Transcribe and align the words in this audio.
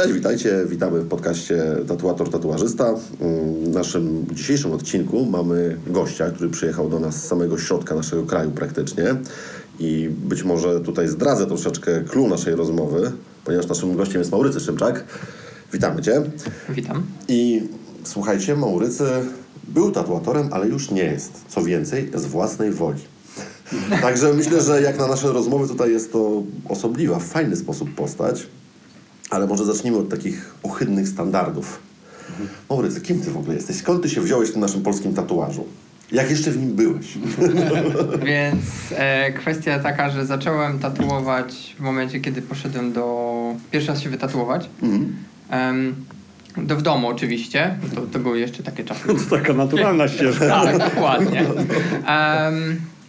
Cześć, 0.00 0.14
witajcie. 0.14 0.64
Witamy 0.68 1.00
w 1.00 1.08
podcaście 1.08 1.76
Tatuator 1.88 2.30
Tatuażysta. 2.30 2.94
W 2.94 3.68
naszym 3.68 4.26
dzisiejszym 4.32 4.72
odcinku 4.72 5.26
mamy 5.26 5.78
gościa, 5.86 6.30
który 6.30 6.50
przyjechał 6.50 6.88
do 6.88 7.00
nas 7.00 7.16
z 7.16 7.26
samego 7.26 7.58
środka 7.58 7.94
naszego 7.94 8.22
kraju 8.22 8.50
praktycznie. 8.50 9.04
I 9.78 10.10
być 10.10 10.44
może 10.44 10.80
tutaj 10.80 11.08
zdradzę 11.08 11.46
troszeczkę 11.46 12.04
clue 12.04 12.28
naszej 12.28 12.54
rozmowy, 12.54 13.12
ponieważ 13.44 13.66
naszym 13.66 13.96
gościem 13.96 14.18
jest 14.18 14.32
Maurycy 14.32 14.60
Szymczak. 14.60 15.04
Witamy 15.72 16.02
Cię. 16.02 16.22
Witam. 16.68 17.02
I 17.28 17.68
słuchajcie, 18.04 18.56
Maurycy 18.56 19.04
był 19.68 19.92
tatuatorem, 19.92 20.48
ale 20.52 20.66
już 20.66 20.90
nie 20.90 21.04
jest. 21.04 21.32
Co 21.48 21.62
więcej, 21.62 22.10
z 22.14 22.26
własnej 22.26 22.70
woli. 22.70 23.00
Także 24.02 24.32
myślę, 24.32 24.62
że 24.62 24.82
jak 24.82 24.98
na 24.98 25.06
nasze 25.06 25.32
rozmowy 25.32 25.68
tutaj 25.68 25.92
jest 25.92 26.12
to 26.12 26.42
osobliwa, 26.68 27.18
w 27.18 27.24
fajny 27.24 27.56
sposób 27.56 27.94
postać. 27.94 28.46
Ale 29.30 29.46
może 29.46 29.64
zacznijmy 29.64 29.98
od 29.98 30.08
takich 30.08 30.54
ohydnych 30.62 31.08
standardów. 31.08 31.78
Maurycy, 32.70 33.00
kim 33.00 33.20
ty 33.20 33.30
w 33.30 33.36
ogóle 33.36 33.54
jesteś? 33.54 33.76
Skąd 33.76 34.02
ty 34.02 34.10
się 34.10 34.20
wziąłeś 34.20 34.48
w 34.48 34.52
tym 34.52 34.60
naszym 34.60 34.82
polskim 34.82 35.14
tatuażu? 35.14 35.66
Jak 36.12 36.30
jeszcze 36.30 36.50
w 36.50 36.58
nim 36.58 36.72
byłeś? 36.72 37.06
Więc 38.26 38.64
e, 38.92 39.32
kwestia 39.32 39.78
taka, 39.78 40.10
że 40.10 40.26
zacząłem 40.26 40.78
tatuować 40.78 41.76
w 41.78 41.80
momencie, 41.80 42.20
kiedy 42.20 42.42
poszedłem 42.42 42.92
do... 42.92 43.36
Pierwszy 43.70 43.90
raz 43.90 44.00
się 44.00 44.10
wytatuować. 44.10 44.70
Em, 45.50 45.94
do 46.56 46.76
w 46.76 46.82
domu 46.82 47.08
oczywiście. 47.08 47.78
To, 47.94 48.00
to 48.00 48.18
były 48.18 48.40
jeszcze 48.40 48.62
takie 48.62 48.84
czasy. 48.84 49.00
To 49.06 49.36
taka 49.36 49.52
naturalna 49.52 50.08
ścieżka. 50.14 50.48
Tak, 50.48 50.78
dokładnie. 50.78 51.44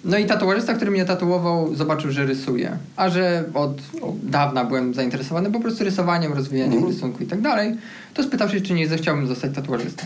No 0.08 0.18
i 0.18 0.26
tatuażysta, 0.26 0.74
który 0.74 0.92
mnie 0.92 1.06
tatuował, 1.06 1.76
zobaczył, 1.76 2.12
że 2.12 2.26
rysuję. 2.26 2.78
A 2.96 3.10
że 3.10 3.44
od, 3.54 3.82
dawna 4.24 4.66
byłem 4.66 4.94
zainteresowany 4.94 5.52
po 5.52 5.60
prostu 5.60 5.84
rysowaniem, 5.84 6.34
rozwijaniem 6.34 6.86
rysunku 6.88 7.24
i 7.24 7.26
tak 7.28 7.42
dalej, 7.42 7.76
to 8.14 8.24
spytał 8.24 8.50
się, 8.50 8.62
czy 8.62 8.74
nie 8.74 8.88
zechciałbym 8.88 9.28
zostać 9.28 9.56
tatuażystą. 9.56 10.04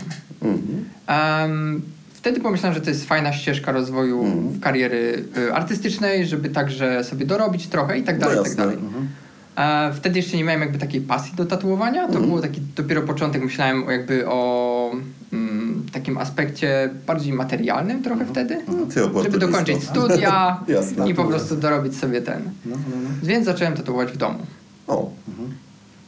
Em, 1.06 1.82
wtedy 2.14 2.40
pomyślałem, 2.40 2.74
że 2.74 2.80
to 2.80 2.90
jest 2.90 3.04
fajna 3.04 3.32
ścieżka 3.32 3.72
rozwoju 3.72 4.24
kariery 4.60 5.24
y, 5.36 5.54
artystycznej, 5.54 6.26
żeby 6.26 6.48
także 6.48 7.04
sobie 7.04 7.26
dorobić 7.26 7.66
trochę 7.66 7.98
i 7.98 8.02
tak 8.02 8.18
No 8.18 8.26
dalej, 8.26 8.40
i 8.40 8.44
tak 8.44 8.56
dalej. 8.56 8.78
E, 9.56 9.92
wtedy 9.94 10.18
jeszcze 10.18 10.36
nie 10.36 10.44
miałem 10.44 10.60
jakby 10.60 10.78
takiej 10.78 11.00
pasji 11.00 11.36
do 11.36 11.44
tatuowania. 11.44 12.08
To 12.08 12.20
było 12.20 12.40
taki 12.40 12.60
dopiero 12.76 13.02
początek. 13.02 13.42
Myślałem 13.42 13.86
o 13.86 13.90
jakby 13.90 14.28
o 14.28 14.81
mm, 14.81 14.81
takim 15.92 16.18
aspekcie 16.18 16.90
bardziej 17.06 17.32
materialnym 17.32 18.02
trochę 18.02 18.26
wtedy. 18.26 18.62
Ty 18.94 19.22
Żeby 19.22 19.38
dokończyć 19.38 19.84
studia 19.84 20.60
Jasne. 20.68 21.10
i 21.10 21.14
po 21.14 21.24
prostu 21.24 21.56
dorobić 21.56 21.96
sobie 21.96 22.22
ten. 22.22 22.42
Więc 23.22 23.44
zacząłem 23.44 23.74
tatuować 23.74 24.12
w 24.12 24.16
domu. 24.16 24.38
O, 24.88 25.10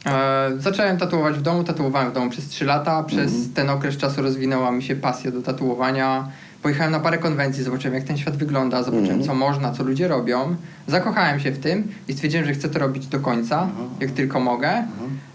E, 0.05 0.51
zacząłem 0.59 0.97
tatuować 0.97 1.35
w 1.35 1.41
domu, 1.41 1.63
tatuowałem 1.63 2.11
w 2.11 2.13
domu 2.13 2.29
przez 2.29 2.47
3 2.47 2.65
lata. 2.65 3.03
Przez 3.03 3.53
ten 3.53 3.69
okres 3.69 3.97
czasu 3.97 4.21
rozwinęła 4.21 4.71
mi 4.71 4.83
się 4.83 4.95
pasja 4.95 5.31
do 5.31 5.41
tatuowania. 5.41 6.27
Pojechałem 6.61 6.91
na 6.91 6.99
parę 6.99 7.17
konwencji, 7.17 7.63
zobaczyłem 7.63 7.95
jak 7.95 8.03
ten 8.03 8.17
świat 8.17 8.37
wygląda, 8.37 8.83
zobaczyłem 8.83 9.23
co 9.23 9.35
można, 9.35 9.71
co 9.71 9.83
ludzie 9.83 10.07
robią. 10.07 10.55
Zakochałem 10.87 11.39
się 11.39 11.51
w 11.51 11.59
tym 11.59 11.87
i 12.07 12.13
stwierdziłem, 12.13 12.45
że 12.45 12.53
chcę 12.53 12.69
to 12.69 12.79
robić 12.79 13.07
do 13.07 13.19
końca, 13.19 13.67
jak 13.99 14.11
tylko 14.11 14.39
mogę. 14.39 14.83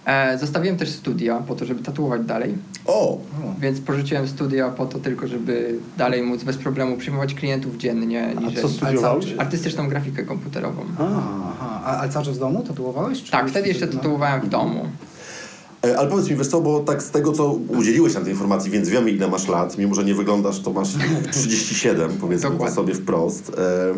E, 0.07 0.39
zostawiłem 0.39 0.77
też 0.77 0.89
studia 0.91 1.39
po 1.39 1.55
to, 1.55 1.65
żeby 1.65 1.83
tatuować 1.83 2.23
dalej. 2.25 2.55
o, 2.87 3.19
Więc 3.61 3.81
porzuciłem 3.81 4.29
studia 4.29 4.69
po 4.71 4.87
to 4.87 4.99
tylko, 4.99 5.29
żeby 5.29 5.75
dalej 5.99 6.23
móc 6.23 6.45
bez 6.45 6.57
problemu 6.57 6.97
przyjmować 6.97 7.35
klientów 7.35 7.77
dziennie. 7.77 8.35
A 8.59 8.61
co 8.61 8.69
studiowałeś? 8.69 9.35
Artystyczną 9.39 9.89
grafikę 9.89 10.23
komputerową. 10.23 10.83
Aha, 10.99 11.83
a, 11.85 11.97
ale 11.97 12.13
cały 12.13 12.25
czas 12.25 12.37
w 12.37 12.41
domu 12.41 12.63
tatuowałeś? 12.69 13.23
Czy 13.23 13.31
Tak, 13.33 13.49
wtedy 13.51 13.69
jeszcze 13.69 13.89
tatuowałem 13.89 14.41
w 14.41 14.49
domu. 14.49 14.87
E, 15.87 15.99
Ale 15.99 16.09
powiedz 16.09 16.31
mi, 16.31 16.37
wiesz 16.37 16.47
co, 16.49 16.61
bo 16.61 16.81
tak 16.81 17.03
z 17.03 17.11
tego, 17.11 17.33
co 17.33 17.53
udzieliłeś 17.53 18.15
nam 18.15 18.25
tej 18.25 18.33
informacji, 18.33 18.71
więc 18.71 18.89
wiemy, 18.89 19.11
ile 19.11 19.29
masz 19.29 19.49
lat, 19.49 19.79
mimo 19.79 19.95
że 19.95 20.05
nie 20.05 20.15
wyglądasz, 20.15 20.61
to 20.61 20.73
masz 20.73 20.89
37, 21.33 22.11
powiedzmy 22.21 22.51
to 22.51 22.71
sobie 22.71 22.95
wprost. 22.95 23.53
E, 23.59 23.95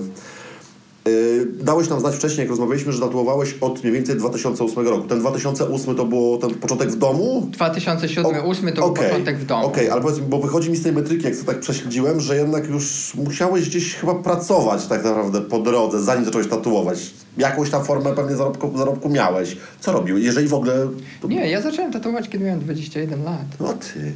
dałeś 1.61 1.89
nam 1.89 2.01
znać 2.01 2.15
wcześniej, 2.15 2.41
jak 2.41 2.51
rozmawialiśmy, 2.51 2.93
że 2.93 3.01
tatuowałeś 3.01 3.55
od 3.61 3.83
mniej 3.83 3.93
więcej 3.95 4.17
2008 4.17 4.89
roku. 4.89 5.09
Ten 5.09 5.21
2008 5.21 5.97
to 5.97 6.05
było 6.05 6.39
ten 6.39 6.55
początek 6.55 6.91
w 6.91 6.97
domu? 6.99 7.51
2007-2008 7.59 8.73
to 8.73 8.75
był 8.75 8.85
Okej, 8.85 9.09
początek 9.09 9.39
w 9.39 9.47
domu. 9.47 9.67
Okej, 9.67 9.91
ale 9.91 10.01
powiedz 10.01 10.19
mi, 10.19 10.25
bo 10.25 10.39
wychodzi 10.39 10.71
mi 10.71 10.77
z 10.77 10.83
tej 10.83 10.93
metryki, 10.93 11.25
jak 11.25 11.37
to 11.37 11.45
tak 11.45 11.61
prześledziłem, 11.61 12.21
że 12.21 12.37
jednak 12.37 12.69
już 12.69 13.15
musiałeś 13.15 13.69
gdzieś 13.69 13.95
chyba 13.95 14.15
pracować 14.15 14.87
tak 14.87 15.05
naprawdę 15.05 15.41
po 15.41 15.59
drodze, 15.59 16.01
zanim 16.01 16.25
zacząłeś 16.25 16.49
tatuować. 16.49 17.11
Jakąś 17.39 17.71
tam 17.71 17.85
formę 17.85 18.13
pewnie 18.15 18.37
zarobku, 18.37 18.79
zarobku 18.79 19.09
miałeś. 19.09 19.57
Co 19.81 19.93
robiłeś? 19.93 20.25
Jeżeli 20.25 20.49
w 20.49 20.55
ogóle... 20.55 20.89
Nie, 21.29 21.51
ja 21.51 21.61
zacząłem 21.61 21.93
tatuować, 21.93 22.29
kiedy 22.29 22.45
miałem 22.45 22.61
21 22.61 23.25
lat. 23.25 23.47
No 23.61 23.73
ty. 23.73 24.13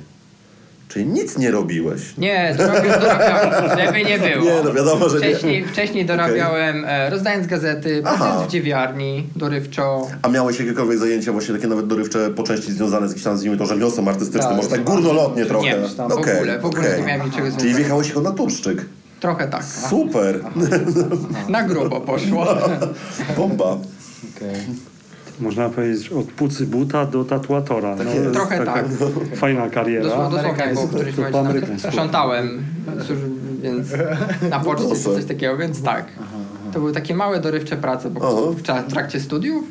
Czyli 0.88 1.06
nic 1.06 1.38
nie 1.38 1.50
robiłeś. 1.50 2.00
Nie, 2.18 2.54
dorabiałem, 2.58 3.00
dorabiałem, 3.00 3.78
żeby 3.86 4.04
nie 4.04 4.18
było. 4.18 4.44
Nie, 4.44 4.62
no 4.64 4.72
wiadomo, 4.72 5.08
że 5.08 5.20
nie. 5.20 5.28
wcześniej, 5.28 5.64
Wcześniej 5.64 6.06
dorabiałem, 6.06 6.84
e, 6.84 7.10
rozdając 7.10 7.46
gazety, 7.46 8.02
Aha. 8.04 8.16
pracując 8.16 8.48
w 8.48 8.52
dziewiarni, 8.52 9.26
dorywczo. 9.36 10.06
A 10.22 10.28
miałeś 10.28 10.58
jakiekolwiek 10.60 10.98
zajęcia 10.98 11.32
właśnie 11.32 11.54
takie 11.54 11.66
nawet 11.66 11.86
dorywcze 11.86 12.30
po 12.30 12.42
części 12.42 12.72
związane 12.72 13.06
z 13.08 13.10
jakimś 13.10 13.24
tam, 13.24 13.32
nazwijmy 13.32 13.56
to, 13.56 13.66
rzemiosłem 13.66 14.08
artystycznym, 14.08 14.42
Tak, 14.42 14.56
może 14.56 14.68
tak 14.68 14.78
super. 14.78 14.94
górnolotnie 14.94 15.46
trochę. 15.46 15.64
Nie, 15.66 15.88
tam 15.96 16.08
w 16.10 16.12
Okej, 16.12 16.36
ogóle, 16.36 16.58
w 16.58 16.64
ogóle 16.64 16.88
okej. 16.88 17.00
nie 17.00 17.06
miałem 17.06 17.26
niczego 17.26 17.48
Czyli 17.58 17.74
wjechałeś 17.74 18.08
jako 18.08 18.20
naturszczyk. 18.20 18.84
Trochę 19.20 19.48
tak. 19.48 19.64
Super. 19.64 20.40
Na 21.48 21.62
grubo 21.62 22.00
poszło. 22.00 22.46
Bomba. 23.36 23.64
Okej. 24.36 24.56
Można 25.40 25.68
powiedzieć 25.68 26.08
od 26.08 26.26
pucy 26.26 26.66
buta 26.66 27.06
do 27.06 27.24
tatuatora. 27.24 27.96
No, 27.96 28.02
jest. 28.04 28.32
Trochę 28.32 28.58
taka 28.58 28.72
tak. 28.74 28.86
Fajna 29.36 29.70
kariera. 29.70 30.04
Dosłownie, 30.04 30.36
dosłownie 30.36 30.62
Amerykańsku. 30.64 30.86
bo 30.86 30.92
w 30.92 30.94
którymś 30.94 31.16
To 31.16 31.22
po 31.22 31.28
momencie 31.30 31.38
nawet 31.42 31.50
amerykańsku. 31.56 31.88
sprzątałem, 31.90 32.64
cóż, 33.06 33.16
więc 33.62 33.88
na 34.50 34.60
poczcie 34.60 34.88
czy 34.94 35.02
coś 35.02 35.24
takiego, 35.24 35.56
więc 35.56 35.82
tak. 35.82 36.06
To 36.72 36.78
były 36.80 36.92
takie 36.92 37.14
małe 37.14 37.40
dorywcze 37.40 37.76
prace 37.76 38.10
po 38.10 38.52
w 38.52 38.62
tra- 38.62 38.82
trakcie 38.82 39.20
studiów, 39.20 39.64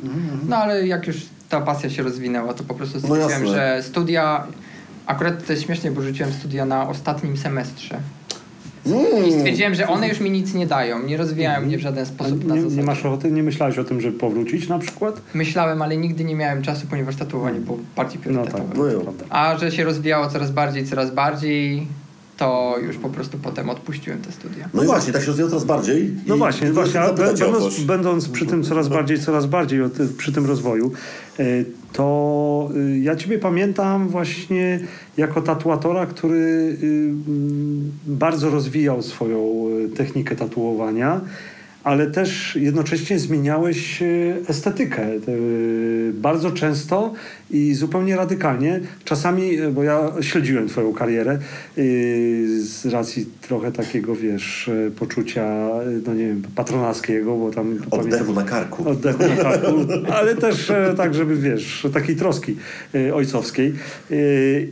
no 0.48 0.56
ale 0.58 0.88
jak 0.88 1.08
już 1.08 1.18
ta 1.50 1.62
pasja 1.62 1.90
się 1.90 2.04
rozwinęła, 2.04 2.54
to 2.54 2.64
po 2.64 2.74
prostu 2.74 3.00
stwierdziłem, 3.00 3.30
jasne. 3.32 3.48
że 3.48 3.84
studia, 3.84 4.48
akurat 5.06 5.46
to 5.48 5.54
jest 5.54 5.66
śmiesznie, 5.66 5.92
bo 5.92 6.02
rzuciłem 6.02 6.34
studia 6.34 6.66
na 6.66 6.90
ostatnim 6.90 7.38
semestrze. 7.38 7.98
I 9.28 9.32
stwierdziłem, 9.32 9.76
że 9.76 9.88
one 9.88 10.08
już 10.08 10.20
mi 10.20 10.32
nic 10.32 10.54
nie 10.54 10.68
dają, 10.68 11.04
nie 11.04 11.18
rozwijają 11.18 11.66
mnie 11.66 11.78
w 11.78 11.82
żaden 11.82 12.06
sposób 12.06 12.46
na 12.46 12.56
nie, 12.56 12.62
zasadzie. 12.62 12.82
nie 12.82 12.88
masz 12.88 13.06
ochoty, 13.06 13.32
nie 13.32 13.44
myślałeś 13.44 13.78
o 13.78 13.84
tym, 13.84 14.02
żeby 14.02 14.20
powrócić 14.20 14.68
na 14.68 14.80
przykład? 14.80 15.22
Myślałem, 15.34 15.82
ale 15.82 15.98
nigdy 15.98 16.24
nie 16.24 16.36
miałem 16.36 16.62
czasu, 16.62 16.88
ponieważ 16.90 17.16
tatuowanie 17.16 17.60
było 17.60 17.78
bardziej 17.96 18.20
No 18.26 18.44
tak, 18.46 18.54
priorytetowe. 18.54 18.94
No 18.94 19.02
prawda. 19.02 19.26
A 19.30 19.58
że 19.58 19.72
się 19.72 19.84
rozwijało 19.84 20.30
coraz 20.30 20.52
bardziej, 20.52 20.86
coraz 20.86 21.12
bardziej, 21.12 21.88
to 22.38 22.76
już 22.82 22.98
po 22.98 23.10
prostu 23.10 23.38
potem 23.38 23.70
odpuściłem 23.70 24.22
te 24.22 24.32
studia. 24.32 24.70
No 24.74 24.84
i 24.84 24.86
właśnie, 24.86 25.14
tak 25.14 25.22
się 25.22 25.28
rozwijał 25.28 25.50
coraz 25.50 25.66
bardziej. 25.66 26.12
No 26.28 26.38
właśnie, 26.38 26.72
właśnie, 26.72 27.02
a 27.02 27.14
będąc, 27.14 27.80
będąc 27.80 28.30
przy 28.30 28.46
tym 28.46 28.64
coraz 28.64 28.88
bardziej, 28.88 29.20
coraz 29.20 29.46
bardziej 29.46 29.80
przy 30.18 30.32
tym 30.32 30.46
rozwoju, 30.46 30.92
y, 31.40 31.66
to 31.94 32.70
y, 32.76 33.00
ja 33.00 33.16
Ciebie 33.16 33.40
pamiętam 33.40 34.08
właśnie 34.08 34.80
jako 35.18 35.42
tatuatora, 35.42 36.06
który 36.06 36.38
y, 36.38 37.12
bardzo 38.08 38.50
rozwijał 38.50 39.02
swoją 39.02 39.68
y, 39.86 39.90
technikę 39.90 40.36
tatuowania, 40.36 41.22
ale 41.86 42.08
też 42.08 42.56
jednocześnie 42.56 43.20
zmieniałeś 43.20 44.02
y, 44.02 44.36
estetykę 44.48 45.08
y, 45.28 46.12
bardzo 46.14 46.52
często 46.52 47.14
i 47.52 47.74
zupełnie 47.74 48.16
radykalnie. 48.16 48.80
Czasami, 49.04 49.62
y, 49.62 49.72
bo 49.72 49.84
ja 49.84 50.12
śledziłem 50.22 50.68
Twoją 50.68 50.94
karierę 50.94 51.40
z 52.58 52.86
racji 52.86 53.26
trochę 53.42 53.72
takiego, 53.72 54.16
wiesz, 54.16 54.70
poczucia, 55.00 55.68
no 56.08 56.14
nie 56.14 56.28
wiem, 56.28 56.44
patronackiego, 56.56 57.38
bo 57.38 57.52
tam... 57.52 57.80
Oddechu 57.92 58.34
na 58.34 58.44
karku. 58.44 58.90
Oddechu 58.90 59.20
na 59.20 59.36
karku, 59.36 59.68
ale 60.14 60.36
też 60.36 60.70
e, 60.70 60.94
tak, 60.98 61.14
żeby 61.14 61.36
wiesz, 61.36 61.88
takiej 61.94 62.16
troski 62.16 62.56
e, 62.96 63.16
ojcowskiej. 63.16 63.74
E, 64.12 64.16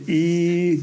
I 0.08 0.80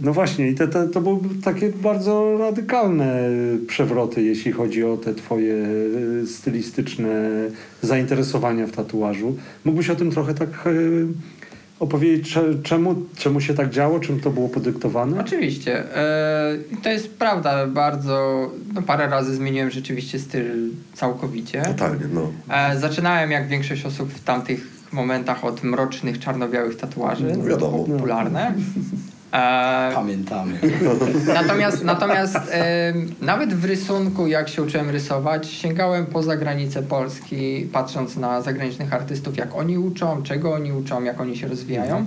no 0.00 0.12
właśnie, 0.12 0.48
i 0.50 0.54
te, 0.54 0.68
te, 0.68 0.88
to 0.88 1.00
były 1.00 1.18
takie 1.44 1.68
bardzo 1.68 2.38
radykalne 2.38 3.20
przewroty, 3.66 4.22
jeśli 4.22 4.52
chodzi 4.52 4.84
o 4.84 4.96
te 4.96 5.14
twoje 5.14 5.54
e, 6.22 6.26
stylistyczne 6.26 7.30
zainteresowania 7.82 8.66
w 8.66 8.72
tatuażu. 8.72 9.36
Mógłbyś 9.64 9.90
o 9.90 9.96
tym 9.96 10.10
trochę 10.10 10.34
tak 10.34 10.48
e, 10.48 10.70
opowiedzieć, 11.80 12.32
cze- 12.34 12.54
czemu, 12.62 12.94
czemu 13.16 13.40
się 13.40 13.54
tak 13.54 13.70
działo, 13.70 14.00
czym 14.00 14.20
to 14.20 14.30
było 14.30 14.48
podyktowane? 14.48 15.20
Oczywiście. 15.20 15.96
E, 15.96 16.56
to 16.82 16.88
jest 16.90 17.10
prawda. 17.10 17.66
Bardzo, 17.66 18.50
no 18.74 18.82
parę 18.82 19.08
razy 19.08 19.34
zmieniłem 19.34 19.70
rzeczywiście 19.70 20.18
styl 20.18 20.70
całkowicie. 20.94 21.62
Totalnie, 21.62 22.04
no. 22.14 22.32
Zaczynałem 22.80 23.30
jak 23.30 23.48
większość 23.48 23.86
osób 23.86 24.12
w 24.12 24.24
tamtych 24.24 24.66
momentach 24.92 25.44
od 25.44 25.64
mrocznych, 25.64 26.18
czarno-białych 26.18 26.76
tatuaży. 26.76 27.24
No 27.38 27.44
wiadomo. 27.44 27.78
Popularne. 27.78 28.46
E, 28.48 28.54
Pamiętamy. 29.94 30.58
Natomiast, 31.34 31.84
natomiast 31.84 32.38
nawet 33.20 33.54
w 33.54 33.64
rysunku, 33.64 34.26
jak 34.26 34.48
się 34.48 34.62
uczyłem 34.62 34.90
rysować, 34.90 35.50
sięgałem 35.50 36.06
poza 36.06 36.36
granice 36.36 36.82
Polski, 36.82 37.68
patrząc 37.72 38.16
na 38.16 38.42
zagranicznych 38.42 38.92
artystów, 38.94 39.36
jak 39.36 39.54
oni 39.54 39.78
uczą, 39.78 40.22
czego 40.22 40.52
oni 40.54 40.72
uczą, 40.72 41.04
jak 41.04 41.20
oni 41.20 41.36
się 41.36 41.48
rozwijają. 41.48 42.04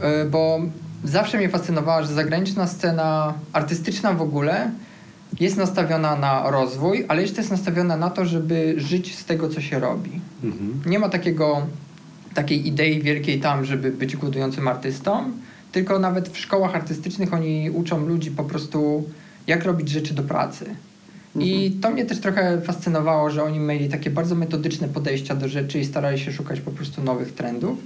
E, 0.00 0.24
bo 0.24 0.60
zawsze 1.04 1.38
mnie 1.38 1.48
fascynowała, 1.48 2.02
że 2.02 2.14
zagraniczna 2.14 2.66
scena 2.66 3.34
artystyczna 3.52 4.12
w 4.12 4.22
ogóle 4.22 4.70
jest 5.40 5.56
nastawiona 5.56 6.16
na 6.16 6.50
rozwój, 6.50 7.04
ale 7.08 7.22
jeszcze 7.22 7.40
jest 7.40 7.50
nastawiona 7.50 7.96
na 7.96 8.10
to, 8.10 8.24
żeby 8.24 8.74
żyć 8.76 9.18
z 9.18 9.24
tego, 9.24 9.48
co 9.48 9.60
się 9.60 9.78
robi. 9.78 10.20
Mhm. 10.44 10.82
Nie 10.86 10.98
ma 10.98 11.08
takiego, 11.08 11.66
takiej 12.34 12.68
idei 12.68 13.02
wielkiej 13.02 13.40
tam, 13.40 13.64
żeby 13.64 13.90
być 13.90 14.16
głodującym 14.16 14.68
artystą, 14.68 15.24
tylko 15.72 15.98
nawet 15.98 16.28
w 16.28 16.38
szkołach 16.38 16.74
artystycznych 16.74 17.34
oni 17.34 17.70
uczą 17.70 18.06
ludzi 18.06 18.30
po 18.30 18.44
prostu, 18.44 19.08
jak 19.46 19.64
robić 19.64 19.88
rzeczy 19.88 20.14
do 20.14 20.22
pracy. 20.22 20.64
I 21.40 21.70
to 21.82 21.90
mnie 21.90 22.04
też 22.06 22.20
trochę 22.20 22.60
fascynowało, 22.60 23.30
że 23.30 23.42
oni 23.44 23.58
mieli 23.58 23.88
takie 23.88 24.10
bardzo 24.10 24.34
metodyczne 24.34 24.88
podejścia 24.88 25.34
do 25.34 25.48
rzeczy 25.48 25.78
i 25.78 25.84
starali 25.84 26.18
się 26.18 26.32
szukać 26.32 26.60
po 26.60 26.70
prostu 26.70 27.02
nowych 27.02 27.32
trendów. 27.34 27.78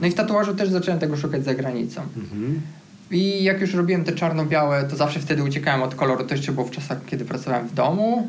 No 0.00 0.06
i 0.06 0.10
w 0.10 0.14
tatuażu 0.14 0.54
też 0.54 0.68
zacząłem 0.68 1.00
tego 1.00 1.16
szukać 1.16 1.44
za 1.44 1.54
granicą. 1.54 2.00
Mhm. 2.16 2.60
I 3.10 3.44
jak 3.44 3.60
już 3.60 3.74
robiłem 3.74 4.04
te 4.04 4.12
czarno-białe, 4.12 4.84
to 4.84 4.96
zawsze 4.96 5.20
wtedy 5.20 5.42
uciekałem 5.44 5.82
od 5.82 5.94
koloru. 5.94 6.24
To 6.24 6.34
jeszcze 6.34 6.52
było 6.52 6.66
w 6.66 6.70
czasach, 6.70 6.98
kiedy 7.06 7.24
pracowałem 7.24 7.68
w 7.68 7.74
domu. 7.74 8.28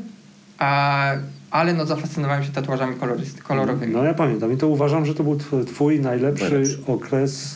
A, 0.60 1.12
ale 1.52 1.74
no 1.74 1.86
zafascynowałem 1.86 2.44
się 2.44 2.52
tatuażami 2.52 2.96
kolorowymi. 3.44 3.94
No 3.94 4.04
ja 4.04 4.14
pamiętam 4.14 4.54
i 4.54 4.58
to 4.58 4.68
uważam, 4.68 5.06
że 5.06 5.16
to 5.16 5.24
był 5.24 5.36
tw- 5.36 5.66
twój 5.66 6.00
najlepszy, 6.00 6.44
Najlepszy. 6.44 6.80
okres. 6.88 7.56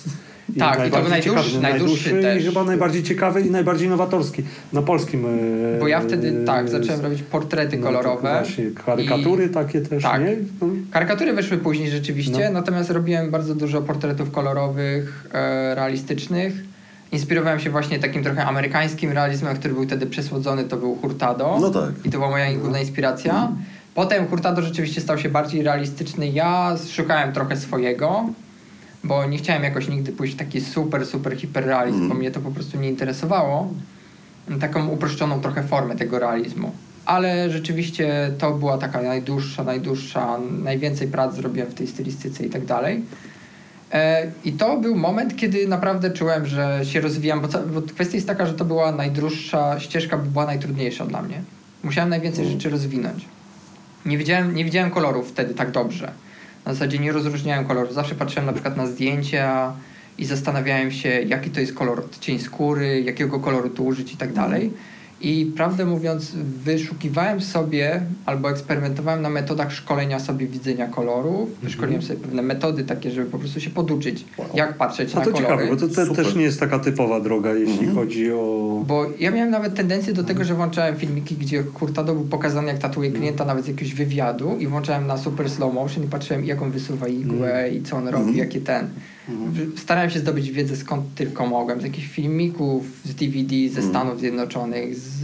I 0.50 0.60
Tak, 0.60 0.88
i 0.88 0.92
to 0.92 1.02
najdłuższy- 1.10 1.52
ciekawy, 1.52 1.62
najdłuższy 1.62 2.22
też. 2.22 2.42
i 2.44 2.46
chyba 2.46 2.64
najbardziej 2.64 3.04
ciekawy 3.04 3.42
i 3.42 3.52
najbardziej 3.52 3.90
nowatorski 3.90 4.44
na 4.74 4.82
polskim. 4.82 5.26
e, 5.26 5.80
Bo 5.80 5.88
ja 5.88 6.02
wtedy 6.02 6.44
tak, 6.46 6.66
e, 6.66 6.68
zacząłem 6.70 7.02
robić 7.02 7.22
portrety 7.24 7.78
no, 7.78 7.84
kolorowe. 7.88 8.22
tak 8.30 8.46
Właśnie, 8.46 8.66
karykatury 8.86 9.50
takie 9.50 9.82
też, 9.82 10.04
tak. 10.04 10.22
nie? 10.22 10.36
No. 10.62 10.68
Karykatury 10.92 11.34
weszły 11.34 11.58
później 11.58 11.90
rzeczywiście, 11.90 12.46
No. 12.46 12.52
natomiast 12.60 12.90
robiłem 12.90 13.32
bardzo 13.32 13.56
dużo 13.56 13.82
portretów 13.82 14.32
kolorowych, 14.32 15.26
e, 15.34 15.76
realistycznych. 15.76 16.54
Inspirowałem 17.12 17.60
się 17.60 17.70
właśnie 17.70 18.00
takim 18.00 18.24
trochę 18.24 18.46
amerykańskim 18.46 19.12
realizmem, 19.12 19.56
który 19.56 19.74
był 19.74 19.84
wtedy 19.84 20.06
przesłodzony, 20.06 20.64
to 20.64 20.78
był 20.78 20.96
Hurtado. 20.96 21.58
No 21.62 21.70
tak. 21.70 21.92
I 22.06 22.10
to 22.10 22.18
była 22.18 22.30
moja 22.30 22.54
główna 22.54 22.80
inspiracja. 22.80 23.52
Potem 23.96 24.28
Hurtado 24.28 24.62
rzeczywiście 24.62 25.02
stał 25.02 25.18
się 25.18 25.30
bardziej 25.30 25.64
realistyczny. 25.64 26.28
Ja 26.30 26.76
szukałem 26.92 27.34
trochę 27.34 27.58
swojego, 27.58 28.26
bo 29.04 29.26
nie 29.26 29.38
chciałem 29.38 29.64
jakoś 29.64 29.88
nigdy 29.88 30.12
pójść 30.12 30.34
w 30.34 30.38
taki 30.38 30.62
super, 30.62 31.06
super 31.06 31.38
hiperrealizm, 31.38 32.10
bo 32.10 32.16
mnie 32.16 32.32
to 32.32 32.40
po 32.40 32.52
prostu 32.52 32.78
nie 32.80 32.90
interesowało. 32.90 33.74
Taką 34.60 34.88
uproszczoną 34.88 35.42
trochę 35.42 35.64
formę 35.64 35.96
tego 35.96 36.20
realizmu. 36.20 36.72
Ale 37.06 37.50
rzeczywiście 37.50 38.32
to 38.38 38.52
była 38.52 38.78
taka 38.78 39.02
najdłuższa, 39.02 39.64
najdłuższa, 39.64 40.40
najwięcej 40.64 41.08
prac 41.08 41.36
zrobiłem 41.36 41.70
w 41.70 41.74
tej 41.74 41.88
stylistyce 41.88 42.46
i 42.46 42.50
tak 42.50 42.66
dalej. 42.66 43.04
E, 43.92 44.32
I 44.46 44.52
to 44.52 44.78
był 44.78 44.96
moment, 44.96 45.36
kiedy 45.36 45.68
naprawdę 45.68 46.12
czułem, 46.12 46.46
że 46.46 46.80
się 46.84 47.02
rozwijam, 47.02 47.42
bo, 47.42 47.48
bo 47.48 47.82
kwestia 47.82 48.16
jest 48.16 48.28
taka, 48.28 48.46
że 48.46 48.54
to 48.54 48.66
była 48.66 48.92
najdłuższa 48.92 49.80
ścieżka, 49.80 50.18
była 50.18 50.46
najtrudniejsza 50.46 51.06
dla 51.06 51.22
mnie. 51.22 51.42
Musiałem 51.84 52.10
najwięcej 52.10 52.48
rzeczy 52.48 52.70
rozwinąć. 52.70 53.26
Nie 54.06 54.18
widziałem, 54.18 54.56
nie 54.56 54.66
widziałem 54.66 54.92
kolorów 54.92 55.30
wtedy 55.30 55.54
tak 55.54 55.72
dobrze. 55.72 56.12
Na 56.66 56.74
zasadzie 56.74 57.00
nie 57.00 57.12
rozróżniałem 57.12 57.66
kolorów. 57.66 57.94
Zawsze 57.94 58.16
patrzyłem 58.16 58.46
na 58.46 58.54
przykład 58.54 58.78
na 58.78 58.88
zdjęcia 58.88 59.74
i 60.18 60.26
zastanawiałem 60.26 60.92
się, 60.92 61.10
jaki 61.10 61.50
to 61.50 61.60
jest 61.60 61.74
kolor, 61.74 62.04
cień 62.20 62.40
skóry, 62.40 63.02
jakiego 63.02 63.40
koloru 63.40 63.70
tu 63.70 63.86
użyć 63.86 64.14
i 64.14 64.18
tak 64.18 64.34
dalej. 64.34 64.74
I 65.24 65.46
prawdę 65.58 65.86
mówiąc, 65.86 66.32
wyszukiwałem 66.64 67.42
sobie 67.42 68.02
albo 68.26 68.50
eksperymentowałem 68.52 69.22
na 69.22 69.30
metodach 69.30 69.72
szkolenia 69.74 70.20
sobie 70.20 70.48
widzenia 70.48 70.88
kolorów. 70.88 71.50
Wyszkoliłem 71.62 72.02
sobie 72.02 72.20
pewne 72.20 72.42
metody 72.42 72.84
takie, 72.84 73.12
żeby 73.12 73.30
po 73.32 73.40
prostu 73.40 73.60
się 73.60 73.70
poduczyć, 73.70 74.26
Wow. 74.38 74.48
jak 74.54 74.78
patrzeć 74.78 75.16
A 75.16 75.20
na 75.20 75.26
to 75.26 75.32
kolory. 75.32 75.46
ciekawe, 75.46 75.68
bo 75.68 75.76
to 75.76 75.88
te, 75.88 76.16
też 76.16 76.36
nie 76.36 76.42
jest 76.44 76.60
taka 76.60 76.80
typowa 76.80 77.20
droga, 77.20 77.54
jeśli 77.54 77.74
Mhm. 77.80 77.96
chodzi 77.96 78.32
o... 78.32 78.84
Bo 78.88 79.06
ja 79.20 79.32
miałem 79.32 79.50
nawet 79.52 79.76
tendencję 79.76 80.14
do 80.14 80.24
tego, 80.24 80.44
że 80.44 80.54
włączałem 80.54 80.96
filmiki, 80.96 81.36
gdzie 81.36 81.64
Hurtado 81.74 82.14
był 82.14 82.24
pokazany, 82.24 82.68
jak 82.68 82.78
tatuje 82.78 83.12
klienta 83.12 83.46
nawet 83.46 83.66
z 83.66 83.68
jakiegoś 83.68 83.94
wywiadu 83.94 84.58
i 84.60 84.68
włączałem 84.68 85.08
na 85.08 85.18
super 85.18 85.50
slow 85.50 85.74
motion 85.74 86.04
i 86.04 86.08
patrzyłem, 86.08 86.46
jak 86.46 86.62
on 86.62 86.72
wysuwa 86.72 87.08
igłę 87.08 87.70
i 87.72 87.82
co 87.84 87.98
on 87.98 88.08
robi, 88.08 88.38
jakie 88.38 88.62
ten. 88.62 88.88
W- 89.28 89.80
Starałem 89.80 90.10
się 90.10 90.20
zdobyć 90.20 90.52
wiedzę 90.52 90.76
skąd 90.76 91.04
tylko 91.16 91.46
mogłem, 91.48 91.82
z 91.82 91.84
jakichś 91.84 92.08
filmików, 92.08 92.84
z 93.06 93.16
DVD 93.16 93.56
ze 93.74 93.82
Stanów 93.82 94.20
Zjednoczonych, 94.20 94.96
z, 94.96 95.22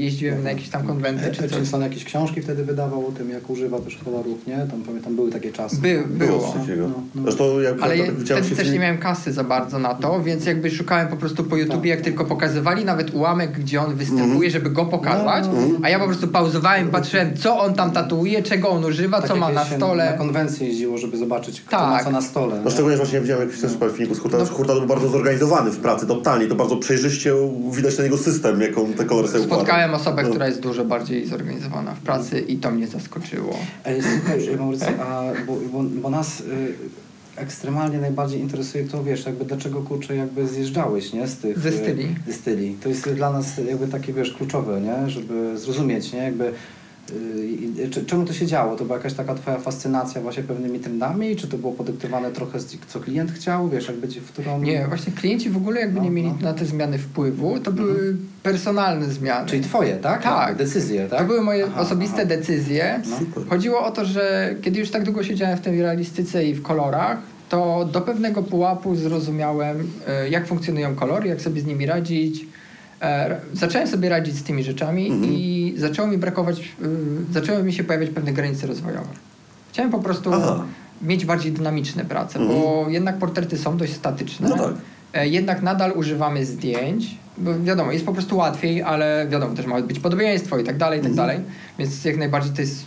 jeździłem 0.00 0.42
na 0.42 0.50
jakieś 0.50 0.68
tam 0.68 0.86
konwenty 0.86 1.24
E, 1.26 1.30
czy 1.32 1.42
Czy 1.42 1.48
coś. 1.48 1.68
Stan 1.68 1.80
jakieś 1.82 2.04
książki 2.04 2.42
wtedy 2.42 2.64
wydawał 2.64 3.06
o 3.08 3.12
tym, 3.12 3.30
jak 3.30 3.50
używa 3.50 3.78
też 3.78 3.96
kolorów, 4.04 4.46
nie? 4.46 4.56
Tam 4.56 4.82
pamiętam, 4.86 5.16
były 5.16 5.30
takie 5.30 5.52
czasy. 5.52 5.76
By, 5.76 6.04
Było 6.10 6.38
było. 6.38 6.88
No, 6.88 7.02
no. 7.14 7.22
Zresztą 7.22 7.60
jak 7.60 7.82
Ale 7.82 7.98
ja, 7.98 8.06
tak 8.06 8.14
wtedy 8.24 8.48
się 8.48 8.56
też 8.56 8.70
nie 8.72 8.78
miałem 8.78 8.98
kasy 8.98 9.32
za 9.32 9.44
bardzo 9.44 9.78
na 9.78 9.94
to, 9.94 10.22
więc 10.22 10.46
jakby 10.46 10.70
szukałem 10.70 11.08
po 11.08 11.16
prostu 11.16 11.44
po 11.44 11.56
YouTubie, 11.56 11.90
jak 11.90 12.00
tylko 12.00 12.24
pokazywali 12.24 12.84
nawet 12.84 13.14
ułamek, 13.14 13.52
gdzie 13.52 13.80
on 13.82 13.94
występuje, 13.94 14.50
żeby 14.50 14.70
go 14.70 14.84
pokazać, 14.84 15.44
a 15.82 15.88
ja 15.88 15.98
po 15.98 16.06
prostu 16.06 16.28
pauzowałem, 16.28 16.88
patrzyłem, 16.90 17.36
co 17.36 17.60
on 17.60 17.74
tam 17.74 17.90
tatuuje, 17.90 18.42
czego 18.42 18.68
on 18.68 18.84
używa, 18.84 19.18
Tak 19.20 19.28
co 19.28 19.36
ma 19.36 19.52
na 19.52 19.64
stole. 19.64 20.04
Na 20.10 20.12
konwencję 20.12 20.68
jeździło, 20.68 20.98
żeby 20.98 21.16
zobaczyć, 21.16 21.60
kto 21.60 21.70
Tak. 21.76 21.90
ma 21.90 22.04
co 22.04 22.10
na 22.10 22.22
stole. 22.22 22.56
No 22.56 22.64
nie? 22.64 22.70
szczególnie 22.70 22.96
że 22.96 23.02
właśnie 23.02 23.20
widziałem 23.20 23.41
jakiś 23.44 23.60
też 23.60 23.72
parę 23.72 23.92
filmików 23.92 24.16
z 24.16 24.20
Hurtado, 24.20 24.46
że 24.46 24.52
Hurtado 24.52 24.78
był 24.80 24.88
bardzo 24.88 25.08
zorganizowany 25.08 25.70
w 25.70 25.78
pracy, 25.78 26.06
totalnie. 26.06 26.46
To 26.46 26.54
bardzo 26.54 26.76
przejrzyście 26.76 27.34
widać 27.72 27.96
ten 27.96 28.04
jego 28.04 28.18
system, 28.18 28.60
jak 28.60 28.78
on 28.78 28.94
te 28.94 29.04
kolory 29.04 29.28
sobie 29.28 29.44
układa. 29.44 29.62
Spotkałem 29.62 29.94
osobę, 29.94 30.22
No. 30.22 30.28
która 30.30 30.46
jest 30.46 30.60
dużo 30.60 30.84
bardziej 30.84 31.26
zorganizowana 31.26 31.94
w 31.94 32.00
pracy 32.00 32.40
i 32.40 32.56
to 32.56 32.70
mnie 32.70 32.86
zaskoczyło. 32.86 33.56
Ej, 33.84 34.02
słuchaj, 34.02 34.56
Maurycy, 34.58 34.86
a 35.00 35.22
bo, 35.46 35.56
bo, 35.72 35.82
bo 35.82 36.10
nas 36.10 36.40
y, 36.40 36.44
ekstremalnie 37.36 37.98
najbardziej 37.98 38.40
interesuje 38.40 38.84
to, 38.84 39.04
wiesz, 39.04 39.26
jakby 39.26 39.44
dlaczego 39.44 39.80
kurczę 39.80 40.16
jakby 40.16 40.48
zjeżdżałeś, 40.48 41.12
nie, 41.12 41.28
z 41.28 41.36
tych... 41.36 41.58
Ze 41.58 41.68
y, 41.68 41.72
styli. 41.72 42.14
Ze 42.26 42.32
styli. 42.32 42.74
To 42.82 42.88
jest 42.88 43.10
dla 43.10 43.32
nas 43.32 43.46
jakby 43.68 43.88
takie, 43.88 44.12
wiesz, 44.12 44.32
kluczowe, 44.32 44.80
nie, 44.80 45.10
żeby 45.10 45.58
zrozumieć, 45.58 46.12
nie, 46.12 46.18
jakby 46.18 46.52
czemu 48.06 48.24
to 48.24 48.32
się 48.32 48.46
działo? 48.46 48.76
To 48.76 48.84
była 48.84 48.96
jakaś 48.96 49.14
taka 49.14 49.34
twoja 49.34 49.58
fascynacja 49.58 50.20
właśnie 50.20 50.42
pewnymi 50.42 50.80
trendami, 50.80 51.36
czy 51.36 51.48
to 51.48 51.58
było 51.58 51.72
podyktowane 51.72 52.30
trochę 52.30 52.60
z 52.60 52.76
co 52.88 53.00
klient 53.00 53.32
chciał, 53.32 53.68
wiesz, 53.68 53.88
jakby 53.88 54.06
w 54.06 54.32
którą... 54.32 54.62
Nie, 54.62 54.86
właśnie 54.88 55.12
klienci 55.12 55.50
w 55.50 55.56
ogóle 55.56 55.80
jakby 55.80 56.00
nie 56.00 56.06
No, 56.06 56.12
mieli 56.12 56.28
no. 56.28 56.34
na 56.40 56.52
te 56.52 56.64
zmiany 56.64 56.98
wpływu, 56.98 57.60
to 57.60 57.72
były 57.72 58.16
personalne 58.42 59.06
zmiany. 59.06 59.48
Czyli 59.48 59.62
twoje, 59.62 59.96
tak? 59.96 60.22
Tak. 60.22 60.56
Decyzje, 60.56 61.08
tak? 61.08 61.18
To 61.18 61.24
były 61.24 61.42
moje 61.42 61.64
Aha, 61.66 61.80
osobiste 61.80 62.16
aha. 62.16 62.24
decyzje. 62.24 63.00
No. 63.10 63.44
Chodziło 63.48 63.84
o 63.84 63.90
to, 63.90 64.04
że 64.04 64.54
kiedy 64.62 64.80
już 64.80 64.90
tak 64.90 65.04
długo 65.04 65.22
siedziałem 65.22 65.58
w 65.58 65.60
tej 65.60 65.82
realistyce 65.82 66.44
i 66.44 66.54
w 66.54 66.62
kolorach, 66.62 67.18
to 67.48 67.88
do 67.92 68.00
pewnego 68.00 68.42
pułapu 68.42 68.96
zrozumiałem, 68.96 69.90
e, 70.08 70.28
jak 70.28 70.46
funkcjonują 70.46 70.94
kolory, 70.94 71.28
jak 71.28 71.40
sobie 71.40 71.60
z 71.60 71.64
nimi 71.64 71.86
radzić. 71.86 72.46
E, 73.02 73.36
Zacząłem 73.52 73.88
sobie 73.88 74.08
radzić 74.08 74.36
z 74.36 74.42
tymi 74.42 74.64
rzeczami 74.64 75.10
i 75.24 75.74
zaczęło 75.76 76.08
mi 76.08 76.18
brakować, 76.18 76.60
y, 76.60 77.32
zaczęły 77.32 77.62
mi 77.62 77.72
się 77.72 77.84
pojawiać 77.84 78.10
pewne 78.10 78.32
granice 78.32 78.66
rozwojowe. 78.66 79.08
Chciałem 79.72 79.90
po 79.92 79.98
prostu 79.98 80.30
Aha. 80.34 80.64
mieć 81.02 81.24
bardziej 81.24 81.52
dynamiczne 81.52 82.04
prace, 82.04 82.38
bo 82.38 82.86
jednak 82.88 83.18
portrety 83.18 83.58
są 83.58 83.76
dość 83.76 83.92
statyczne. 83.92 84.48
No 84.48 84.56
tak. 84.56 84.74
E, 85.14 85.28
Jednak 85.28 85.62
nadal 85.62 85.92
używamy 85.96 86.46
zdjęć, 86.46 87.16
bo 87.38 87.60
wiadomo, 87.60 87.92
jest 87.92 88.06
po 88.06 88.12
prostu 88.12 88.36
łatwiej, 88.36 88.82
ale 88.82 89.26
wiadomo, 89.30 89.54
też 89.54 89.66
ma 89.66 89.80
być 89.80 90.00
podobieństwo 90.00 90.58
i 90.58 90.64
tak 90.64 90.76
dalej, 90.76 91.00
i 91.00 91.02
tak 91.02 91.14
dalej, 91.14 91.40
więc 91.78 92.04
jak 92.04 92.16
najbardziej 92.16 92.52
to 92.52 92.62
jest 92.62 92.84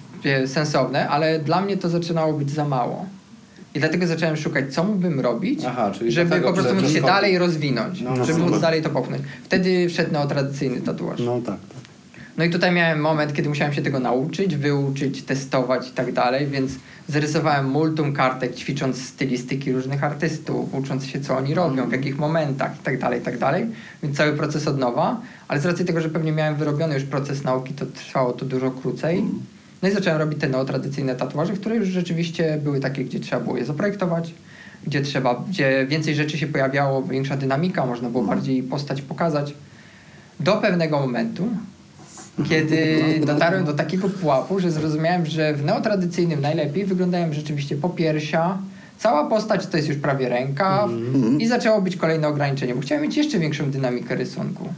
sensowne, 0.54 1.10
ale 1.10 1.40
dla 1.40 1.62
mnie 1.62 1.78
to 1.78 1.90
zaczynało 1.90 2.34
być 2.34 2.52
za 2.52 2.66
mało. 2.66 3.06
I 3.76 3.80
dlatego 3.80 4.08
zacząłem 4.08 4.38
szukać, 4.38 4.74
co 4.74 4.84
mógłbym 4.84 5.20
robić, 5.20 5.60
Aha, 5.68 5.92
żeby 6.08 6.42
po 6.42 6.54
prostu 6.54 6.76
móc 6.76 6.92
się 6.92 7.02
dalej 7.02 7.38
rozwinąć, 7.38 8.02
No, 8.02 8.16
żeby 8.16 8.34
super. 8.40 8.52
móc 8.52 8.62
dalej 8.62 8.82
to 8.82 8.90
popchnąć. 8.90 9.24
Wtedy 9.44 9.90
wszedł 9.90 10.14
neotradycyjny 10.14 10.82
tatuaż. 10.82 11.20
No 11.20 11.36
tak, 11.42 11.46
tak. 11.46 11.86
No 12.38 12.44
i 12.44 12.50
tutaj 12.50 12.72
miałem 12.72 13.00
moment, 13.02 13.34
kiedy 13.34 13.50
musiałem 13.50 13.74
się 13.74 13.82
tego 13.82 14.00
nauczyć, 14.00 14.56
wyuczyć, 14.56 15.24
testować 15.24 15.90
i 15.90 15.92
tak 15.92 16.14
dalej, 16.14 16.48
więc 16.48 16.72
zarysowałem 17.08 17.70
multum 17.70 18.14
kartek, 18.14 18.56
ćwicząc 18.56 19.06
stylistyki 19.06 19.72
różnych 19.72 20.04
artystów, 20.04 20.74
ucząc 20.74 21.06
się, 21.06 21.22
co 21.22 21.38
oni 21.38 21.54
robią, 21.54 21.90
w 21.90 21.92
jakich 21.92 22.18
momentach 22.18 22.80
i 22.80 22.84
tak 22.84 23.00
dalej, 23.00 23.20
i 23.20 23.24
tak 23.24 23.38
dalej. 23.38 23.66
Więc 24.04 24.18
cały 24.18 24.34
proces 24.34 24.68
od 24.68 24.78
nowa, 24.78 25.22
ale 25.48 25.60
z 25.62 25.66
racji 25.66 25.86
tego, 25.86 26.02
że 26.02 26.10
pewnie 26.10 26.32
miałem 26.32 26.56
wyrobiony 26.56 26.94
już 26.94 27.04
proces 27.04 27.44
nauki, 27.44 27.74
to 27.74 27.86
trwało 27.86 28.34
to 28.34 28.46
dużo 28.46 28.72
krócej. 28.72 29.24
No 29.82 29.90
i 29.90 29.92
zacząłem 29.92 30.20
robić 30.20 30.40
te 30.40 30.50
neotradycyjne 30.50 31.16
tatuaże, 31.16 31.54
które 31.54 31.76
już 31.76 31.88
rzeczywiście 31.88 32.60
były 32.64 32.80
takie, 32.80 33.06
gdzie 33.06 33.20
trzeba 33.20 33.42
było 33.42 33.58
je 33.58 33.66
zaprojektować, 33.66 34.34
gdzie 34.88 35.02
trzeba, 35.02 35.44
gdzie 35.50 35.86
więcej 35.90 36.16
rzeczy 36.16 36.38
się 36.38 36.48
pojawiało, 36.48 37.04
większa 37.04 37.38
dynamika, 37.38 37.86
można 37.86 38.10
było 38.10 38.24
bardziej 38.24 38.64
postać 38.64 39.02
pokazać. 39.02 39.54
Do 40.40 40.58
pewnego 40.58 41.00
momentu, 41.00 41.48
kiedy 42.50 43.04
dotarłem 43.28 43.66
do 43.66 43.74
takiego 43.74 44.10
pułapu, 44.10 44.60
że 44.60 44.72
zrozumiałem, 44.72 45.26
że 45.26 45.54
w 45.54 45.66
neotradycyjnym 45.66 46.42
najlepiej 46.42 46.86
wyglądają 46.86 47.34
rzeczywiście 47.34 47.76
popiersia, 47.76 48.58
Cała 48.98 49.30
postać 49.30 49.68
to 49.68 49.78
jest 49.78 49.90
już 49.90 49.98
prawie 49.98 50.30
rękaw 50.30 50.90
Mhm. 50.90 51.42
i 51.42 51.48
zaczęło 51.48 51.82
być 51.82 51.98
kolejne 51.98 52.28
ograniczenie, 52.28 52.76
bo 52.76 52.82
chciałem 52.82 53.04
mieć 53.04 53.18
jeszcze 53.18 53.40
większą 53.40 53.72
dynamikę 53.72 54.16
rysunku. 54.16 54.70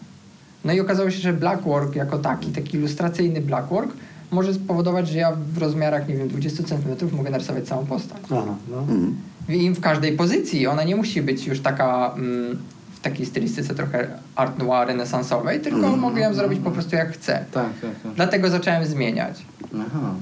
No 0.65 0.73
i 0.73 0.79
okazało 0.79 1.11
się, 1.11 1.19
że 1.19 1.33
blackwork 1.33 1.95
jako 1.95 2.17
taki, 2.17 2.51
taki 2.51 2.77
ilustracyjny 2.77 3.41
blackwork 3.41 3.91
może 4.31 4.53
spowodować, 4.53 5.07
że 5.07 5.17
ja 5.17 5.31
w 5.53 5.57
rozmiarach, 5.57 6.07
nie 6.07 6.15
wiem, 6.15 6.27
20 6.27 6.63
cm 6.63 7.15
mogę 7.17 7.29
narysować 7.29 7.67
całą 7.67 7.85
postać. 7.85 8.17
Aha, 8.25 8.55
no. 8.71 8.79
Mhm. 8.79 9.15
I 9.49 9.69
w 9.69 9.81
każdej 9.81 10.17
pozycji 10.17 10.67
ona 10.67 10.83
nie 10.83 10.95
musi 10.95 11.21
być 11.21 11.47
już 11.47 11.59
taka 11.59 12.13
mm, 12.15 12.57
w 12.95 12.99
takiej 12.99 13.25
stylistyce 13.25 13.75
trochę 13.75 14.07
art 14.35 14.59
noir 14.59 14.87
renesansowej, 14.87 15.61
tylko 15.61 15.97
mogę 15.97 16.21
ją 16.21 16.33
zrobić 16.33 16.59
po 16.59 16.71
prostu 16.71 16.95
jak 16.95 17.13
chcę. 17.13 17.45
Tak, 17.51 17.69
tak, 17.81 17.91
tak. 18.03 18.11
Dlatego 18.15 18.49
zacząłem 18.49 18.85
zmieniać. 18.85 19.45
Aha. 19.73 20.13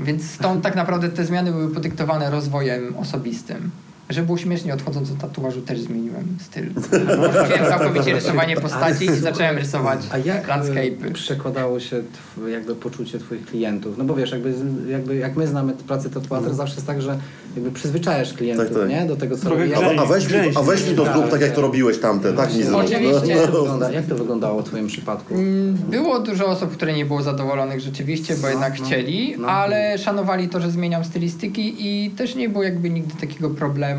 Więc 0.00 0.30
stąd 0.30 0.62
tak 0.62 0.76
naprawdę 0.76 1.08
te 1.08 1.24
zmiany 1.24 1.52
były 1.52 1.74
podyktowane 1.74 2.30
rozwojem 2.30 2.96
osobistym. 2.96 3.70
Żeby 4.10 4.26
było 4.26 4.38
śmiesznie, 4.38 4.74
odchodząc 4.74 5.10
od 5.10 5.18
tatuażu 5.18 5.60
też 5.62 5.80
zmieniłem 5.80 6.24
styl. 6.40 6.64
Rzuciłem 7.42 7.68
całkowicie 7.68 8.14
rysowanie 8.14 8.56
postaci 8.56 9.04
i 9.04 9.14
zacząłem 9.14 9.58
rysować 9.58 10.00
A 10.12 10.18
jak 10.18 10.48
landscape'y. 10.48 11.06
e, 11.06 11.10
przekładało 11.10 11.80
się 11.80 11.96
tw- 11.96 12.48
jakby 12.48 12.74
poczucie 12.74 13.18
twoich 13.18 13.46
klientów? 13.46 13.98
No 13.98 14.04
bo 14.04 14.14
wiesz, 14.14 14.30
jakby, 14.30 14.54
jakby 14.88 15.16
jak 15.16 15.36
my 15.36 15.46
znamy 15.46 15.72
pracę 15.72 16.10
tatuatora, 16.10 16.54
zawsze 16.54 16.74
jest 16.74 16.86
tak, 16.86 17.02
że 17.02 17.18
jakby 17.54 17.70
przyzwyczajasz 17.70 18.32
klientów, 18.32 18.66
Tak, 18.68 18.76
tak. 18.78 18.88
nie? 18.88 19.04
Do 19.06 19.16
tego, 19.16 19.36
co 19.36 19.42
Trochę 19.46 19.66
robi. 19.66 19.98
A, 19.98 20.02
a, 20.02 20.06
weź 20.06 20.28
mi, 20.30 20.36
a 20.54 20.62
weź 20.62 20.88
mi 20.88 20.94
to 20.96 21.04
Tak, 21.04 21.16
zrób 21.16 21.30
tak, 21.30 21.40
jak 21.40 21.52
to 21.52 21.60
robiłeś 21.60 21.98
tamten, 21.98 22.36
tak 22.36 22.54
mi 22.54 22.62
zrób. 22.62 22.80
Oczywiście. 22.80 23.26
Jak 23.26 23.46
to, 23.46 23.52
wygląda, 23.60 23.90
jak 23.92 24.06
to 24.06 24.14
wyglądało 24.14 24.62
w 24.62 24.64
twoim 24.64 24.86
przypadku? 24.86 25.34
Mm, 25.34 25.74
Było 25.74 26.18
dużo 26.20 26.46
osób, 26.46 26.72
które 26.72 26.92
nie 26.92 27.06
było 27.06 27.22
zadowolonych 27.22 27.80
rzeczywiście, 27.80 28.34
bo 28.36 28.42
No, 28.42 28.48
jednak 28.48 28.78
no, 28.80 28.86
chcieli, 28.86 29.34
no. 29.38 29.48
ale 29.48 29.98
szanowali 29.98 30.48
to, 30.48 30.60
że 30.60 30.70
zmieniam 30.70 31.04
stylistyki 31.04 31.74
i 31.78 32.10
też 32.10 32.34
nie 32.34 32.48
było 32.48 32.64
jakby 32.64 32.90
nigdy 32.90 33.14
takiego 33.20 33.50
problemu 33.50 33.95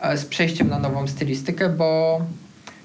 e, 0.00 0.16
z 0.16 0.24
przejściem 0.24 0.68
na 0.68 0.78
nową 0.78 1.06
stylistykę, 1.08 1.68
bo 1.68 2.20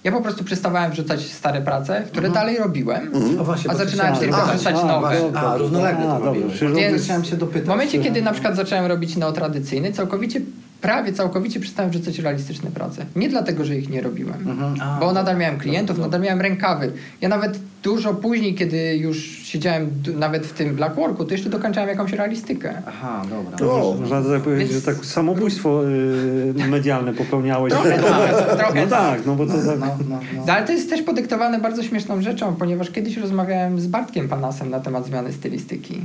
ja 0.04 0.12
po 0.12 0.22
prostu 0.22 0.44
przestawałem 0.44 0.92
wrzucać 0.92 1.22
stare 1.22 1.62
prace, 1.62 2.04
które 2.08 2.28
Mhm. 2.28 2.34
dalej 2.34 2.58
robiłem, 2.58 3.12
właśnie, 3.44 3.72
a 3.72 3.74
bo 3.74 3.80
ty 3.80 3.86
zaczynałem 3.86 4.16
a, 4.34 4.46
wrzucać 4.54 4.76
a, 4.76 4.86
nowe. 4.86 5.20
właśnie, 5.22 5.40
A, 5.40 5.58
równolegle 5.58 6.10
A, 6.12 6.20
to 6.20 6.34
Więc 6.76 7.04
Chciałem 7.04 7.24
się 7.26 7.36
dopytać. 7.38 7.64
W 7.64 7.68
momencie, 7.68 8.00
kiedy 8.00 8.22
na 8.22 8.32
przykład 8.32 8.56
zacząłem 8.56 8.86
robić 8.86 9.16
neotradycyjny, 9.16 9.92
całkowicie, 9.94 10.42
prawie 10.82 11.14
całkowicie 11.14 11.60
przestałem 11.60 11.92
wrzucać 11.92 12.20
realistyczne 12.20 12.72
prace. 12.72 13.06
Nie 13.16 13.30
dlatego, 13.30 13.66
że 13.66 13.76
ich 13.76 13.90
nie 13.90 14.02
robiłem. 14.02 14.50
Mhm. 14.50 14.76
A, 14.82 15.00
Bo 15.00 15.14
nadal 15.14 15.38
miałem 15.38 15.58
klientów, 15.60 15.96
dobra. 15.98 16.08
nadal 16.08 16.22
miałem 16.22 16.42
rękawy. 16.42 16.92
Ja 17.22 17.30
nawet 17.30 17.60
dużo 17.84 18.14
później, 18.14 18.56
kiedy 18.56 18.98
już 18.98 19.18
siedziałem 19.24 19.90
d- 20.04 20.12
nawet 20.12 20.46
w 20.48 20.54
tym 20.54 20.76
blackworku, 20.76 21.26
to 21.26 21.32
jeszcze 21.32 21.50
dokończałem 21.50 21.90
jakąś 21.90 22.14
realistykę. 22.14 22.74
Aha, 22.88 23.22
dobra. 23.30 23.68
O, 23.68 23.96
Można 24.00 24.22
tak 24.24 24.42
powiedzieć, 24.42 24.70
Więc- 24.72 24.86
że 24.86 24.94
tak 24.96 25.06
samobójstwo 25.06 25.84
y, 25.90 26.68
medialne 26.70 27.14
popełniałeś. 27.14 27.74
Trochę 27.74 28.00
tak, 28.04 28.58
trochę 28.58 28.82
No 28.82 28.88
tak, 28.88 29.26
no 29.26 29.36
bo 29.36 29.46
to 29.46 29.54
tak... 29.54 29.80
No, 29.80 29.86
no, 30.10 30.20
no. 30.36 30.44
No, 30.48 30.54
ale 30.54 30.66
to 30.66 30.72
jest 30.72 30.90
też 30.90 31.02
podyktowane 31.02 31.60
bardzo 31.60 31.84
śmieszną 31.84 32.22
rzeczą, 32.22 32.56
ponieważ 32.56 32.92
kiedyś 32.92 33.18
rozmawiałem 33.18 33.80
z 33.80 33.88
Bartkiem 33.88 34.30
Panasem 34.30 34.70
na 34.70 34.80
temat 34.80 35.06
zmiany 35.06 35.34
stylistyki. 35.34 36.02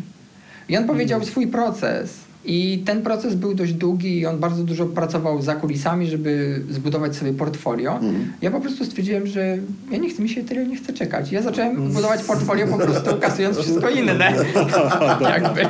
I 0.68 0.76
on 0.76 0.84
powiedział 0.86 1.24
swój 1.24 1.46
proces. 1.46 2.14
I 2.46 2.82
ten 2.86 3.02
proces 3.02 3.34
był 3.34 3.54
dość 3.54 3.72
długi 3.72 4.18
i 4.18 4.26
on 4.26 4.38
bardzo 4.38 4.64
dużo 4.64 4.86
pracował 4.86 5.42
za 5.42 5.54
kulisami, 5.54 6.06
żeby 6.06 6.62
zbudować 6.70 7.16
sobie 7.16 7.32
portfolio. 7.32 8.00
Ja 8.42 8.50
po 8.50 8.60
prostu 8.60 8.84
stwierdziłem, 8.84 9.26
że 9.26 9.58
ja 9.90 9.98
nie 9.98 10.10
chcę, 10.10 10.22
mi 10.22 10.28
się 10.28 10.44
tyle 10.44 10.66
nie 10.66 10.76
chcę 10.76 10.92
czekać. 10.92 11.32
Ja 11.32 11.42
zacząłem 11.42 11.92
budować 11.92 12.22
portfolio 12.22 12.66
po 12.66 12.76
prostu 12.76 13.16
kasując 13.20 13.58
wszystko 13.58 13.90
inne. 13.90 14.32
Jakby. 15.34 15.60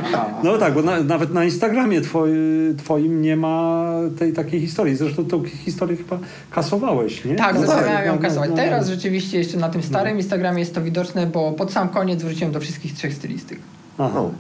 No 0.45 0.59
tak, 0.59 0.75
bo 0.75 0.83
na, 0.83 1.01
nawet 1.03 1.35
na 1.35 1.45
Instagramie 1.45 2.01
twoi, 2.01 2.33
twoim 2.79 3.23
nie 3.23 3.37
ma 3.37 3.85
tej 4.19 4.33
takiej 4.33 4.61
historii. 4.61 4.97
Zresztą 4.97 5.25
tą 5.25 5.45
historię 5.45 5.97
chyba 5.97 6.19
kasowałeś, 6.51 7.25
nie? 7.25 7.35
Tak, 7.35 7.55
No 7.55 7.61
zaczynałem 7.61 7.97
tak, 7.97 8.07
ją 8.07 8.15
no, 8.15 8.21
kasować. 8.23 8.51
no, 8.51 8.57
no. 8.57 8.63
Teraz 8.63 8.89
rzeczywiście 8.89 9.39
jeszcze 9.39 9.59
na 9.59 9.69
tym 9.69 9.83
starym 9.83 10.17
Instagramie 10.17 10.61
jest 10.61 10.75
to 10.75 10.83
widoczne, 10.83 11.27
bo 11.27 11.53
pod 11.53 11.73
sam 11.73 11.89
koniec 11.89 12.23
wróciłem 12.23 12.53
do 12.53 12.61
wszystkich 12.61 12.95
trzech 12.95 13.15
stylistyk. 13.15 13.59
Aha. 13.99 14.21
o. 14.21 14.31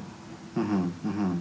Mhm, 0.56 0.90
mhm. 1.04 1.36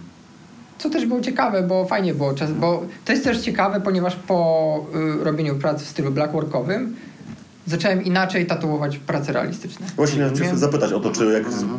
Co 0.78 0.90
też 0.90 1.06
było 1.06 1.20
ciekawe, 1.20 1.62
bo 1.62 1.84
fajnie 1.86 2.14
było 2.14 2.34
czas, 2.34 2.52
bo 2.52 2.82
to 3.04 3.12
jest 3.12 3.24
też 3.24 3.38
ciekawe, 3.40 3.80
ponieważ 3.80 4.16
po 4.16 4.86
y, 5.20 5.24
robieniu 5.24 5.54
prac 5.56 5.82
w 5.82 5.88
stylu 5.88 6.10
blackworkowym 6.10 6.96
zacząłem 7.66 8.04
inaczej 8.04 8.46
tatuować 8.46 8.98
prace 8.98 9.32
realistyczne. 9.32 9.86
Właśnie 9.96 10.18
miałem 10.18 10.34
cię 10.34 10.42
Miałem- 10.42 10.58
zapytać 10.58 10.92
o 10.92 11.00
to, 11.00 11.10
czy 11.10 11.24
jak 11.24 11.52
z... 11.52 11.62
Inna 11.62 11.78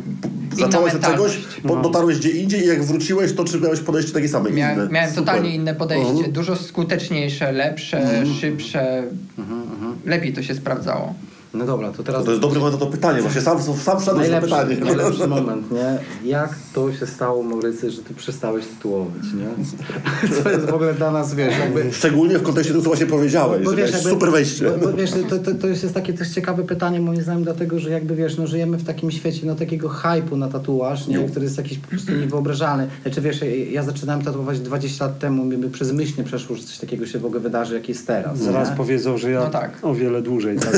zacząłeś 0.66 0.94
od 0.94 1.00
czegoś, 1.02 1.38
po, 1.68 1.76
dotarłeś 1.76 2.18
gdzie 2.18 2.30
indziej 2.30 2.60
i 2.64 2.66
jak 2.66 2.84
wróciłeś, 2.84 3.32
to 3.34 3.44
czy 3.44 3.60
miałeś 3.60 3.80
podejście 3.80 4.12
takie 4.12 4.28
same? 4.28 4.50
Miałem, 4.50 4.78
inne? 4.78 4.88
miałem 4.90 5.10
Super. 5.10 5.24
totalnie 5.24 5.54
inne 5.54 5.74
podejście, 5.74 6.10
Mhm. 6.10 6.32
dużo 6.32 6.56
skuteczniejsze, 6.56 7.52
lepsze, 7.52 8.24
szybsze. 8.40 9.02
Mhm, 9.38 9.62
mhm. 9.62 9.96
Lepiej 10.04 10.32
to 10.32 10.42
się 10.42 10.54
sprawdzało. 10.54 11.14
No 11.54 11.66
dobra, 11.66 11.92
to 11.92 12.02
teraz... 12.02 12.24
To 12.24 12.30
jest 12.30 12.42
dobry 12.42 12.58
moment 12.60 12.80
na 12.80 12.86
to 12.86 12.92
pytanie, 12.92 13.22
właśnie 13.22 13.40
sam, 13.40 13.62
sam 13.62 14.00
wszedłeś 14.00 14.06
na 14.06 14.40
Najlepszy, 14.40 14.50
pytanie. 14.50 14.76
najlepszy 14.96 15.26
moment, 15.28 15.66
nie? 15.72 15.98
Jak 16.30 16.54
to 16.74 16.92
się 16.92 17.06
stało, 17.06 17.42
Maurycy, 17.42 17.90
że 17.90 18.02
ty 18.02 18.14
przestałeś 18.14 18.66
tytułować, 18.66 19.22
nie? 19.34 19.66
Co 20.42 20.50
jest 20.50 20.64
w 20.66 20.74
ogóle 20.74 20.94
dla 20.94 21.10
nas, 21.10 21.34
wiesz, 21.34 21.58
jakby... 21.58 21.92
Szczególnie 21.92 22.38
w 22.38 22.42
kontekście 22.42 22.72
tego, 22.72 22.82
co 22.84 22.90
właśnie 22.90 23.06
powiedziałeś, 23.06 23.64
że 23.68 23.76
miałeś 23.76 23.92
jakby- 23.92 24.10
super 24.10 24.30
wejście. 24.30 24.70
Bo, 24.70 24.78
bo 24.86 24.92
wiesz, 24.92 25.10
to, 25.30 25.38
to, 25.38 25.54
to 25.54 25.66
jest 25.66 25.94
takie 25.94 26.12
też 26.12 26.28
ciekawe 26.28 26.64
pytanie 26.64 27.00
moim 27.00 27.22
zdaniem, 27.22 27.44
dlatego 27.44 27.78
że 27.78 27.90
jakby 27.90 28.14
wiesz, 28.16 28.36
no 28.38 28.46
żyjemy 28.46 28.76
w 28.76 28.84
takim 28.84 29.10
świecie 29.10 29.40
no 29.46 29.54
takiego 29.54 29.88
hypu 29.88 30.36
na 30.36 30.48
tatuaż, 30.48 31.06
nie? 31.06 31.18
Który 31.18 31.44
jest 31.44 31.58
jakiś 31.58 31.78
po 31.78 31.88
prostu 31.88 32.12
niewyobrażalny. 32.12 32.88
Znaczy 33.02 33.20
wiesz, 33.20 33.40
ja- 33.70 33.82
zaczynałem 33.82 34.22
tatuować 34.24 34.60
20 34.60 35.04
lat 35.06 35.18
temu, 35.18 35.44
mi 35.44 35.56
by 35.56 35.70
przez 35.70 35.92
myśl 35.92 36.12
nie 36.18 36.24
przeszło, 36.24 36.56
że 36.56 36.62
coś 36.62 36.78
takiego 36.78 37.06
się 37.06 37.18
w 37.18 37.26
ogóle 37.26 37.40
wydarzy, 37.40 37.74
jak 37.74 37.88
jest 37.88 38.06
teraz. 38.06 38.38
Zaraz 38.38 38.70
nie? 38.70 38.76
powiedzą, 38.76 39.18
że 39.18 39.30
ja 39.30 39.40
No 39.40 39.50
tak. 39.50 39.78
o 39.82 39.94
wiele 39.94 40.22
dłużej, 40.22 40.58
tak, 40.58 40.76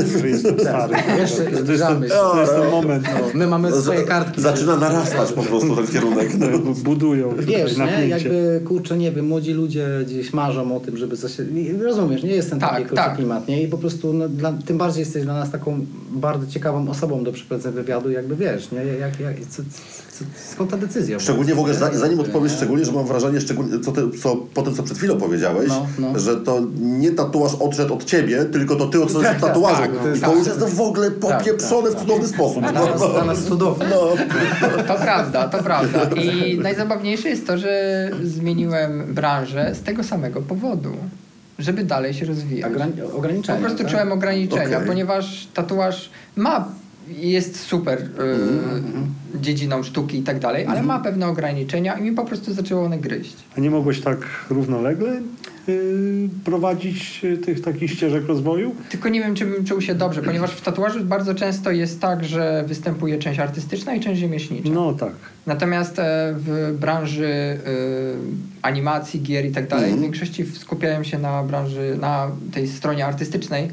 stary. 0.59 0.93
Jeszcze 1.17 1.35
to, 1.35 1.41
jest 1.43 1.55
ten, 1.55 1.65
zbliżamy 1.65 2.07
się. 2.07 2.13
to 2.13 2.41
jest 2.41 2.53
ten 2.53 2.71
moment. 2.71 3.03
No, 3.19 3.27
my 3.33 3.47
mamy 3.47 3.71
swoje 3.71 4.03
kartki. 4.03 4.41
Zaczyna 4.41 4.77
narastać 4.77 5.31
po 5.31 5.41
prostu 5.43 5.75
ten 5.75 5.87
kierunek. 5.87 6.29
No. 6.39 6.47
No, 6.65 6.71
budują 6.83 7.33
Wiesz, 7.39 7.77
nie? 7.77 8.07
Jakby, 8.07 8.61
kurczę, 8.67 8.97
nie 8.97 9.11
wiem, 9.11 9.27
młodzi 9.27 9.53
ludzie 9.53 9.87
gdzieś 10.05 10.33
marzą 10.33 10.75
o 10.75 10.79
tym, 10.79 10.97
żeby 10.97 11.17
coś... 11.17 11.31
Rozumiesz, 11.83 12.23
nie 12.23 12.31
jest 12.31 12.49
ten 12.49 12.59
Tak, 12.59 12.69
taki 12.69 12.83
kurczę 12.85 12.95
tak. 13.03 13.15
klimat, 13.15 13.47
nie? 13.47 13.63
I 13.63 13.67
po 13.67 13.77
prostu, 13.77 14.13
no, 14.13 14.29
dla, 14.29 14.53
tym 14.65 14.77
bardziej 14.77 14.99
jesteś 14.99 15.23
dla 15.23 15.33
nas 15.33 15.51
taką 15.51 15.85
bardzo 16.11 16.47
ciekawą 16.47 16.89
osobą 16.89 17.23
do 17.23 17.31
przeprowadzenia 17.31 17.75
wywiadu, 17.75 18.11
jakby 18.11 18.35
wiesz, 18.35 18.71
nie? 18.71 18.77
Jak, 18.85 19.19
jak, 19.19 19.35
co, 19.49 19.63
co, 20.11 20.23
skąd 20.53 20.71
ta 20.71 20.77
decyzja? 20.77 21.19
Szczególnie 21.19 21.55
w 21.55 21.59
ogóle, 21.59 21.73
za- 21.73 21.93
zanim 21.97 22.19
odpowiesz, 22.19 22.51
szczególnie, 22.51 22.85
że 22.85 22.91
mam 22.91 23.05
wrażenie, 23.05 23.41
szczególnie 23.41 23.79
co, 23.79 23.91
ty, 23.91 24.01
co 24.23 24.35
po 24.35 24.61
tym, 24.61 24.75
co 24.75 24.83
przed 24.83 24.97
chwilą 24.97 25.17
powiedziałeś, 25.17 25.67
No, 25.69 25.87
no. 25.99 26.19
że 26.19 26.35
to 26.35 26.61
nie 26.81 27.11
tatuaż 27.11 27.55
odszedł 27.59 27.93
od 27.93 28.03
ciebie, 28.05 28.45
tylko 28.45 28.75
to 28.75 28.87
ty 28.87 29.03
odszedłeś 29.03 29.27
od 29.35 29.39
tatuażu. 29.41 29.81
tak, 29.81 29.91
to 29.91 30.15
I 30.15 30.19
jest- 30.49 30.59
to 30.59 30.67
w 30.67 30.81
ogóle 30.81 31.11
popieprzone 31.11 31.89
w 31.91 31.95
cudowny 31.95 32.27
sposób. 32.27 32.61
Dla 32.61 32.71
nas, 32.71 33.11
dla 33.13 33.25
nas 33.25 33.43
cudowne. 33.43 33.85
No. 33.89 33.97
To 34.87 34.95
prawda, 34.95 35.47
to 35.47 35.63
prawda. 35.63 35.99
I 36.21 36.57
najzabawniejsze 36.59 37.29
jest 37.29 37.47
to, 37.47 37.57
że 37.57 38.09
zmieniłem 38.23 39.13
branżę 39.13 39.75
z 39.75 39.81
tego 39.81 40.03
samego 40.03 40.41
powodu, 40.41 40.91
żeby 41.59 41.83
dalej 41.83 42.13
się 42.13 42.25
rozwijać. 42.25 42.71
Ograni- 42.71 43.01
Po 43.11 43.17
ograniczenia. 43.17 43.59
prostu 43.59 43.77
tak? 43.83 43.91
czułem 43.91 44.11
ograniczenia, 44.11 44.77
Okej. 44.77 44.87
ponieważ 44.87 45.47
tatuaż 45.53 46.09
ma, 46.35 46.67
jest 47.07 47.59
super 47.59 47.99
y, 48.01 48.07
dziedziną 49.41 49.83
sztuki 49.83 50.17
i 50.19 50.23
tak 50.23 50.39
dalej, 50.39 50.65
ale 50.65 50.83
ma 50.83 50.99
pewne 50.99 51.27
ograniczenia 51.27 51.97
i 51.97 52.01
mi 52.03 52.11
po 52.11 52.25
prostu 52.25 52.53
zaczęło 52.53 52.85
one 52.85 52.97
gryźć. 52.97 53.35
A 53.57 53.59
nie 53.61 53.69
mogłeś 53.71 54.01
tak 54.01 54.17
równolegle 54.49 55.21
y, 55.69 56.29
prowadzić 56.43 57.21
y, 57.23 57.37
tych 57.37 57.61
takich 57.61 57.91
ścieżek 57.91 58.25
rozwoju? 58.27 58.75
Tylko 58.89 59.09
nie 59.09 59.19
wiem, 59.19 59.35
czy 59.35 59.45
bym 59.45 59.65
czuł 59.65 59.81
się 59.81 59.95
dobrze, 59.95 60.21
ponieważ 60.21 60.51
w 60.51 60.61
tatuażu 60.61 61.03
bardzo 61.05 61.35
często 61.35 61.71
jest 61.71 62.01
tak, 62.01 62.23
że 62.23 62.63
występuje 62.67 63.17
część 63.19 63.39
artystyczna 63.39 63.95
i 63.95 63.99
część 63.99 64.21
rzemieślnicza. 64.21 64.69
No 64.69 64.93
tak. 64.93 65.13
Natomiast 65.45 65.99
e, 65.99 66.33
w 66.37 66.77
branży 66.79 67.25
y, 67.25 67.59
animacji, 68.61 69.21
gier 69.21 69.45
i 69.45 69.51
tak 69.51 69.67
dalej, 69.67 69.85
Mhm. 69.85 69.99
w 69.99 70.03
większości 70.03 70.45
skupiają 70.45 71.03
się 71.03 71.19
na 71.19 71.43
branży, 71.43 71.97
na 72.01 72.31
tej 72.53 72.67
stronie 72.67 73.05
artystycznej, 73.05 73.71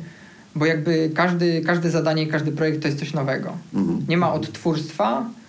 bo 0.54 0.66
jakby 0.66 1.10
każdy, 1.14 1.60
każde 1.60 1.90
zadanie 1.90 2.26
każdy 2.26 2.52
projekt 2.52 2.82
to 2.82 2.88
jest 2.88 2.98
coś 3.00 3.12
nowego. 3.14 3.52
Mhm. 3.74 4.04
Nie 4.08 4.16
ma 4.16 4.32
odtwórstwa, 4.32 5.20
e, 5.20 5.45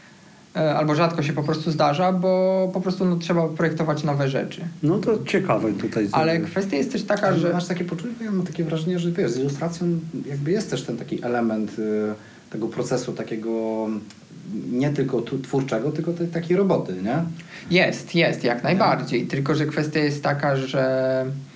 albo 0.58 0.96
rzadko 0.96 1.24
się 1.24 1.34
po 1.34 1.44
prostu 1.44 1.72
zdarza, 1.72 2.14
bo 2.14 2.70
po 2.74 2.82
prostu 2.82 3.06
no, 3.06 3.16
trzeba 3.16 3.48
projektować 3.48 4.04
nowe 4.04 4.30
rzeczy. 4.30 4.62
No 4.84 4.98
to 4.98 5.24
ciekawe 5.24 5.74
tutaj. 5.74 6.10
Ale 6.12 6.40
kwestia 6.40 6.78
jest 6.78 6.92
też 6.92 7.04
taka, 7.04 7.36
że... 7.36 7.54
Masz 7.54 7.68
takie 7.68 7.86
poczucie, 7.86 8.26
ja 8.26 8.32
mam 8.32 8.46
takie 8.46 8.64
wrażenie, 8.64 9.00
że 9.00 9.12
wiesz, 9.12 9.32
z 9.32 9.38
ilustracją 9.38 9.88
jakby 10.26 10.52
jest 10.52 10.70
też 10.70 10.84
ten 10.84 10.98
taki 10.98 11.24
element 11.24 11.80
y, 11.80 12.14
tego 12.50 12.68
procesu 12.68 13.14
takiego 13.14 13.50
mm, 13.86 14.02
nie 14.72 14.90
tylko 14.90 15.22
tu, 15.22 15.40
twórczego, 15.40 15.92
tylko 15.92 16.14
tej 16.14 16.28
takiej 16.28 16.58
roboty, 16.58 16.94
nie? 17.04 17.24
Jest, 17.72 18.16
jest, 18.16 18.44
jak 18.44 18.64
najbardziej. 18.64 19.28
Tylko, 19.28 19.56
że 19.56 19.66
kwestia 19.66 20.00
jest 20.00 20.24
taka, 20.24 20.56
że 20.56 20.82
e, 21.22 21.47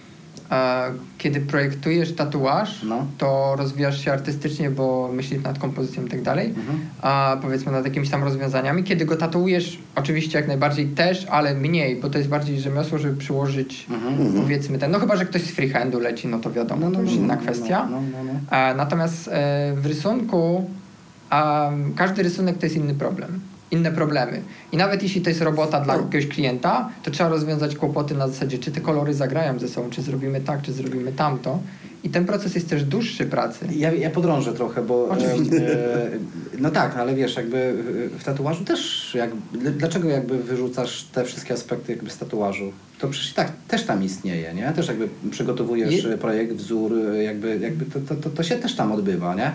kiedy 1.17 1.41
projektujesz 1.41 2.15
tatuaż, 2.15 2.83
No. 2.83 3.05
to 3.17 3.55
rozwijasz 3.57 4.05
się 4.05 4.11
artystycznie, 4.11 4.69
bo 4.71 5.09
myślisz 5.13 5.43
nad 5.43 5.59
kompozycją 5.59 6.05
i 6.05 6.09
tak 6.09 6.21
dalej, 6.21 6.47
Mhm. 6.47 6.79
a 7.01 7.37
powiedzmy 7.41 7.71
nad 7.71 7.85
jakimiś 7.85 8.09
tam 8.09 8.23
rozwiązaniami. 8.23 8.83
Kiedy 8.83 9.05
go 9.05 9.15
tatuujesz, 9.15 9.79
oczywiście 9.95 10.37
jak 10.37 10.47
najbardziej 10.47 10.87
też, 10.87 11.25
ale 11.29 11.53
mniej, 11.55 11.95
bo 12.01 12.09
to 12.09 12.17
jest 12.17 12.29
bardziej 12.29 12.59
rzemiosło, 12.59 12.97
żeby 12.97 13.17
przyłożyć 13.17 13.85
Mhm. 13.89 14.33
powiedzmy 14.41 14.77
ten, 14.79 14.91
no 14.91 14.99
chyba, 14.99 15.15
że 15.15 15.25
ktoś 15.25 15.41
z 15.41 15.51
freehandu 15.51 15.99
leci, 15.99 16.27
no 16.27 16.39
to 16.39 16.51
wiadomo, 16.51 16.91
to 16.91 17.01
już 17.01 17.11
inna 17.11 17.37
kwestia. 17.37 17.87
No, 17.91 18.01
no, 18.01 18.33
no. 18.33 18.73
Natomiast 18.75 19.27
e, 19.27 19.73
w 19.75 19.85
rysunku 19.85 20.69
każdy 21.95 22.23
rysunek 22.23 22.57
to 22.57 22.65
jest 22.65 22.75
inny 22.75 22.93
problem. 22.93 23.39
Inne 23.71 23.91
problemy. 23.91 24.41
I 24.71 24.77
nawet 24.77 25.03
jeśli 25.03 25.21
to 25.21 25.29
jest 25.29 25.41
robota 25.41 25.81
dla 25.81 25.97
No. 25.97 26.03
jakiegoś 26.03 26.27
klienta, 26.27 26.89
to 27.03 27.11
trzeba 27.11 27.29
rozwiązać 27.29 27.75
kłopoty 27.75 28.15
na 28.15 28.27
zasadzie, 28.27 28.57
czy 28.59 28.71
te 28.71 28.81
kolory 28.81 29.13
zagrają 29.13 29.59
ze 29.59 29.67
sobą, 29.67 29.89
czy 29.89 30.01
zrobimy 30.01 30.41
tak, 30.41 30.61
czy 30.61 30.73
zrobimy 30.73 31.11
tamto. 31.13 31.59
I 32.03 32.09
ten 32.09 32.25
proces 32.25 32.55
jest 32.55 32.69
też 32.69 32.83
dłuższy 32.83 33.25
pracy. 33.25 33.65
Ja, 33.75 33.91
ja 33.91 34.09
podrążę 34.09 34.53
trochę, 34.53 34.81
bo. 34.81 35.07
Oczywiście. 35.09 35.85
E, 35.95 36.09
no 36.59 36.69
tak, 36.71 36.97
ale 36.97 37.15
wiesz, 37.15 37.35
jakby 37.35 37.73
w 38.19 38.23
tatuażu 38.23 38.63
też. 38.65 39.11
Jak, 39.15 39.29
dl- 39.53 39.71
dlaczego 39.77 40.09
jakby 40.09 40.37
wyrzucasz 40.37 41.03
te 41.03 41.23
wszystkie 41.25 41.53
aspekty 41.53 41.91
jakby 41.91 42.09
z 42.09 42.17
tatuażu? 42.17 42.71
To 42.99 43.07
przecież 43.07 43.33
tak 43.33 43.51
też 43.67 43.83
tam 43.83 44.03
istnieje, 44.03 44.53
nie? 44.53 44.71
Też 44.75 44.87
jakby 44.87 45.07
przygotowujesz 45.31 46.03
Je- 46.03 46.17
projekt, 46.17 46.53
wzór, 46.55 46.93
e, 47.13 47.23
jakby, 47.23 47.59
jakby 47.59 47.85
to, 47.85 47.99
to, 47.99 48.15
to, 48.15 48.29
to 48.29 48.43
się 48.43 48.55
też 48.55 48.75
tam 48.75 48.91
odbywa, 48.91 49.35
nie? 49.35 49.51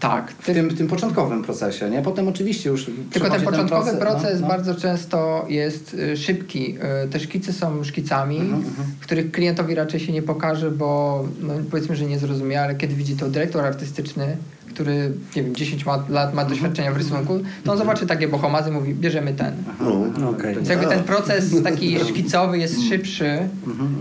Tak. 0.00 0.30
W 0.30 0.46
tym, 0.46 0.76
tym 0.76 0.86
początkowym 0.88 1.42
procesie, 1.44 1.90
nie? 1.90 2.02
Potem 2.02 2.28
oczywiście 2.28 2.70
już. 2.70 2.90
Tylko 3.12 3.30
ten 3.30 3.42
początkowy 3.42 3.90
proces- 3.90 3.98
proces 3.98 4.40
no, 4.40 4.46
no. 4.46 4.48
bardzo 4.48 4.74
często 4.74 5.46
jest 5.48 5.94
y, 5.94 6.16
szybki. 6.16 6.76
Y, 7.04 7.08
Te 7.08 7.20
szkice 7.20 7.52
są 7.52 7.84
szkicami, 7.84 8.36
Mhm, 8.38 8.54
mhm. 8.64 8.88
których 9.00 9.30
klientowi 9.30 9.74
raczej 9.74 10.00
się 10.00 10.12
nie 10.12 10.22
pokaże, 10.22 10.70
bo 10.70 11.24
no, 11.40 11.54
powiedzmy, 11.70 11.96
że 11.96 12.04
nie 12.06 12.18
zrozumie, 12.18 12.60
ale 12.62 12.74
kiedy 12.74 12.94
widzi 12.94 13.16
to 13.16 13.28
dyrektor 13.28 13.64
artystyczny, 13.64 14.36
który 14.74 15.12
nie 15.36 15.42
wiem, 15.42 15.54
10 15.54 15.86
ma, 15.86 16.04
lat 16.08 16.34
ma 16.34 16.44
doświadczenia 16.44 16.92
w 16.92 16.96
rysunku, 16.96 17.40
to 17.64 17.72
on 17.72 17.78
zobaczy 17.78 18.06
takie 18.06 18.28
bohomazy 18.28 18.70
i 18.70 18.72
mówi, 18.72 18.94
bierzemy 18.94 19.34
ten. 19.34 19.54
No. 20.18 20.30
Okej. 20.30 20.54
Więc 20.54 20.68
jakby 20.68 20.86
ten 20.86 21.02
proces 21.04 21.62
taki 21.62 21.98
szkicowy 22.00 22.58
jest 22.58 22.82
szybszy 22.88 23.48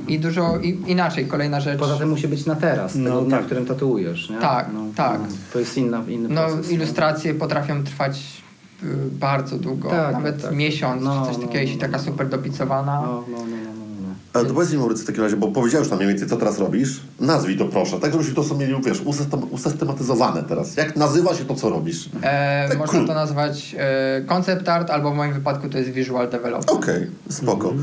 i 0.08 0.20
dużo 0.20 0.58
i, 0.60 0.82
inaczej. 0.88 1.26
Kolejna 1.26 1.60
rzecz. 1.60 1.80
Poza 1.80 1.98
tym 1.98 2.10
musi 2.10 2.28
być 2.28 2.46
na 2.46 2.56
teraz, 2.56 2.94
tego 2.94 3.10
No 3.10 3.22
dnia, 3.22 3.32
tak. 3.32 3.42
w 3.44 3.46
którym 3.46 3.66
tatuujesz, 3.66 4.30
nie? 4.30 4.38
Tak, 4.38 4.68
no, 4.74 4.80
tak. 4.96 5.20
No, 5.22 5.28
to 5.54 5.60
jest 5.60 5.78
inna, 5.78 6.04
inny 6.08 6.30
No, 6.30 6.46
proces. 6.46 6.70
nie? 6.70 6.76
ilustracje 6.76 7.34
potrafią 7.34 7.84
trwać 7.84 8.22
y, 8.84 8.88
bardzo 9.20 9.58
długo, 9.58 9.90
Tak, 9.90 10.14
nawet 10.14 10.42
tak. 10.42 10.56
miesiąc, 10.56 11.04
No, 11.04 11.22
czy 11.22 11.28
coś 11.28 11.36
no, 11.38 11.42
takiego, 11.42 11.62
jeśli 11.62 11.76
no, 11.76 11.82
taka 11.82 11.98
no. 11.98 12.04
super 12.04 12.30
dopicowana. 12.30 13.02
No, 13.02 13.24
no, 13.32 13.38
no, 13.38 13.44
no, 13.46 13.46
no, 13.48 13.80
no. 13.80 13.83
Ale 14.34 14.46
to 14.46 14.54
powiedz 14.54 14.72
mi 14.72 14.78
Maurycy 14.78 15.04
w 15.04 15.08
takim 15.08 15.24
razie, 15.24 15.38
bo 15.38 15.48
powiedziałeś 15.48 15.90
nam 15.90 15.98
mniej 15.98 16.10
więcej, 16.10 16.28
co 16.30 16.38
teraz 16.38 16.60
robisz. 16.60 17.00
Nazwij 17.20 17.58
to 17.58 17.66
proszę, 17.66 18.00
tak 18.00 18.12
żebyśmy 18.12 18.34
to 18.34 18.44
sobie 18.44 18.68
mieli, 18.68 18.82
wiesz, 18.86 19.02
usystem- 19.02 19.48
usystematyzowane 19.52 20.44
teraz. 20.44 20.78
Jak 20.78 20.96
nazywa 20.96 21.36
się 21.36 21.46
to, 21.46 21.56
co 21.56 21.70
robisz? 21.70 22.10
E, 22.22 22.66
Tak, 22.70 22.78
można 22.78 23.00
cool. 23.00 23.08
to 23.08 23.14
nazwać 23.14 23.76
e, 23.80 24.22
concept 24.22 24.70
art, 24.70 24.90
albo 24.90 25.12
w 25.12 25.16
moim 25.16 25.34
wypadku 25.34 25.70
to 25.70 25.78
jest 25.78 25.90
visual 25.90 26.30
development. 26.30 26.70
Okej, 26.84 27.08
spoko. 27.30 27.74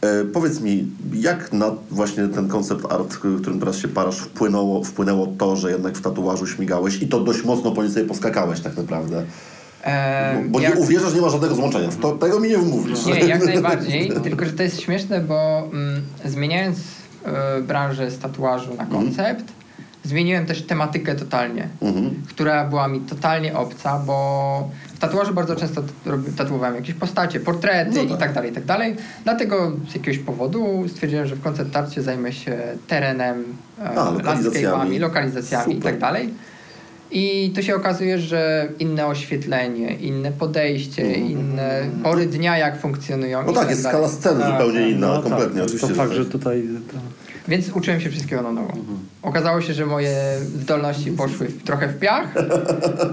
E, 0.00 0.24
powiedz 0.24 0.60
mi, 0.60 0.86
jak 1.12 1.52
na 1.52 1.70
właśnie 1.90 2.28
ten 2.28 2.48
koncept 2.48 2.92
art, 2.92 3.16
którym 3.16 3.60
teraz 3.60 3.76
się 3.76 3.88
parasz, 3.88 4.18
wpłynęło, 4.18 4.84
wpłynęło 4.84 5.26
to, 5.38 5.56
że 5.56 5.70
jednak 5.70 5.96
w 5.98 6.02
tatuażu 6.02 6.46
śmigałeś 6.46 7.02
i 7.02 7.08
to 7.08 7.20
dość 7.20 7.44
mocno 7.44 7.72
po 7.72 7.82
niej 7.82 7.92
sobie 7.92 8.06
poskakałeś 8.06 8.60
tak 8.60 8.76
naprawdę? 8.76 9.24
E, 9.84 10.42
Bo 10.48 10.60
jak- 10.60 10.74
nie 10.74 10.80
uwierzysz, 10.80 11.14
nie 11.14 11.20
ma 11.20 11.28
żadnego 11.28 11.54
złączenia. 11.54 11.88
To, 12.00 12.12
tego 12.12 12.40
mi 12.40 12.48
nie 12.48 12.58
wmówisz. 12.58 13.06
Nie, 13.06 13.18
jak 13.20 13.44
najbardziej, 13.54 14.12
tylko 14.22 14.44
że 14.44 14.52
to 14.52 14.62
jest 14.62 14.80
śmieszne, 14.80 15.20
bo 15.20 15.68
mm, 15.72 16.02
zmieniając 16.24 16.78
e, 17.26 17.62
branżę 17.62 18.10
z 18.10 18.18
tatuażu 18.18 18.74
na 18.74 18.86
koncept, 18.86 19.44
zmieniłem 20.04 20.46
też 20.46 20.62
tematykę 20.62 21.14
totalnie, 21.14 21.68
Mhm. 21.82 22.22
która 22.28 22.64
była 22.64 22.88
mi 22.88 23.00
totalnie 23.00 23.56
obca, 23.56 23.98
bo 23.98 24.70
w 24.94 24.98
tatuażu 24.98 25.34
bardzo 25.34 25.56
często 25.56 25.82
tatuowałem 26.36 26.74
jakieś 26.76 26.94
postacie, 26.94 27.40
portrety 27.40 27.90
No 27.94 28.02
i 28.02 28.08
tak. 28.08 28.18
tak 28.18 28.32
dalej, 28.32 28.50
i 28.50 28.54
tak 28.54 28.64
dalej. 28.64 28.96
Dlatego 29.24 29.72
z 29.90 29.94
jakiegoś 29.94 30.18
powodu 30.18 30.84
stwierdziłem, 30.88 31.26
że 31.26 31.36
w 31.36 31.42
koncept 31.42 31.76
arcie 31.76 32.02
zajmę 32.02 32.32
się 32.32 32.58
terenem, 32.88 33.44
e, 33.82 33.88
A, 33.98 34.10
lokalizacjami. 34.10 34.90
landscape'ami, 34.96 35.00
lokalizacjami 35.00 35.78
i 35.78 35.80
tak 35.82 35.98
dalej. 35.98 36.34
I 37.14 37.52
tu 37.54 37.62
się 37.62 37.76
okazuje, 37.76 38.18
że 38.18 38.68
inne 38.78 39.06
oświetlenie, 39.06 39.94
inne 39.94 40.32
podejście, 40.32 41.14
inne 41.14 41.82
pory 42.02 42.26
dnia 42.26 42.58
jak 42.58 42.80
funkcjonują. 42.80 43.38
Mhm. 43.38 43.46
No 43.46 43.52
tak, 43.52 43.62
tak 43.62 43.70
jest 43.70 43.82
dalej. 43.82 44.08
skala 44.08 44.20
sceny 44.20 44.40
Tak, 44.40 44.52
zupełnie 44.52 44.80
tak. 44.80 44.90
inna, 44.90 45.06
No 45.06 45.22
kompletnie 45.22 45.54
tak, 45.54 45.64
oczywiście. 45.64 45.88
To 45.88 45.94
fakt, 45.94 46.12
że 46.12 46.26
tutaj... 46.26 46.62
To... 46.92 46.98
Więc 47.48 47.68
uczyłem 47.72 48.00
się 48.00 48.10
wszystkiego 48.10 48.42
na 48.42 48.52
nowo. 48.52 48.72
Okazało 49.22 49.60
się, 49.60 49.74
że 49.74 49.86
moje 49.86 50.16
zdolności 50.40 51.12
poszły 51.12 51.46
w, 51.48 51.62
trochę 51.62 51.88
w 51.88 51.98
piach. 51.98 52.34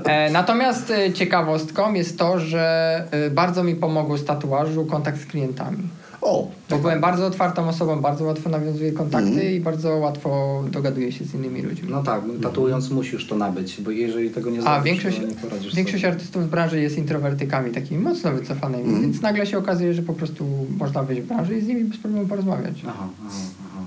E, 0.06 0.32
natomiast 0.32 0.92
e, 0.92 1.14
ciekawostką 1.14 1.94
jest 1.94 2.18
to, 2.18 2.40
że 2.40 3.04
e, 3.12 3.30
bardzo 3.30 3.64
mi 3.64 3.76
pomogło 3.76 4.18
z 4.18 4.26
tatuażu 4.26 4.86
kontakt 4.86 5.22
z 5.22 5.26
klientami. 5.26 5.78
O, 6.22 6.52
Bo 6.70 6.78
byłem 6.78 7.02
bardzo 7.02 7.26
otwartą 7.26 7.68
osobą, 7.70 8.02
bardzo 8.02 8.24
łatwo 8.26 8.50
nawiązuję 8.50 8.92
kontakty 8.92 9.28
Mhm. 9.30 9.54
i 9.54 9.60
bardzo 9.60 9.96
łatwo 9.98 10.64
dogaduję 10.72 11.12
się 11.12 11.26
z 11.26 11.34
innymi 11.34 11.62
ludźmi. 11.62 11.88
No 11.92 12.04
tak, 12.04 12.22
tatuując 12.44 12.90
musisz 12.90 13.28
to 13.28 13.36
nabyć, 13.36 13.82
bo 13.82 13.92
jeżeli 13.92 14.30
tego 14.30 14.50
nie 14.50 14.62
zrobisz, 14.62 14.80
A 14.80 14.82
większość, 14.82 15.18
to 15.20 15.28
nie 15.28 15.36
poradzisz 15.36 15.76
większość 15.76 16.02
sobie. 16.04 16.14
artystów 16.14 16.44
w 16.48 16.50
branży 16.50 16.82
jest 16.82 16.98
introwertykami, 16.98 17.72
takimi 17.72 18.04
mocno 18.04 18.32
wycofanymi, 18.32 18.84
Mhm. 18.84 19.02
więc 19.02 19.22
nagle 19.22 19.46
się 19.46 19.58
okazuje, 19.58 19.94
że 19.94 20.02
po 20.04 20.14
prostu 20.14 20.46
można 20.80 21.04
wejść 21.04 21.22
w 21.22 21.26
branżę 21.26 21.58
i 21.58 21.62
z 21.62 21.68
nimi 21.68 21.84
bez 21.84 21.98
problemu 21.98 22.28
porozmawiać. 22.28 22.76
Aha, 22.88 23.08
aha, 23.28 23.36
aha. 23.74 23.84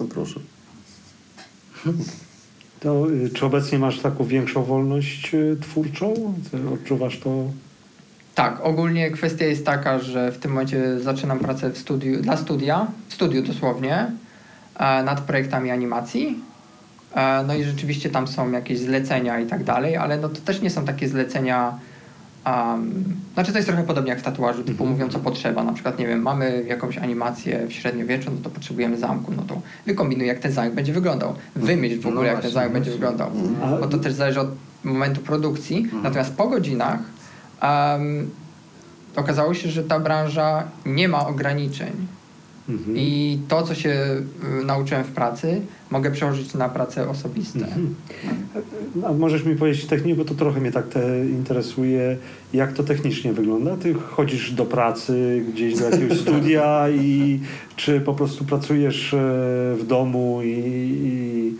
no 0.00 0.06
proszę. 0.06 0.40
To, 2.80 3.10
y, 3.10 3.30
czy 3.30 3.46
obecnie 3.46 3.78
masz 3.78 4.00
taką 4.00 4.24
większą 4.24 4.64
wolność 4.64 5.34
y, 5.34 5.56
twórczą? 5.60 6.34
Odczuwasz 6.74 7.18
to? 7.18 7.44
Tak, 8.34 8.60
ogólnie 8.62 9.10
kwestia 9.10 9.44
jest 9.46 9.66
taka, 9.66 9.98
że 9.98 10.32
w 10.32 10.38
tym 10.38 10.50
momencie 10.50 11.00
zaczynam 11.00 11.38
pracę 11.38 11.70
w 11.70 11.78
studiu, 11.78 12.22
dla 12.22 12.36
studia, 12.36 12.86
w 13.08 13.14
studiu 13.14 13.42
dosłownie, 13.42 14.06
e, 14.76 15.02
nad 15.02 15.20
projektami 15.20 15.70
animacji. 15.70 16.38
E, 17.14 17.44
no 17.46 17.54
i 17.54 17.64
rzeczywiście 17.64 18.10
tam 18.10 18.28
są 18.28 18.50
jakieś 18.52 18.78
zlecenia 18.78 19.40
i 19.40 19.46
tak 19.46 19.64
dalej, 19.64 19.96
ale 19.96 20.16
no 20.18 20.28
to 20.28 20.40
też 20.40 20.60
nie 20.62 20.70
są 20.70 20.84
takie 20.84 21.08
zlecenia. 21.08 21.78
Um, 22.46 23.04
znaczy 23.34 23.52
to 23.52 23.58
jest 23.58 23.68
trochę 23.68 23.82
podobnie 23.84 24.10
jak 24.10 24.18
w 24.20 24.22
tatuażu, 24.22 24.64
typu 24.64 24.86
mówią 24.86 25.08
co 25.08 25.18
potrzeba. 25.18 25.64
Na 25.64 25.72
przykład, 25.72 25.98
nie 25.98 26.06
wiem, 26.06 26.22
mamy 26.22 26.64
jakąś 26.66 26.98
animację 26.98 27.66
w 27.68 27.72
średniowieczu, 27.72 28.30
no 28.30 28.36
to 28.42 28.50
potrzebujemy 28.50 28.98
zamku, 28.98 29.32
no 29.36 29.42
to 29.42 29.60
wykombinuj 29.86 30.26
jak 30.26 30.38
ten 30.38 30.52
zamek 30.52 30.74
będzie 30.74 30.92
wyglądał. 30.92 31.34
Wymyśl 31.56 32.00
w 32.00 32.04
No 32.04 32.10
ogóle 32.10 32.26
jak 32.26 32.34
ten 32.34 32.42
właśnie, 32.42 32.54
zamek 32.54 32.72
będzie 32.72 32.90
właśnie. 32.90 33.06
wyglądał. 33.16 33.30
A- 33.62 33.80
Bo 33.80 33.86
to 33.86 33.98
też 33.98 34.12
zależy 34.12 34.40
od 34.40 34.48
momentu 34.84 35.20
produkcji. 35.20 35.86
Natomiast 36.02 36.34
po 36.36 36.48
godzinach 36.48 36.98
okazało 39.16 39.54
się, 39.54 39.70
że 39.70 39.84
ta 39.84 40.00
branża 40.00 40.64
nie 40.86 41.08
ma 41.08 41.26
ograniczeń. 41.26 41.92
Mhm. 42.68 42.96
I 42.96 43.38
to, 43.48 43.62
co 43.62 43.74
się 43.74 43.90
y, 44.60 44.64
nauczyłem 44.64 45.04
w 45.04 45.12
pracy, 45.12 45.60
mogę 45.90 46.10
przełożyć 46.10 46.54
na 46.54 46.68
pracę 46.68 47.08
osobiste. 47.08 47.58
Mhm. 47.58 47.94
A 49.06 49.12
możesz 49.12 49.44
mi 49.44 49.56
powiedzieć 49.56 49.86
technicznie, 49.86 50.14
bo 50.14 50.24
to 50.24 50.34
trochę 50.34 50.60
mnie 50.60 50.72
tak 50.72 50.88
te 50.88 51.26
interesuje, 51.26 52.16
jak 52.52 52.72
to 52.72 52.82
technicznie 52.82 53.32
wygląda? 53.32 53.76
Ty 53.76 53.94
chodzisz 53.94 54.52
do 54.52 54.66
pracy, 54.66 55.44
gdzieś 55.52 55.78
do 55.78 55.90
jakiegoś 55.90 56.20
studia 56.24 56.86
i 56.90 57.40
czy 57.76 58.00
po 58.00 58.14
prostu 58.14 58.44
pracujesz 58.44 59.14
e, 59.14 59.16
w 59.78 59.84
domu 59.86 60.40
i, 60.42 60.48
i... 60.48 61.54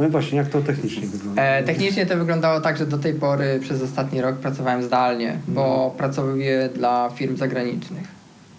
No 0.00 0.06
i 0.06 0.10
właśnie, 0.10 0.38
jak 0.38 0.48
to 0.48 0.60
technicznie 0.62 1.06
wygląda? 1.06 1.42
E, 1.42 1.62
technicznie 1.62 2.06
to 2.06 2.16
wyglądało 2.16 2.60
tak, 2.60 2.76
że 2.76 2.86
do 2.86 2.98
tej 2.98 3.14
pory 3.14 3.58
przez 3.62 3.82
ostatni 3.82 4.20
rok 4.20 4.36
pracowałem 4.36 4.82
zdalnie, 4.82 5.36
bo 5.48 5.94
pracuję 5.98 6.68
dla 6.74 7.10
firm 7.14 7.36
zagranicznych. 7.36 8.04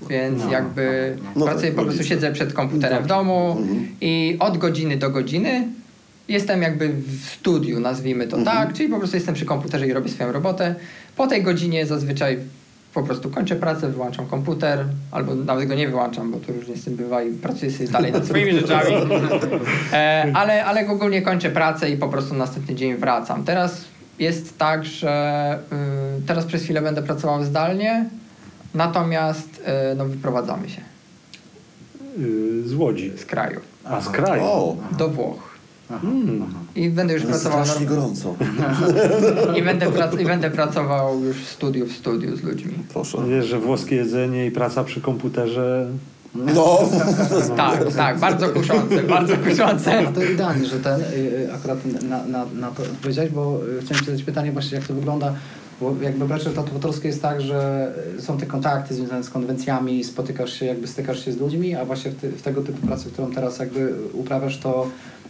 Więc 0.09 0.43
No, 0.45 0.51
jakby 0.51 1.15
no. 1.35 1.45
pracuję, 1.45 1.69
No 1.71 1.75
po 1.75 1.81
prostu 1.83 1.99
tak, 1.99 2.07
siedzę 2.07 2.31
przed 2.31 2.53
komputerem 2.53 2.97
Tak. 2.97 3.05
w 3.05 3.07
domu 3.07 3.55
Mhm. 3.59 3.87
i 4.01 4.37
od 4.39 4.57
godziny 4.57 4.97
do 4.97 5.09
godziny 5.09 5.67
jestem 6.27 6.61
jakby 6.61 6.89
w 6.89 7.25
studiu, 7.25 7.79
nazwijmy 7.79 8.27
to 8.27 8.37
Mhm. 8.37 8.57
tak, 8.57 8.73
czyli 8.75 8.89
po 8.89 8.97
prostu 8.97 9.15
jestem 9.17 9.35
przy 9.35 9.45
komputerze 9.45 9.87
i 9.87 9.93
robię 9.93 10.09
swoją 10.09 10.31
robotę. 10.31 10.75
Po 11.15 11.27
tej 11.27 11.43
godzinie 11.43 11.85
zazwyczaj 11.85 12.37
po 12.93 13.03
prostu 13.03 13.29
kończę 13.29 13.55
pracę, 13.55 13.89
wyłączam 13.89 14.25
komputer, 14.25 14.85
albo 15.11 15.35
nawet 15.35 15.67
go 15.67 15.75
nie 15.75 15.87
wyłączam, 15.87 16.31
bo 16.31 16.37
to 16.37 16.53
różnie 16.53 16.75
z 16.77 16.83
tym 16.83 16.95
bywa 16.95 17.23
i 17.23 17.31
pracuję 17.33 17.71
sobie 17.71 17.89
dalej 17.89 18.11
nad 18.11 18.25
swoimi 18.27 18.51
rzeczami. 18.59 18.95
E, 19.93 20.31
ale, 20.35 20.65
ale 20.65 20.89
ogólnie 20.89 21.21
kończę 21.21 21.49
pracę 21.49 21.89
i 21.89 21.97
po 21.97 22.07
prostu 22.07 22.35
następny 22.35 22.75
dzień 22.75 22.95
wracam. 22.95 23.43
Teraz 23.43 23.81
jest 24.19 24.57
tak, 24.57 24.85
że 24.85 25.59
y, 26.19 26.25
teraz 26.27 26.45
przez 26.45 26.63
chwilę 26.63 26.81
będę 26.81 27.03
pracował 27.03 27.43
zdalnie, 27.43 28.05
natomiast 28.73 29.63
y, 29.91 29.95
no, 29.95 30.05
wyprowadzamy 30.05 30.69
się 30.69 30.81
Y, 32.19 32.67
Z 32.67 32.73
Łodzi. 32.73 33.11
z 33.17 33.25
kraju 33.25 33.59
A 33.85 34.01
z 34.01 34.09
kraju? 34.09 34.43
O, 34.43 34.75
do 34.97 35.09
Włoch. 35.09 35.50
Aha, 35.93 36.07
Mm. 36.07 36.43
aha. 36.49 36.59
I 36.75 36.89
będę 36.89 37.13
już 37.13 37.23
pracował 37.23 37.65
strasznie 37.65 37.85
gorąco. 37.85 38.35
i 39.57 39.63
będę, 39.63 39.85
prac- 39.91 40.19
i 40.21 40.25
będę 40.25 40.51
pracował 40.51 41.23
już 41.23 41.37
w 41.37 41.49
studiu 41.49 41.85
w 41.85 41.91
studiu 41.91 42.37
z 42.37 42.43
ludźmi. 42.43 42.73
Proszę. 42.93 43.17
Wiesz, 43.29 43.45
że 43.45 43.59
włoskie 43.59 43.95
jedzenie 43.95 44.45
i 44.45 44.51
praca 44.51 44.83
przy 44.83 45.01
komputerze 45.01 45.87
No, 46.35 46.79
Tak, 47.57 47.93
tak, 47.95 48.19
bardzo 48.19 48.49
kuszące, 48.49 49.03
bardzo 49.03 49.37
kuszące. 49.37 50.07
A 50.07 50.11
to 50.11 50.23
idealnie, 50.23 50.65
że 50.65 50.79
ten 50.79 51.01
y, 51.01 51.05
y, 51.15 51.53
akurat 51.53 51.77
na, 52.09 52.25
na, 52.25 52.45
na 52.59 52.71
to 52.71 52.83
odpowiedziałeś, 52.83 53.31
bo 53.31 53.59
y, 53.79 53.81
chciałem 53.81 53.99
ci 53.99 54.05
zadać 54.05 54.23
pytanie 54.23 54.51
właśnie, 54.51 54.77
jak 54.77 54.87
to 54.87 54.93
wygląda, 54.93 55.33
bo 55.81 55.95
jakby 56.01 56.27
branża 56.27 56.49
tatuatorskie 56.49 57.07
jest 57.07 57.21
tak, 57.21 57.41
że 57.41 57.91
są 58.19 58.37
te 58.37 58.45
kontakty 58.45 58.93
związane 58.93 59.23
z 59.23 59.29
konwencjami, 59.29 60.03
spotykasz 60.03 60.53
się, 60.53 60.65
jakby 60.65 60.87
stykasz 60.87 61.25
się 61.25 61.31
z 61.31 61.37
ludźmi, 61.37 61.75
a 61.75 61.85
właśnie 61.85 62.11
w, 62.11 62.15
ty, 62.15 62.29
w 62.29 62.41
tego 62.41 62.61
typu 62.61 62.87
pracy, 62.87 63.09
którą 63.13 63.31
teraz 63.31 63.59
jakby 63.59 63.93
uprawiasz, 64.13 64.57
to 64.59 64.87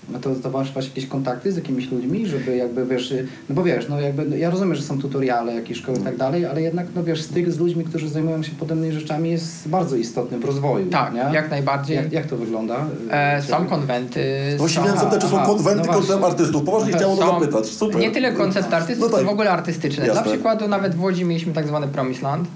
no 0.09 0.19
to, 0.19 0.49
właśnie 0.49 0.81
jakieś 0.89 1.07
kontakty 1.07 1.51
z 1.51 1.55
jakimiś 1.55 1.91
ludźmi, 1.91 2.27
żeby 2.27 2.55
jakby 2.55 2.85
wiesz, 2.85 3.11
y, 3.11 3.27
no 3.49 3.55
bo 3.55 3.63
wiesz, 3.63 3.89
no 3.89 4.01
jakby 4.01 4.25
no 4.25 4.35
ja 4.35 4.49
rozumiem, 4.49 4.75
że 4.75 4.81
są 4.81 4.99
tutoriale, 4.99 5.55
jakieś 5.55 5.77
szkoły 5.77 5.97
i 5.97 6.01
tak 6.01 6.17
dalej, 6.17 6.45
ale 6.45 6.61
jednak 6.61 6.87
no 6.95 7.03
wiesz, 7.03 7.21
styk 7.21 7.51
z 7.51 7.59
ludźmi, 7.59 7.83
którzy 7.83 8.09
zajmują 8.09 8.43
się 8.43 8.51
podobnymi 8.51 8.93
rzeczami 8.93 9.29
jest 9.29 9.67
bardzo 9.67 9.95
istotny 9.95 10.39
w 10.39 10.45
rozwoju. 10.45 10.89
Tak, 10.89 11.13
nie? 11.13 11.19
jak 11.33 11.49
najbardziej. 11.49 11.95
Jak, 11.95 12.11
jak 12.11 12.25
to 12.25 12.37
wygląda? 12.37 12.85
E, 13.11 13.41
są 13.41 13.65
konwenty. 13.65 14.21
Właśnie 14.57 14.75
są, 14.75 14.83
miałem 14.85 14.99
zapytać, 14.99 15.21
czy 15.21 15.27
są 15.27 15.45
konwenty 15.45 15.87
no 15.87 15.93
koncept 15.93 16.23
artystów. 16.23 16.63
Poważnie 16.63 16.93
chciałem 16.93 17.19
o 17.19 17.21
to 17.21 17.39
zapytać. 17.39 17.65
Super. 17.65 18.01
nie 18.01 18.11
tyle 18.11 18.33
koncept 18.33 18.73
artystów, 18.73 19.05
No 19.05 19.17
tak. 19.17 19.19
co 19.19 19.25
w 19.25 19.33
ogóle 19.33 19.51
artystyczne. 19.51 20.05
Dla 20.05 20.13
Jasne. 20.13 20.31
przykładu 20.31 20.67
nawet 20.67 20.95
w 20.95 21.01
Łodzi 21.01 21.25
mieliśmy 21.25 21.53
tak 21.53 21.67
zwane 21.67 21.87
Promisland. 21.87 22.47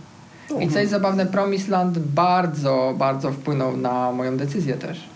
I 0.59 0.69
co 0.69 0.79
jest 0.79 0.91
zabawne, 0.91 1.25
Promisland 1.25 1.99
bardzo, 1.99 2.93
bardzo 2.97 3.31
wpłynął 3.31 3.77
na 3.77 4.11
moją 4.11 4.37
decyzję 4.37 4.73
też. 4.73 5.14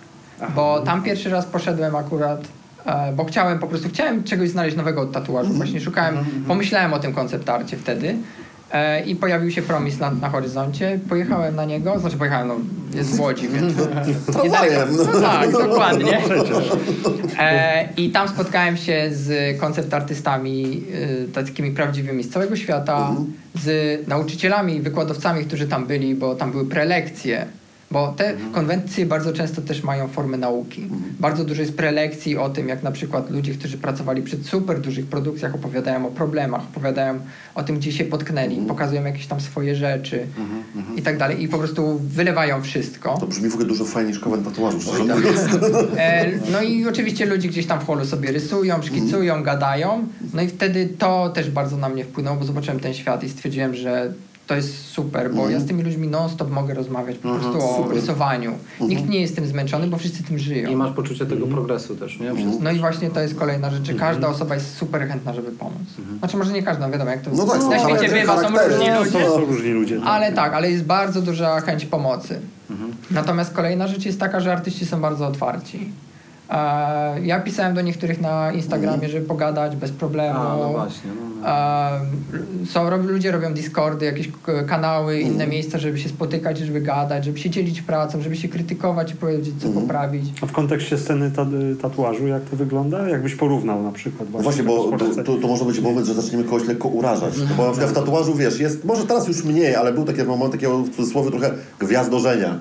Bo 0.56 0.80
tam 0.82 1.04
pierwszy 1.04 1.30
raz 1.30 1.45
poszedłem 1.45 1.95
akurat, 1.95 2.41
e, 2.86 3.13
bo 3.13 3.25
chciałem 3.25 3.60
po 3.60 3.67
prostu, 3.67 3.89
chciałem 3.89 4.23
czegoś 4.23 4.49
znaleźć 4.49 4.78
nowego 4.78 5.02
od 5.02 5.12
tatuażu. 5.12 5.54
Właśnie 5.54 5.82
szukałem, 5.82 6.17
pomyślałem 6.47 6.93
o 6.93 6.99
tym 6.99 7.13
konceptarcie 7.13 7.78
wtedy. 7.78 8.15
E, 8.71 9.02
I 9.06 9.15
pojawił 9.15 9.52
się 9.52 9.62
Promisland 9.62 10.21
na 10.21 10.30
horyzoncie. 10.30 10.99
Pojechałem 11.10 11.56
na 11.56 11.65
niego, 11.65 11.99
znaczy 11.99 12.17
pojechałem, 12.17 12.47
no 12.47 12.56
jest 12.93 13.15
w 13.15 13.19
Łodzi, 13.19 13.47
więc 13.47 13.73
Tramwajem. 14.34 14.89
no 14.97 15.21
tak, 15.21 15.52
dokładnie. 15.52 16.19
E, 17.39 17.89
I 17.97 18.10
tam 18.10 18.28
spotkałem 18.28 18.78
się 18.78 19.10
z 19.12 19.60
koncept 19.60 19.93
artystami, 19.93 20.84
e, 21.30 21.43
takimi 21.43 21.71
prawdziwymi 21.71 22.23
z 22.23 22.30
całego 22.30 22.56
świata, 22.56 23.12
z 23.56 24.08
nauczycielami 24.08 24.75
i 24.75 24.82
wykładowcami, 24.82 25.45
którzy 25.45 25.67
tam 25.67 25.86
byli, 25.86 26.15
bo 26.15 26.36
tam 26.36 26.52
były 26.52 26.65
prelekcje. 26.65 27.45
Bo 27.91 28.13
te 28.17 28.34
konwencje 28.52 29.06
bardzo 29.06 29.34
często 29.34 29.62
też 29.62 29.84
mają 29.84 30.08
formę 30.08 30.38
nauki. 30.38 30.88
Bardzo 31.19 31.45
dużo 31.45 31.62
jest 31.62 31.78
prelekcji 31.78 32.38
o 32.38 32.49
tym, 32.49 32.67
jak 32.67 32.84
na 32.84 32.91
przykład 32.91 33.30
ludzie, 33.30 33.54
którzy 33.54 33.78
pracowali 33.78 34.21
przy 34.21 34.43
super 34.43 34.82
dużych 34.82 35.06
produkcjach, 35.06 35.56
opowiadają 35.56 36.08
o 36.08 36.12
problemach, 36.12 36.62
opowiadają 36.62 37.19
o 37.56 37.63
tym, 37.63 37.78
gdzie 37.78 37.91
się 37.91 38.06
potknęli, 38.06 38.58
pokazują 38.58 39.04
jakieś 39.04 39.28
tam 39.28 39.41
swoje 39.41 39.75
rzeczy 39.75 40.28
i 40.95 41.02
tak 41.02 41.17
dalej. 41.17 41.43
I 41.43 41.47
po 41.47 41.58
prostu 41.58 41.99
wylewają 41.99 42.62
wszystko. 42.62 43.17
To 43.17 43.28
brzmi 43.28 43.49
w 43.49 43.54
ogóle 43.54 43.67
dużo 43.67 43.86
fajniej 43.86 44.13
niż 44.13 44.23
konwent 44.23 44.45
tatuażu, 44.45 44.82
szczerze 44.82 45.04
mówiąc. 45.04 45.39
E, 45.97 46.32
no 46.52 46.62
i 46.62 46.88
oczywiście 46.88 47.25
ludzie 47.25 47.49
gdzieś 47.49 47.65
tam 47.65 47.80
w 47.80 47.86
holu 47.86 48.06
sobie 48.06 48.32
rysują, 48.32 48.82
szkicują, 48.82 49.43
gadają. 49.43 50.08
No 50.34 50.41
i 50.41 50.47
wtedy 50.47 50.89
to 50.97 51.30
też 51.30 51.49
bardzo 51.49 51.78
na 51.78 51.89
mnie 51.89 52.04
wpłynęło, 52.04 52.38
bo 52.38 52.45
zobaczyłem 52.45 52.80
ten 52.80 52.93
świat 52.93 53.23
i 53.23 53.30
stwierdziłem, 53.30 53.75
że 53.75 54.13
to 54.49 54.55
jest 54.55 54.85
super, 54.85 55.33
bo 55.33 55.49
ja 55.49 55.59
z 55.59 55.65
tymi 55.65 55.83
ludźmi 55.83 56.07
non-stop 56.07 56.51
mogę 56.51 56.73
rozmawiać 56.73 57.17
po 57.17 57.29
prostu 57.35 57.57
o 57.57 57.77
super. 57.77 57.95
rysowaniu. 57.95 58.51
Nikt 58.81 59.09
nie 59.09 59.21
jest 59.21 59.35
tym 59.35 59.47
zmęczony, 59.47 59.88
bo 59.88 59.97
wszyscy 59.97 60.23
tym 60.23 60.38
żyją. 60.39 60.69
I 60.69 60.75
masz 60.75 60.91
poczucie 60.91 61.25
tego 61.25 61.47
progresu 61.47 61.95
też, 61.95 62.19
nie? 62.19 62.33
Przez- 62.33 62.59
No 62.59 62.71
i 62.71 62.79
właśnie 62.79 63.09
to 63.09 63.19
jest 63.21 63.35
kolejna 63.35 63.69
rzecz, 63.71 63.83
że 63.83 63.93
każda 63.93 64.27
osoba 64.27 64.55
jest 64.55 64.77
super 64.77 65.07
chętna, 65.07 65.33
żeby 65.33 65.51
pomóc. 65.51 65.81
Znaczy 66.19 66.38
może 66.38 66.53
nie 66.53 66.63
każda, 66.63 66.89
wiadomo 66.89 67.12
jak 67.12 67.21
to 67.21 67.31
No 67.33 67.45
tak, 67.45 67.63
na 67.63 67.79
świecie 67.79 68.13
bywa, 68.21 68.41
są 68.41 68.49
różni 68.49 68.89
ludzie. 68.99 69.25
Są 69.29 69.45
różni 69.45 69.69
ludzie. 69.71 69.99
tak. 69.99 70.07
Ale 70.07 70.31
tak, 70.33 70.53
ale 70.53 70.71
jest 70.71 70.83
bardzo 70.83 71.21
duża 71.21 71.62
chęć 71.62 71.85
pomocy. 71.85 72.39
Natomiast 73.12 73.53
kolejna 73.53 73.88
rzecz 73.88 74.05
jest 74.05 74.19
taka, 74.19 74.39
że 74.39 74.51
artyści 74.53 74.85
są 74.85 75.01
bardzo 75.01 75.27
otwarci. 75.27 75.91
E, 76.49 77.21
ja 77.23 77.39
pisałem 77.39 77.73
do 77.75 77.81
niektórych 77.81 78.21
na 78.21 78.51
Instagramie, 78.51 79.09
żeby 79.09 79.25
pogadać 79.25 79.75
bez 79.75 79.91
problemu. 79.91 80.39
A, 80.39 80.57
no 80.57 80.69
właśnie. 80.69 81.12
No, 81.19 81.41
no. 81.41 81.47
E, 81.49 82.65
są, 82.65 82.97
ludzie 82.97 83.31
robią 83.31 83.53
Discordy, 83.53 84.05
jakieś 84.05 84.29
kanały, 84.67 85.19
inne 85.19 85.47
miejsca, 85.47 85.79
żeby 85.79 85.99
się 85.99 86.09
spotykać, 86.09 86.57
żeby 86.57 86.81
gadać, 86.81 87.25
żeby 87.25 87.39
się 87.39 87.49
dzielić 87.49 87.81
pracą, 87.81 88.21
żeby 88.21 88.35
się 88.35 88.47
krytykować 88.47 89.12
i 89.12 89.15
powiedzieć, 89.15 89.55
co 89.62 89.69
poprawić. 89.69 90.25
A 90.41 90.45
w 90.45 90.51
kontekście 90.51 90.97
sceny 90.97 91.31
ta, 91.31 91.45
tatuażu, 91.81 92.27
jak 92.27 92.43
to 92.43 92.55
wygląda? 92.55 93.09
Jakbyś 93.09 93.35
porównał 93.35 93.83
na 93.83 93.91
przykład 93.91 94.29
No 94.33 94.39
właśnie, 94.39 94.63
taką 94.63 94.91
bo 94.91 94.97
to, 94.97 95.23
to, 95.23 95.38
to 95.38 95.47
może 95.47 95.65
być 95.65 95.79
moment, 95.79 96.07
że 96.07 96.13
zaczniemy 96.13 96.43
kogoś 96.43 96.67
lekko 96.67 96.88
urażać. 96.88 97.33
No 97.38 97.55
Bo 97.57 97.65
na 97.65 97.71
przykład 97.71 97.91
w 97.91 97.95
tatuażu, 97.95 98.35
wiesz, 98.35 98.59
jest, 98.59 98.85
może 98.85 99.07
teraz 99.07 99.27
już 99.27 99.43
mniej, 99.43 99.75
ale 99.75 99.93
był 99.93 100.05
taki 100.05 100.23
moment 100.23 100.51
takiego 100.51 100.77
w 100.77 100.95
cudzysłowie 100.95 101.31
trochę 101.31 101.51
gwiazdorzenia. 101.79 102.59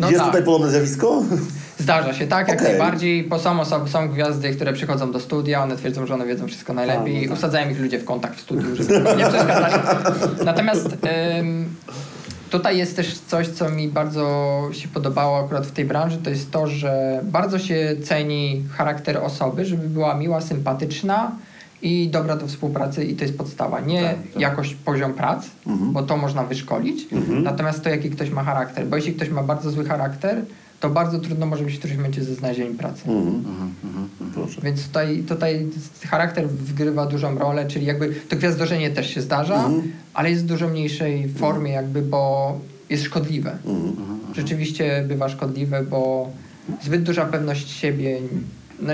No 0.00 0.10
jest 0.10 0.18
tak. 0.18 0.28
tutaj 0.28 0.44
podobne 0.44 0.70
zjawisko? 0.70 1.22
Zdarza 1.82 2.14
się, 2.14 2.26
tak, 2.26 2.48
jak 2.48 2.58
Okej. 2.60 2.70
najbardziej. 2.70 3.24
Bo 3.24 3.38
są 3.38 3.60
osoby, 3.60 3.90
są 3.90 4.08
gwiazdy, 4.08 4.50
które 4.50 4.72
przychodzą 4.72 5.12
do 5.12 5.20
studia, 5.20 5.62
one 5.62 5.76
twierdzą, 5.76 6.06
że 6.06 6.14
one 6.14 6.26
wiedzą 6.26 6.46
wszystko 6.46 6.72
najlepiej. 6.74 7.16
A, 7.18 7.20
no 7.20 7.28
tak. 7.28 7.38
Usadzają 7.38 7.70
ich 7.70 7.80
ludzie 7.80 7.98
w 7.98 8.04
kontakt 8.04 8.36
w 8.38 8.40
studiu, 8.40 8.76
żeby 8.76 8.92
nie 9.18 9.26
przeszkadzać. 9.28 9.72
Natomiast 10.44 10.96
ym, 11.38 11.74
tutaj 12.50 12.78
jest 12.78 12.96
też 12.96 13.18
coś, 13.18 13.48
co 13.48 13.70
mi 13.70 13.88
bardzo 13.88 14.68
się 14.72 14.88
podobało 14.88 15.44
akurat 15.44 15.66
w 15.66 15.72
tej 15.72 15.84
branży, 15.84 16.18
to 16.24 16.30
jest 16.30 16.50
to, 16.50 16.66
że 16.66 17.20
bardzo 17.22 17.58
się 17.58 17.96
ceni 18.04 18.62
charakter 18.76 19.16
osoby, 19.16 19.64
żeby 19.64 19.88
była 19.88 20.14
miła, 20.14 20.40
sympatyczna 20.40 21.32
i 21.82 22.08
dobra 22.08 22.36
do 22.36 22.46
współpracy 22.46 23.04
i 23.04 23.14
to 23.14 23.24
jest 23.24 23.38
podstawa. 23.38 23.80
Nie 23.80 24.02
Tak, 24.02 24.16
tak. 24.32 24.42
jakoś 24.42 24.74
poziom 24.74 25.12
prac, 25.14 25.46
bo 25.66 26.02
to 26.02 26.16
można 26.16 26.44
wyszkolić, 26.44 27.06
natomiast 27.28 27.84
to 27.84 27.88
jaki 27.90 28.10
ktoś 28.10 28.30
ma 28.30 28.42
charakter. 28.44 28.86
Bo 28.86 28.96
jeśli 28.96 29.14
ktoś 29.14 29.28
ma 29.28 29.42
bardzo 29.42 29.70
zły 29.70 29.84
charakter, 29.84 30.42
to 30.82 30.90
bardzo 30.90 31.18
trudno 31.18 31.46
może 31.46 31.64
być 31.64 31.74
w 31.74 31.78
którymś 31.78 31.96
momencie 31.96 32.24
ze 32.24 32.34
znalezieniem 32.34 32.76
pracy. 32.76 33.02
Mhm. 33.08 33.74
Proszę. 34.34 34.60
Więc 34.62 34.86
tutaj, 34.86 35.24
tutaj 35.28 35.66
charakter 36.06 36.48
wgrywa 36.48 37.06
dużą 37.06 37.38
rolę, 37.38 37.66
czyli 37.66 37.86
jakby 37.86 38.14
to 38.28 38.36
gwiazdorzenie 38.36 38.90
też 38.90 39.14
się 39.14 39.20
zdarza, 39.20 39.70
ale 40.14 40.30
jest 40.30 40.42
w 40.42 40.46
dużo 40.46 40.68
mniejszej 40.68 41.28
formie 41.28 41.72
jakby, 41.72 42.02
bo 42.02 42.58
jest 42.90 43.04
szkodliwe. 43.04 43.56
Rzeczywiście 44.34 45.04
bywa 45.08 45.28
szkodliwe, 45.28 45.82
bo 45.82 46.30
zbyt 46.82 47.02
duża 47.02 47.26
pewność 47.26 47.70
siebie 47.70 48.18
no, 48.82 48.92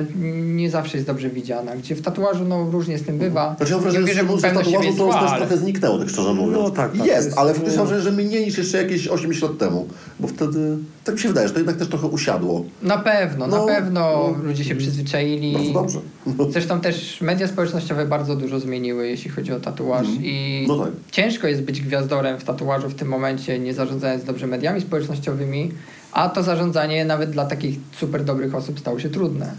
nie 0.55 0.71
zawsze 0.71 0.97
jest 0.97 1.07
dobrze 1.07 1.31
widziana. 1.31 1.77
Gdzie 1.77 1.95
w 1.95 2.03
tatuażu 2.03 2.45
no, 2.45 2.71
różnie 2.71 2.99
z 2.99 3.03
tym 3.03 3.19
bywa. 3.19 3.55
Znaczy 3.57 3.73
ja 3.73 3.79
wrażenie, 3.79 4.01
mówię, 4.01 4.15
że, 4.15 4.23
w 4.25 4.43
tatuażu 4.43 4.97
to 4.97 5.07
już 5.07 5.15
też 5.17 5.39
trochę 5.39 5.57
zniknęło, 5.57 5.99
tak 5.99 6.09
szczerze 6.09 6.35
mówiąc. 6.35 6.53
No 6.63 6.71
tak, 6.71 6.93
tak, 6.93 7.07
Jest, 7.07 7.27
jest- 7.27 7.39
ale 7.39 7.55
wtedy 7.55 7.71
wrażenie, 7.71 8.01
że 8.01 8.13
mniej 8.13 8.45
niż 8.47 8.59
jeszcze 8.59 8.83
jakieś 8.83 9.09
80 9.09 9.51
lat 9.53 9.59
temu. 9.59 9.89
Bo 10.21 10.29
wtedy, 10.29 10.77
tak 11.05 11.15
mi 11.15 11.21
się 11.21 11.29
wydaje, 11.29 11.49
że 11.49 11.55
to 11.55 11.61
jednak 11.61 11.77
też 11.77 11.89
trochę 11.89 12.07
usiadło. 12.07 12.65
Na 12.83 12.99
pewno, 12.99 13.47
No, 13.47 13.57
na 13.67 13.67
pewno 13.75 14.01
no. 14.37 14.45
ludzie 14.45 14.65
się 14.65 14.77
przyzwyczaili. 14.77 15.53
Bardzo 15.53 15.73
dobrze. 15.73 16.01
Zresztą 16.53 16.81
też 16.81 17.21
media 17.21 17.49
społecznościowe 17.49 18.07
bardzo 18.07 18.37
dużo 18.37 18.61
zmieniły, 18.61 19.09
jeśli 19.09 19.31
chodzi 19.31 19.53
o 19.53 19.61
tatuaż. 19.61 20.07
I 20.23 20.65
No 20.69 20.79
tak. 20.79 20.93
ciężko 21.11 21.47
jest 21.47 21.63
być 21.63 21.81
gwiazdorem 21.81 22.39
w 22.39 22.45
tatuażu 22.45 22.89
w 22.89 22.95
tym 22.95 23.09
momencie, 23.09 23.59
nie 23.59 23.75
zarządzając 23.75 24.25
dobrze 24.25 24.47
mediami 24.47 24.81
społecznościowymi, 24.81 25.73
a 26.13 26.29
to 26.29 26.43
zarządzanie 26.43 27.05
nawet 27.05 27.31
dla 27.31 27.47
takich 27.47 27.79
super 28.01 28.25
dobrych 28.25 28.55
osób 28.55 28.81
stało 28.81 28.99
się 29.01 29.11
trudne. 29.11 29.53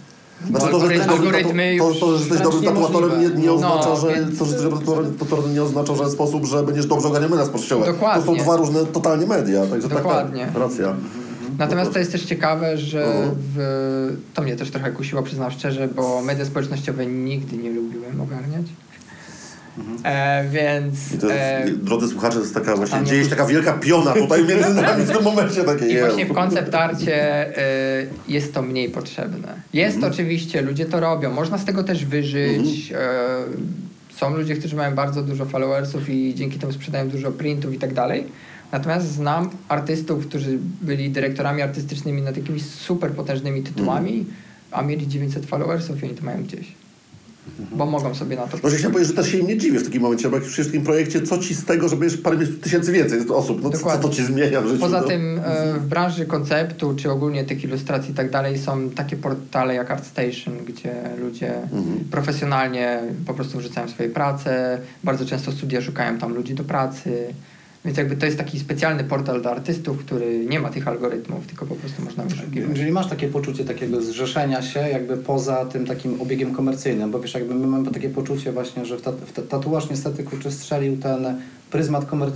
Znaczy 0.47 0.65
to, 0.71 0.79
że 0.79 0.93
jesteś 0.93 1.11
algorytmy 1.11 1.75
to, 1.79 1.93
to, 1.99 2.17
że 2.17 2.19
jesteś 2.23 2.41
dobrym 2.41 2.63
tatuatorem 2.63 3.21
nie, 3.21 3.41
nie 3.43 3.51
oznacza, 3.51 3.89
No, 3.89 3.95
że 3.95 4.13
więc- 4.15 4.39
to, 4.39 4.45
że 4.45 4.51
jesteś 4.53 4.71
dobrym 4.85 5.13
tatuatorem 5.13 5.53
nie 5.53 5.63
oznacza 5.63 5.93
w 5.93 5.97
żaden 5.97 6.11
sposób, 6.11 6.45
że 6.45 6.63
będziesz 6.63 6.85
dobrze 6.85 7.07
ogarniamy 7.07 7.35
nas 7.35 7.49
po 7.49 7.57
kościołach. 7.57 7.85
To 7.85 7.91
są 7.93 7.99
Dokładnie. 7.99 8.43
dwa 8.43 8.55
różne 8.57 8.85
totalnie 8.85 9.25
media, 9.27 9.65
także 9.67 9.87
Dokładnie. 9.89 10.43
tak, 10.45 10.53
tak, 10.53 10.61
racja. 10.63 10.95
Natomiast 11.57 11.93
to 11.93 11.99
jest 11.99 12.11
też 12.11 12.23
ciekawe, 12.25 12.77
że 12.77 13.05
Mhm. 13.05 13.35
w, 13.55 14.17
to 14.33 14.41
mnie 14.41 14.55
też 14.55 14.71
trochę 14.71 14.91
kusiło, 14.91 15.23
przyznam 15.23 15.51
szczerze, 15.51 15.87
bo 15.87 16.21
media 16.21 16.45
społecznościowe 16.45 17.05
nigdy 17.05 17.57
nie 17.57 17.71
lubiłem 17.71 18.21
ogarniać. 18.21 18.65
E, 20.03 20.45
więc... 20.49 21.09
To 21.21 21.27
jest, 21.27 21.29
e, 21.31 21.65
drodzy 21.83 22.07
słuchacze, 22.07 22.35
to 22.35 22.41
jest 22.41 22.53
taka 22.53 22.65
właśnie, 22.75 22.85
Totalnie. 22.85 23.09
dzieje 23.09 23.23
się 23.23 23.29
taka 23.29 23.45
wielka 23.45 23.73
piona 23.73 24.13
tutaj 24.13 24.43
między 24.45 24.73
nami 24.81 25.03
w 25.05 25.11
tym 25.11 25.23
momencie 25.23 25.63
takie. 25.63 25.87
I 25.87 25.99
właśnie 25.99 26.25
w 26.25 26.33
koncept 26.33 26.75
arcie 26.75 27.47
y, 27.57 28.07
jest 28.27 28.53
to 28.53 28.61
mniej 28.61 28.89
potrzebne. 28.89 29.53
Jest 29.73 29.95
Mhm. 29.95 30.13
oczywiście, 30.13 30.61
ludzie 30.61 30.85
to 30.85 30.99
robią, 30.99 31.31
można 31.31 31.57
z 31.57 31.65
tego 31.65 31.83
też 31.83 32.05
wyżyć. 32.05 32.91
Mhm. 32.91 33.53
y, 34.13 34.15
są 34.19 34.37
ludzie, 34.37 34.55
którzy 34.55 34.75
mają 34.75 34.95
bardzo 34.95 35.21
dużo 35.23 35.45
followersów 35.45 36.09
i 36.09 36.35
dzięki 36.35 36.59
temu 36.59 36.73
sprzedają 36.73 37.09
dużo 37.09 37.31
printów 37.31 37.73
i 37.73 37.77
tak 37.79 37.93
dalej. 37.93 38.23
Natomiast 38.71 39.07
znam 39.11 39.49
artystów, 39.67 40.27
którzy 40.27 40.57
byli 40.81 41.09
dyrektorami 41.09 41.61
artystycznymi 41.61 42.21
nad 42.21 42.37
jakimiś 42.37 42.65
super 42.65 43.11
potężnymi 43.11 43.63
tytułami, 43.63 44.11
Mhm. 44.11 44.35
a 44.71 44.81
mieli 44.81 45.07
900 45.07 45.45
followersów 45.45 46.03
i 46.03 46.05
oni 46.05 46.15
to 46.15 46.25
mają 46.25 46.43
gdzieś. 46.43 46.67
Bo 47.71 47.85
mogą 47.85 48.15
sobie 48.15 48.35
na 48.35 48.47
to 48.47 48.69
że 48.69 48.75
chciałem 48.75 48.91
powiedzieć, 48.91 49.15
że 49.15 49.23
też 49.23 49.31
się 49.31 49.37
im 49.37 49.47
nie 49.47 49.57
dziwię 49.57 49.79
w 49.79 49.83
takim 49.83 50.01
momencie, 50.01 50.29
bo 50.29 50.35
jak 50.35 50.45
już 50.45 50.59
w 50.59 50.65
takim 50.65 50.83
projekcie, 50.83 51.21
co 51.21 51.37
ci 51.37 51.55
z 51.55 51.65
tego, 51.65 51.89
że 51.89 51.95
będziesz 51.95 52.21
parę 52.21 52.37
tysięcy 52.61 52.91
więcej 52.91 53.29
osób, 53.29 53.63
no 53.63 53.69
co, 53.69 53.77
co 53.77 53.77
Dokładnie. 53.77 54.09
to 54.09 54.15
ci 54.15 54.23
zmienia 54.23 54.61
w 54.61 54.67
życiu? 54.67 54.79
Poza 54.79 55.01
no? 55.01 55.07
tym 55.07 55.41
e, 55.45 55.73
w 55.73 55.87
branży 55.87 56.25
konceptu, 56.25 56.95
czy 56.95 57.11
ogólnie 57.11 57.43
tych 57.43 57.63
ilustracji 57.63 58.11
i 58.11 58.15
tak 58.15 58.31
dalej, 58.31 58.57
są 58.57 58.89
takie 58.89 59.17
portale 59.17 59.75
jak 59.75 59.91
ArtStation, 59.91 60.57
gdzie 60.67 60.95
ludzie 61.21 61.55
Mhm. 61.63 61.99
profesjonalnie 62.11 62.99
po 63.25 63.33
prostu 63.33 63.57
wrzucają 63.57 63.87
swoje 63.87 64.09
prace. 64.09 64.79
Bardzo 65.03 65.25
często 65.25 65.51
studia 65.51 65.81
szukają 65.81 66.17
tam 66.17 66.33
ludzi 66.33 66.53
do 66.53 66.63
pracy. 66.63 67.33
Więc 67.85 67.97
jakby 67.97 68.15
to 68.15 68.25
jest 68.25 68.37
taki 68.37 68.59
specjalny 68.59 69.03
portal 69.03 69.41
dla 69.41 69.51
artystów, 69.51 69.97
który 69.97 70.45
nie 70.45 70.59
ma 70.59 70.69
tych 70.69 70.87
algorytmów, 70.87 71.47
tylko 71.47 71.65
po 71.65 71.75
prostu 71.75 72.01
można 72.01 72.23
wyszukiwać. 72.23 72.77
Czyli 72.77 72.91
masz 72.91 73.09
takie 73.09 73.27
poczucie 73.27 73.65
takiego 73.65 74.01
zrzeszenia 74.01 74.61
się 74.61 74.79
jakby 74.79 75.17
poza 75.17 75.65
tym 75.65 75.85
takim 75.85 76.21
obiegiem 76.21 76.55
komercyjnym, 76.55 77.11
bo 77.11 77.19
wiesz, 77.19 77.33
jakby 77.33 77.55
my 77.55 77.67
mamy 77.67 77.91
takie 77.91 78.09
poczucie 78.09 78.51
właśnie, 78.51 78.85
że 78.85 78.97
w, 78.97 79.01
ta, 79.01 79.11
w 79.11 79.31
ta, 79.31 79.41
tatuaż 79.41 79.89
niestety 79.89 80.23
kurczę 80.23 80.51
strzelił 80.51 80.97
ten 80.97 81.41
pryzmat 81.71 82.05
komer, 82.05 82.29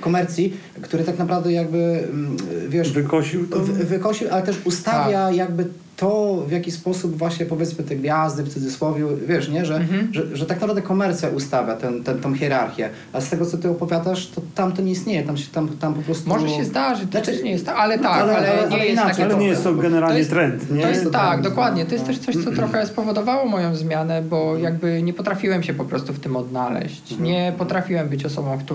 komercji, 0.00 0.56
który 0.82 1.04
tak 1.04 1.18
naprawdę 1.18 1.52
jakby, 1.52 1.78
mm, 2.12 2.36
wiesz, 2.68 2.92
Wykosił 2.92 3.46
to? 3.46 3.58
wy- 3.60 3.84
wykosił, 3.84 4.28
ale 4.30 4.42
też 4.42 4.56
ustawia 4.64 5.26
Tak. 5.26 5.36
jakby 5.36 5.66
to, 5.96 6.44
w 6.48 6.50
jaki 6.52 6.70
sposób 6.70 7.16
właśnie 7.18 7.46
powiedzmy 7.46 7.84
te 7.84 7.96
gwiazdy 7.96 8.42
w 8.42 8.48
cudzysłowie, 8.54 9.04
wiesz, 9.28 9.48
nie, 9.48 9.64
że, 9.66 9.76
Mhm. 9.76 10.08
że, 10.14 10.36
że 10.36 10.46
tak 10.46 10.56
naprawdę 10.60 10.82
komercja 10.82 11.28
ustawia 11.28 11.76
ten, 11.76 12.04
ten, 12.04 12.18
tą 12.20 12.34
hierarchię, 12.34 12.88
a 13.12 13.20
z 13.20 13.28
tego 13.30 13.46
co 13.46 13.58
ty 13.58 13.70
opowiadasz, 13.70 14.26
to 14.26 14.40
tam 14.54 14.72
to 14.72 14.82
nie 14.82 14.92
istnieje, 14.92 15.22
tam, 15.22 15.36
się, 15.36 15.50
tam, 15.52 15.68
tam 15.68 15.94
po 15.94 16.02
prostu... 16.02 16.28
Może 16.28 16.48
się 16.48 16.64
zdarzyć, 16.64 17.04
to 17.04 17.10
Znaczy- 17.10 17.32
też 17.32 17.42
nie 17.42 17.50
jest 17.50 17.66
tak, 17.66 17.76
ale 17.78 17.98
tak, 17.98 18.22
ale- 18.22 18.36
ale, 18.36 18.48
ale 18.60 18.70
nie 18.70 18.76
jest 18.76 18.92
inaczej, 18.92 19.24
Ale 19.24 19.36
nie 19.36 19.46
jest 19.46 19.64
to 19.64 19.74
generalnie 19.74 20.14
To 20.14 20.18
jest- 20.18 20.30
trend, 20.30 20.70
nie? 20.70 20.82
To 20.82 20.88
jest 20.88 21.04
to 21.04 21.10
tak, 21.10 21.28
trend, 21.30 21.44
dokładnie. 21.44 21.86
To 21.86 21.92
jest 21.94 22.06
też 22.06 22.18
coś, 22.18 22.36
co 22.44 22.50
trochę 22.52 22.86
spowodowało 22.86 23.48
moją 23.48 23.74
zmianę, 23.74 24.22
bo 24.22 24.58
jakby 24.58 25.02
nie 25.02 25.12
potrafiłem 25.14 25.62
się 25.62 25.74
po 25.74 25.84
prostu 25.84 26.12
w 26.12 26.20
tym 26.20 26.36
odnaleźć. 26.36 27.18
Nie 27.18 27.52
potrafiłem 27.58 28.08
być 28.08 28.24
osobą, 28.24 28.58
która 28.58 28.69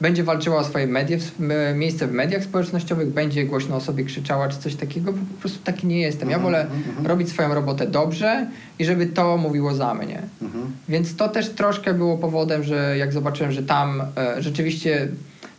będzie 0.00 0.24
walczyła 0.24 0.56
o 0.58 0.64
swoje 0.64 0.86
medie, 0.86 1.18
miejsce 1.74 2.06
w 2.06 2.12
mediach 2.12 2.44
społecznościowych, 2.44 3.08
będzie 3.12 3.44
głośno 3.44 3.76
o 3.76 3.80
sobie 3.80 4.04
krzyczała 4.04 4.48
czy 4.48 4.58
coś 4.58 4.74
takiego, 4.74 5.12
bo 5.12 5.18
po 5.18 5.40
prostu 5.40 5.58
taki 5.64 5.86
nie 5.86 6.00
jestem. 6.00 6.30
Ja 6.30 6.38
wolę 6.38 6.66
robić 7.04 7.28
swoją 7.28 7.54
robotę 7.54 7.86
dobrze 7.86 8.46
i 8.78 8.84
żeby 8.84 9.06
to 9.06 9.36
mówiło 9.36 9.74
za 9.74 9.94
mnie. 9.94 10.22
Mhm. 10.42 10.64
Więc 10.88 11.16
to 11.16 11.28
też 11.28 11.48
troszkę 11.50 11.94
było 11.94 12.18
powodem, 12.18 12.62
że 12.62 12.96
jak 12.98 13.12
zobaczyłem, 13.12 13.52
że 13.52 13.62
tam 13.62 14.02
e, 14.16 14.42
rzeczywiście, 14.42 15.08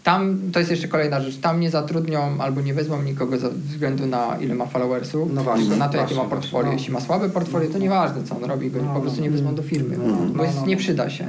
tam 0.04 0.40
to 0.54 0.60
jest 0.60 0.72
jeszcze 0.72 0.88
kolejna 0.88 1.22
rzecz, 1.22 1.38
tam 1.38 1.60
nie 1.60 1.70
zatrudnią 1.70 2.36
albo 2.40 2.62
nie 2.62 2.74
wezmą 2.74 3.02
nikogo 3.04 3.38
ze 3.38 3.50
względu 3.50 4.06
na 4.06 4.38
ile 4.42 4.56
ma 4.56 4.66
followersów, 4.66 5.30
No 5.34 5.44
właśnie, 5.44 5.76
na 5.76 5.90
to 5.90 5.98
jakie 5.98 6.16
ma 6.16 6.24
portfolio. 6.26 6.68
no. 6.68 6.74
Jeśli 6.74 6.94
ma 6.94 7.02
słabe 7.02 7.30
portfolio, 7.30 7.70
to 7.70 7.78
nieważne 7.78 8.24
co 8.24 8.36
on 8.36 8.44
robi, 8.44 8.72
go 8.72 8.80
No, 8.82 8.94
po 8.94 9.02
prostu 9.02 9.20
no. 9.20 9.24
nie 9.26 9.32
wezmą 9.32 9.56
do 9.56 9.64
firmy, 9.64 9.98
No, 9.98 10.14
bo 10.14 10.34
no, 10.38 10.44
jest, 10.44 10.56
no, 10.62 10.66
nie 10.66 10.76
no. 10.76 10.80
przyda 10.82 11.10
się. 11.10 11.28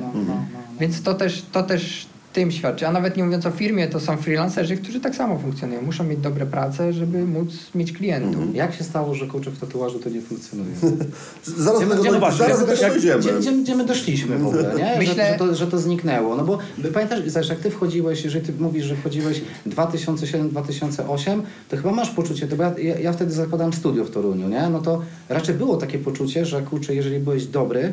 Więc 0.80 1.02
to 1.02 1.14
też, 1.14 1.42
to 1.52 1.62
też 1.62 2.06
tym 2.32 2.50
świadczy. 2.50 2.86
A 2.88 2.92
nawet 2.92 3.16
nie 3.16 3.24
mówiąc 3.24 3.46
o 3.46 3.50
firmie, 3.50 3.88
to 3.88 4.00
są 4.00 4.16
freelancerzy, 4.16 4.76
którzy 4.76 5.00
tak 5.00 5.14
samo 5.14 5.38
funkcjonują. 5.38 5.82
Muszą 5.82 6.04
mieć 6.04 6.20
dobre 6.20 6.46
prace, 6.46 6.92
żeby 6.92 7.24
móc 7.24 7.48
mieć 7.74 7.92
klientów. 7.92 8.54
Jak 8.54 8.74
się 8.74 8.84
stało, 8.84 9.14
że 9.14 9.26
kurczę 9.26 9.50
w 9.50 9.58
tatuażu 9.58 9.98
to 9.98 10.08
nie 10.10 10.20
funkcjonuje? 10.20 10.70
Zaraz 11.56 11.88
do 11.88 11.96
Gdzie, 12.02 12.18
właśnie, 12.18 12.38
zaraz 12.38 12.66
do 12.66 12.72
jak- 12.74 12.92
dojdziemy. 12.92 13.20
gdzie, 13.20 13.32
gdzie, 13.32 13.52
gdzie 13.52 13.74
my 13.74 13.84
doszliśmy 13.84 14.38
w 14.38 14.46
ogóle, 14.46 14.74
nie? 14.76 14.94
Myślę- 14.98 15.14
Że, 15.14 15.32
że, 15.32 15.38
to, 15.38 15.54
że 15.54 15.66
to 15.66 15.78
zniknęło. 15.78 16.36
No 16.36 16.44
bo 16.44 16.58
pamiętasz, 16.94 17.20
zresztą 17.26 17.54
jak 17.54 17.62
ty 17.62 17.70
wchodziłeś, 17.70 18.24
jeżeli 18.24 18.46
ty 18.46 18.52
mówisz, 18.58 18.84
że 18.84 18.96
wchodziłeś 18.96 19.40
2007-2008, 19.66 21.42
to 21.68 21.76
chyba 21.76 21.92
masz 21.92 22.10
poczucie, 22.10 22.46
to 22.48 22.56
bo 22.56 22.62
ja, 22.62 22.98
ja, 22.98 23.12
wtedy 23.12 23.32
zakładałem 23.32 23.72
studio 23.72 24.04
w 24.04 24.10
Toruniu, 24.10 24.48
nie? 24.48 24.68
No 24.70 24.80
to 24.80 25.02
raczej 25.28 25.54
było 25.54 25.76
takie 25.76 25.98
poczucie, 25.98 26.46
że 26.46 26.62
kurczę, 26.62 26.94
jeżeli 26.94 27.18
byłeś 27.20 27.46
dobry, 27.46 27.92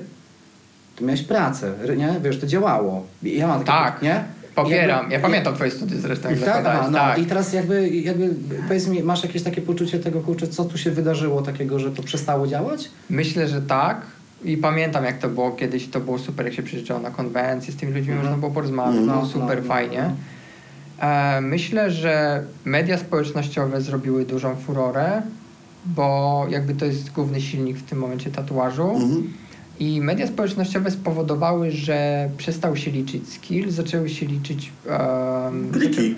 to 1.01 1.07
miałeś 1.07 1.23
pracę, 1.23 1.73
nie? 1.97 2.15
Wiesz, 2.23 2.39
to 2.39 2.47
działało. 2.47 3.05
I 3.23 3.37
Ja 3.37 3.47
mam 3.47 3.59
takie, 3.63 3.71
Tak. 3.71 4.01
nie? 4.01 4.23
Popieram. 4.55 4.97
Jakby- 4.99 5.13
Ja 5.13 5.19
pamiętam 5.19 5.55
twoje 5.55 5.71
studia 5.71 5.97
zresztą, 5.99 6.29
jak 6.29 6.39
tak, 6.39 6.65
aha, 6.65 6.87
no 6.91 6.97
tak. 6.97 7.17
i 7.19 7.25
teraz 7.25 7.53
jakby, 7.53 7.89
jakby 7.89 8.29
powiedz 8.67 8.87
mi, 8.87 9.03
masz 9.03 9.23
jakieś 9.23 9.43
takie 9.43 9.61
poczucie 9.61 9.99
tego, 9.99 10.21
kurczę, 10.21 10.47
co 10.47 10.65
tu 10.65 10.77
się 10.77 10.91
wydarzyło 10.91 11.41
takiego, 11.41 11.79
że 11.79 11.91
to 11.91 12.03
przestało 12.03 12.47
działać? 12.47 12.89
Myślę, 13.09 13.47
że 13.47 13.61
tak. 13.61 14.01
I 14.43 14.57
pamiętam, 14.57 15.05
jak 15.05 15.17
to 15.17 15.29
było 15.29 15.51
kiedyś. 15.51 15.87
To 15.87 15.99
było 15.99 16.19
super, 16.19 16.45
jak 16.45 16.55
się 16.55 16.63
przyjeżdżało 16.63 16.99
na 16.99 17.09
konwencję. 17.11 17.73
Z 17.73 17.75
tymi 17.75 17.91
ludźmi 17.93 18.07
Mhm. 18.13 18.21
można 18.25 18.37
było 18.37 18.51
porozmawiać. 18.51 18.95
Było 18.95 19.15
no, 19.15 19.25
super 19.25 19.61
no, 19.61 19.67
fajnie. 19.67 20.09
no. 21.01 21.07
E, 21.07 21.41
myślę, 21.41 21.91
że 21.91 22.43
media 22.65 22.97
społecznościowe 22.97 23.81
zrobiły 23.81 24.25
dużą 24.25 24.55
furorę, 24.55 25.21
bo 25.85 26.45
jakby 26.49 26.73
to 26.73 26.85
jest 26.85 27.11
główny 27.11 27.41
silnik 27.41 27.77
w 27.77 27.83
tym 27.83 27.97
momencie 27.99 28.31
tatuażu. 28.31 28.89
Mhm. 28.89 29.33
I 29.79 30.01
media 30.01 30.27
społecznościowe 30.27 30.91
spowodowały, 30.91 31.71
że 31.71 32.29
przestał 32.37 32.75
się 32.75 32.91
liczyć 32.91 33.29
skill, 33.29 33.71
zaczęły 33.71 34.09
się 34.09 34.25
liczyć. 34.25 34.71
Um, 35.45 35.71
Kliki. 35.71 36.15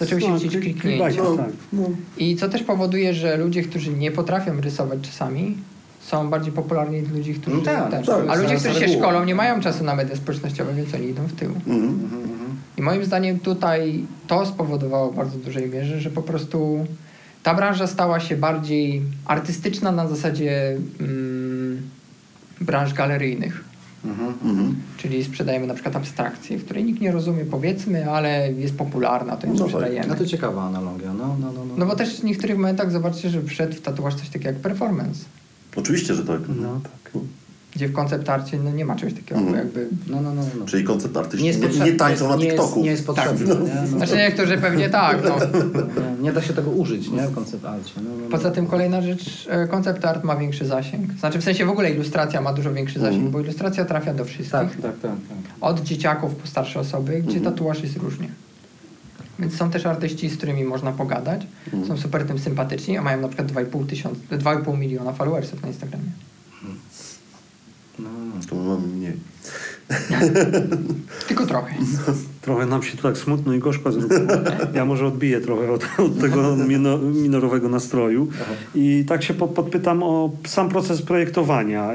Zaczęły 0.00 0.20
się 0.20 0.28
No, 0.28 0.34
liczyć 0.36 0.52
klik- 0.52 0.60
kliknięcia. 0.80 1.22
No, 1.22 1.36
tak. 1.36 1.50
no. 1.72 1.82
I 2.18 2.36
co 2.36 2.48
też 2.48 2.62
powoduje, 2.62 3.14
że 3.14 3.36
ludzie, 3.36 3.62
którzy 3.62 3.90
nie 3.92 4.10
potrafią 4.10 4.60
rysować 4.60 5.00
czasami, 5.02 5.56
są 6.00 6.30
bardziej 6.30 6.52
popularni 6.52 6.98
od 7.00 7.12
ludzi, 7.12 7.34
którzy 7.34 7.56
No 7.56 7.62
tak, 7.62 7.90
tak, 7.90 8.04
A 8.08 8.34
ludzie, 8.34 8.48
zaraz 8.48 8.62
którzy 8.62 8.74
się 8.80 8.86
reguła. 8.86 8.98
szkolą, 9.04 9.24
nie 9.24 9.34
mają 9.34 9.60
czasu 9.60 9.84
na 9.84 9.94
media 9.94 10.16
społecznościowe, 10.16 10.74
więc 10.74 10.94
oni 10.94 11.06
idą 11.08 11.22
w 11.26 11.32
tył. 11.32 11.48
Mhm. 11.66 12.08
I 12.78 12.82
moim 12.82 13.04
zdaniem 13.04 13.38
tutaj 13.40 14.04
to 14.26 14.46
spowodowało 14.46 15.10
w 15.10 15.16
bardzo 15.16 15.38
dużej 15.38 15.70
mierze, 15.70 16.00
że 16.00 16.10
po 16.10 16.22
prostu 16.22 16.86
ta 17.42 17.54
branża 17.54 17.86
stała 17.86 18.20
się 18.20 18.36
bardziej 18.36 19.02
artystyczna 19.24 19.92
na 19.92 20.08
zasadzie 20.08 20.76
mm, 21.00 21.35
branż 22.60 22.92
galeryjnych. 22.92 23.64
Mhm. 24.04 24.34
Mhm. 24.44 24.76
Czyli 24.96 25.24
sprzedajemy 25.24 25.66
na 25.66 25.74
przykład 25.74 25.96
abstrakcję, 25.96 26.58
której 26.58 26.84
nikt 26.84 27.00
nie 27.00 27.12
rozumie, 27.12 27.44
powiedzmy, 27.44 28.10
ale 28.10 28.52
jest 28.52 28.76
popularna, 28.76 29.36
to 29.36 29.46
ją 29.46 29.54
No 29.54 29.64
sprzedajemy. 29.64 30.06
No 30.06 30.14
to 30.14 30.26
ciekawa 30.26 30.62
analogia, 30.62 31.12
no, 31.12 31.36
no, 31.40 31.52
no. 31.52 31.64
no. 31.64 31.74
No 31.76 31.86
bo 31.86 31.96
też 31.96 32.20
w 32.20 32.24
niektórych 32.24 32.56
momentach 32.56 32.92
zobaczcie, 32.92 33.30
że 33.30 33.42
wszedł 33.42 33.74
w 33.74 33.80
tatuaż 33.80 34.14
coś 34.14 34.28
takiego 34.28 34.48
jak 34.50 34.58
performance. 34.58 35.24
Oczywiście, 35.76 36.14
że 36.14 36.24
tak. 36.24 36.40
No 36.48 36.80
tak. 36.82 37.22
Gdzie 37.76 37.88
w 37.88 37.92
koncept 37.92 38.28
arcie 38.28 38.58
no, 38.58 38.70
nie 38.70 38.84
ma 38.84 38.96
czegoś 38.96 39.14
takiego, 39.14 39.40
bo 39.40 39.56
jakby... 39.56 39.88
No, 40.06 40.20
no, 40.20 40.34
no, 40.34 40.42
no. 40.58 40.66
Czyli 40.66 40.84
koncept 40.84 41.16
artyści 41.16 41.42
Nie, 41.44 41.50
jest 41.50 41.78
nie, 41.78 41.84
nie 41.84 41.92
tańczą 41.92 42.28
na 42.28 42.36
nie 42.36 42.44
jest- 42.44 42.56
TikToku. 42.56 42.82
Nie 42.82 42.90
jest 42.90 43.06
potrzebny. 43.06 43.46
Tak. 43.54 43.60
nie? 43.64 43.74
No, 43.80 43.86
Znaczy 43.86 44.16
niektórzy 44.16 44.58
pewnie 44.58 44.88
tak, 44.90 45.18
no. 45.24 45.36
nie, 45.38 46.22
nie 46.22 46.32
da 46.32 46.42
się 46.42 46.52
tego 46.54 46.70
użyć, 46.70 47.10
nie? 47.10 47.22
W 47.22 47.34
koncept 47.34 47.64
arcie. 47.64 47.92
No, 47.96 48.02
no, 48.02 48.16
no. 48.24 48.30
Poza 48.30 48.50
tym 48.50 48.66
kolejna 48.66 49.02
rzecz, 49.02 49.46
e, 49.50 49.66
koncept 49.68 50.04
art 50.04 50.24
ma 50.24 50.36
większy 50.36 50.66
zasięg. 50.66 51.12
Znaczy 51.12 51.38
w 51.38 51.44
sensie 51.44 51.66
w 51.66 51.70
ogóle 51.70 51.90
ilustracja 51.90 52.40
ma 52.40 52.52
dużo 52.52 52.72
większy 52.72 52.98
zasięg, 52.98 53.14
Mhm. 53.14 53.32
bo 53.32 53.40
ilustracja 53.40 53.84
trafia 53.84 54.14
do 54.14 54.24
wszystkich. 54.24 54.50
Tak, 54.52 54.70
tak, 54.70 54.82
tak. 54.82 55.00
tak. 55.02 55.38
Od 55.60 55.80
dzieciaków 55.82 56.34
po 56.34 56.46
starsze 56.46 56.80
osoby, 56.80 57.12
gdzie 57.22 57.36
Mhm. 57.36 57.44
tatuaż 57.54 57.82
jest 57.82 57.96
różnie. 57.96 58.28
Więc 59.38 59.56
są 59.56 59.70
też 59.70 59.86
artyści, 59.86 60.28
z 60.30 60.36
którymi 60.36 60.64
można 60.64 60.92
pogadać. 60.92 61.46
Mhm. 61.66 61.86
Są 61.86 61.96
super 62.02 62.24
tym 62.26 62.38
sympatyczni, 62.38 62.98
a 62.98 63.02
mają 63.02 63.20
na 63.20 63.28
przykład 63.28 63.48
2,5 63.52 63.86
tysiąc- 63.86 64.18
2,5 64.38 64.78
miliona 64.78 65.12
followersów 65.12 65.62
na 65.62 65.68
Instagramie. 65.68 66.04
No, 67.98 68.08
no. 68.10 68.40
To 68.48 68.56
my 68.56 68.68
mamy 68.68 68.86
mniej. 68.86 69.12
Tylko 71.28 71.46
trochę. 71.46 71.74
Trochę 72.42 72.66
nam 72.66 72.82
się 72.82 72.96
tu 72.96 73.02
tak 73.02 73.18
smutno 73.18 73.54
i 73.54 73.58
gorzko 73.58 73.92
zrobiło. 73.92 74.20
Ja 74.74 74.84
może 74.84 75.06
odbiję 75.06 75.40
trochę 75.40 75.72
od, 75.72 75.86
od 75.98 76.20
tego 76.20 76.56
mino, 76.56 76.98
minorowego 76.98 77.68
nastroju. 77.68 78.28
I 78.74 79.04
tak 79.08 79.22
się 79.22 79.34
po, 79.34 79.48
podpytam 79.48 80.02
o 80.02 80.30
sam 80.46 80.68
proces 80.68 81.02
projektowania. 81.02 81.90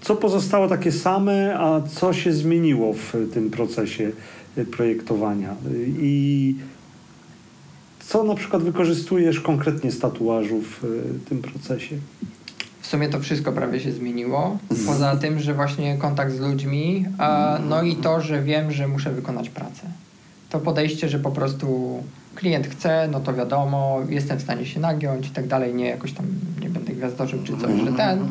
Co 0.00 0.16
pozostało 0.16 0.68
takie 0.68 0.92
same, 0.92 1.58
a 1.58 1.80
co 1.80 2.12
się 2.12 2.32
zmieniło 2.32 2.92
w 2.92 3.12
tym 3.32 3.50
procesie 3.50 4.10
y, 4.58 4.64
projektowania? 4.64 5.52
Y, 5.52 5.86
I 6.00 6.54
co 8.00 8.24
na 8.24 8.34
przykład 8.34 8.62
wykorzystujesz 8.62 9.40
konkretnie 9.40 9.92
z 9.92 9.98
tatuażu 9.98 10.60
w 10.60 10.84
y, 10.84 10.88
tym 11.28 11.42
procesie? 11.42 11.96
W 12.88 12.90
sumie 12.90 13.08
to 13.08 13.20
wszystko 13.20 13.52
prawie 13.52 13.80
się 13.80 13.92
zmieniło. 13.92 14.58
Poza 14.86 15.16
tym, 15.16 15.40
że 15.40 15.54
właśnie 15.54 15.96
kontakt 15.96 16.32
z 16.32 16.40
ludźmi, 16.40 17.04
no 17.68 17.82
i 17.82 17.96
to, 17.96 18.20
że 18.20 18.42
wiem, 18.42 18.72
że 18.72 18.88
muszę 18.88 19.10
wykonać 19.10 19.50
pracę. 19.50 19.82
To 20.50 20.58
podejście, 20.58 21.08
że 21.08 21.18
po 21.18 21.30
prostu 21.30 22.02
klient 22.34 22.66
chce, 22.66 23.08
no 23.12 23.20
to 23.20 23.34
wiadomo, 23.34 24.00
jestem 24.08 24.38
w 24.38 24.42
stanie 24.42 24.66
się 24.66 24.80
nagiąć 24.80 25.26
i 25.26 25.30
tak 25.30 25.46
dalej, 25.46 25.74
nie 25.74 25.86
jakoś 25.86 26.12
tam 26.12 26.26
nie 26.60 26.70
będę 26.70 26.92
gwiazdożył 26.92 27.42
czy 27.44 27.52
coś, 27.58 27.80
że 27.84 27.92
ten. 27.92 28.28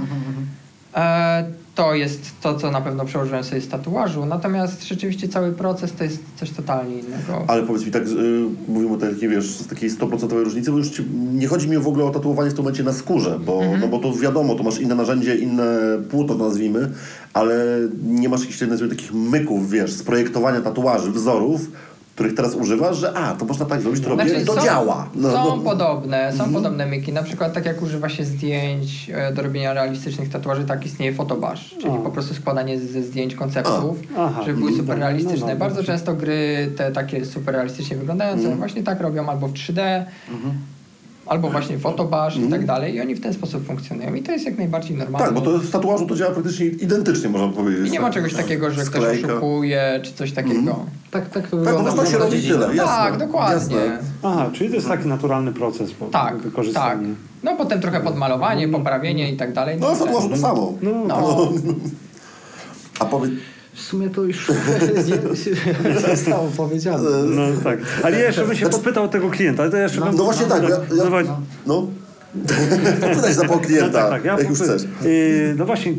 To 1.77 1.93
jest 1.95 2.19
to, 2.41 2.55
co 2.55 2.71
na 2.71 2.81
pewno 2.81 3.05
przełożyłem 3.05 3.43
sobie 3.43 3.61
z 3.61 3.67
tatuażu. 3.67 4.25
Natomiast 4.25 4.87
rzeczywiście 4.87 5.27
cały 5.27 5.51
proces 5.51 5.93
to 5.93 6.03
jest 6.03 6.19
coś 6.39 6.51
totalnie 6.51 6.95
innego. 6.99 7.43
Ale 7.47 7.63
powiedz 7.63 7.85
mi 7.85 7.91
tak, 7.91 8.03
y, 8.03 8.09
mówimy 8.67 8.93
o 8.93 8.97
takiej, 8.97 9.29
wiesz, 9.29 9.45
z 9.49 9.67
takiej 9.67 9.89
100% 9.91 10.43
różnicy, 10.43 10.71
bo 10.71 10.77
już 10.77 10.89
ci, 10.89 11.03
nie 11.33 11.47
chodzi 11.47 11.69
mi 11.69 11.77
w 11.77 11.87
ogóle 11.87 12.05
o 12.05 12.09
tatuowanie 12.09 12.49
w 12.49 12.53
tym 12.53 12.63
momencie 12.63 12.83
na 12.83 12.93
skórze, 12.93 13.39
bo, 13.45 13.61
Mhm. 13.61 13.81
no 13.81 13.87
bo 13.87 13.99
to 13.99 14.13
wiadomo, 14.13 14.55
to 14.55 14.63
masz 14.63 14.79
inne 14.79 14.95
narzędzie, 14.95 15.35
inne 15.35 15.79
płuto 16.11 16.35
nazwijmy, 16.35 16.91
ale 17.33 17.55
nie 18.03 18.29
masz 18.29 18.41
jakichś 18.41 18.59
takich 18.89 19.13
myków, 19.13 19.69
wiesz, 19.69 19.93
z 19.93 20.03
projektowania 20.03 20.61
tatuaży, 20.61 21.11
wzorów, 21.11 21.61
których 22.17 22.35
teraz 22.35 22.55
używasz, 22.55 22.97
że 22.97 23.13
a, 23.17 23.35
to 23.35 23.45
można 23.45 23.65
tak 23.65 23.81
zrobić, 23.81 24.03
to 24.03 24.09
robię, 24.09 24.45
to 24.45 24.53
są, 24.55 24.61
działa. 24.63 25.09
No, 25.15 25.31
są 25.31 25.55
no. 25.55 25.57
podobne, 25.63 26.27
są 26.31 26.43
Mhm. 26.43 26.53
podobne 26.53 26.85
myki. 26.85 27.13
Na 27.13 27.23
przykład 27.23 27.53
tak 27.53 27.65
jak 27.65 27.81
używa 27.81 28.09
się 28.09 28.25
zdjęć 28.25 29.11
e, 29.13 29.33
do 29.33 29.41
robienia 29.41 29.73
realistycznych 29.73 30.29
tatuaży, 30.29 30.65
tak 30.65 30.85
istnieje 30.85 31.13
fotobasz, 31.13 31.69
czyli 31.69 31.93
A. 31.93 31.97
po 31.97 32.09
prostu 32.11 32.33
składanie 32.33 32.79
ze 32.79 33.03
zdjęć 33.03 33.35
konceptów, 33.35 33.99
A. 34.17 34.29
Żeby 34.45 34.53
były 34.57 34.69
Mhm. 34.69 34.75
super 34.77 34.99
realistyczne. 34.99 35.47
No, 35.47 35.53
no, 35.53 35.59
Bardzo 35.59 35.75
dobrze. 35.75 35.91
często 35.93 36.13
gry 36.13 36.71
te 36.77 36.91
takie 36.91 37.25
super 37.25 37.53
realistycznie 37.55 37.97
wyglądające 37.97 38.41
Mhm. 38.41 38.57
właśnie 38.57 38.83
tak 38.83 39.01
robią 39.01 39.29
albo 39.29 39.47
w 39.47 39.53
3D. 39.53 40.05
Albo 41.29 41.49
właśnie 41.49 41.79
fotobasz 41.79 42.37
i 42.37 42.47
tak 42.47 42.65
dalej 42.65 42.95
i 42.95 43.01
oni 43.01 43.15
w 43.15 43.21
ten 43.21 43.33
sposób 43.33 43.65
funkcjonują 43.67 44.13
i 44.13 44.23
to 44.23 44.31
jest 44.31 44.45
jak 44.45 44.57
najbardziej 44.57 44.97
normalne. 44.97 45.25
Tak, 45.27 45.35
bo 45.35 45.41
to 45.41 45.59
w 45.59 45.69
tatuażu 45.69 46.05
to 46.05 46.15
działa 46.15 46.31
praktycznie 46.31 46.65
identycznie, 46.65 47.29
można 47.29 47.47
powiedzieć. 47.55 47.87
I 47.87 47.91
nie 47.91 47.99
ma 47.99 48.11
czegoś 48.11 48.33
takiego, 48.33 48.71
że 48.71 48.81
ktoś 48.81 48.87
Sklejka. 49.03 49.27
oszukuje 49.27 49.99
czy 50.03 50.13
coś 50.13 50.31
takiego. 50.31 50.85
Tak, 51.11 51.29
tak 51.29 51.33
to 51.33 51.39
Tak, 51.41 51.49
po 51.49 51.57
wygląda. 51.57 51.91
prostu 51.93 52.11
się 52.11 52.17
robi 52.17 52.41
tyle. 52.41 52.75
Jasne, 52.75 52.85
tak, 52.95 53.17
dokładnie. 53.17 53.53
jasne. 53.55 53.97
Aha, 54.23 54.49
czyli 54.53 54.69
to 54.69 54.75
jest 54.75 54.87
taki 54.87 55.07
naturalny 55.07 55.53
proces 55.53 55.91
po 55.91 56.05
Tak, 56.05 56.23
tak. 56.33 56.37
wykorzystania. 56.37 57.07
No 57.43 57.55
potem 57.55 57.81
trochę 57.81 57.99
podmalowanie, 58.01 58.67
poprawienie 58.67 59.31
i 59.31 59.37
tak 59.37 59.53
dalej. 59.53 59.77
No, 59.79 59.87
w 59.95 59.99
tak. 59.99 60.07
tatuażu 60.07 60.29
to 60.29 60.37
samo. 60.37 60.73
No, 60.81 60.91
No, 61.07 61.51
A 62.99 63.05
powiedz, 63.05 63.31
W 63.77 63.81
sumie 63.81 64.09
to 64.09 64.23
już 64.23 64.47
zostało 66.09 66.47
powiedziane. 66.57 67.09
no 67.23 67.41
tak. 67.63 67.79
Ale 68.03 68.19
ja 68.19 68.25
jeszcze 68.25 68.45
bym 68.47 68.55
się 68.55 68.69
podpytał 68.69 69.03
o 69.03 69.07
tego 69.07 69.29
klienta. 69.29 69.63
ale 69.63 69.71
To 69.71 69.77
ja 69.77 69.83
jeszcze 69.83 70.01
bym... 70.01 70.15
no 70.15 70.23
właśnie 70.23 70.45
tak, 70.45 70.63
ja, 70.63 70.69
ja, 70.69 71.03
No, 71.09 71.37
no. 71.67 71.87
Pytaj 73.15 73.33
za 73.33 73.45
po 73.45 73.59
klienta, 73.59 73.91
tak, 74.01 74.09
tak, 74.09 74.25
ja 74.25 74.37
jak 74.39 74.49
już 74.49 74.59
popy- 74.59 74.63
chcesz. 74.63 74.83
Yy, 75.03 75.55
no 75.57 75.65
właśnie, 75.65 75.93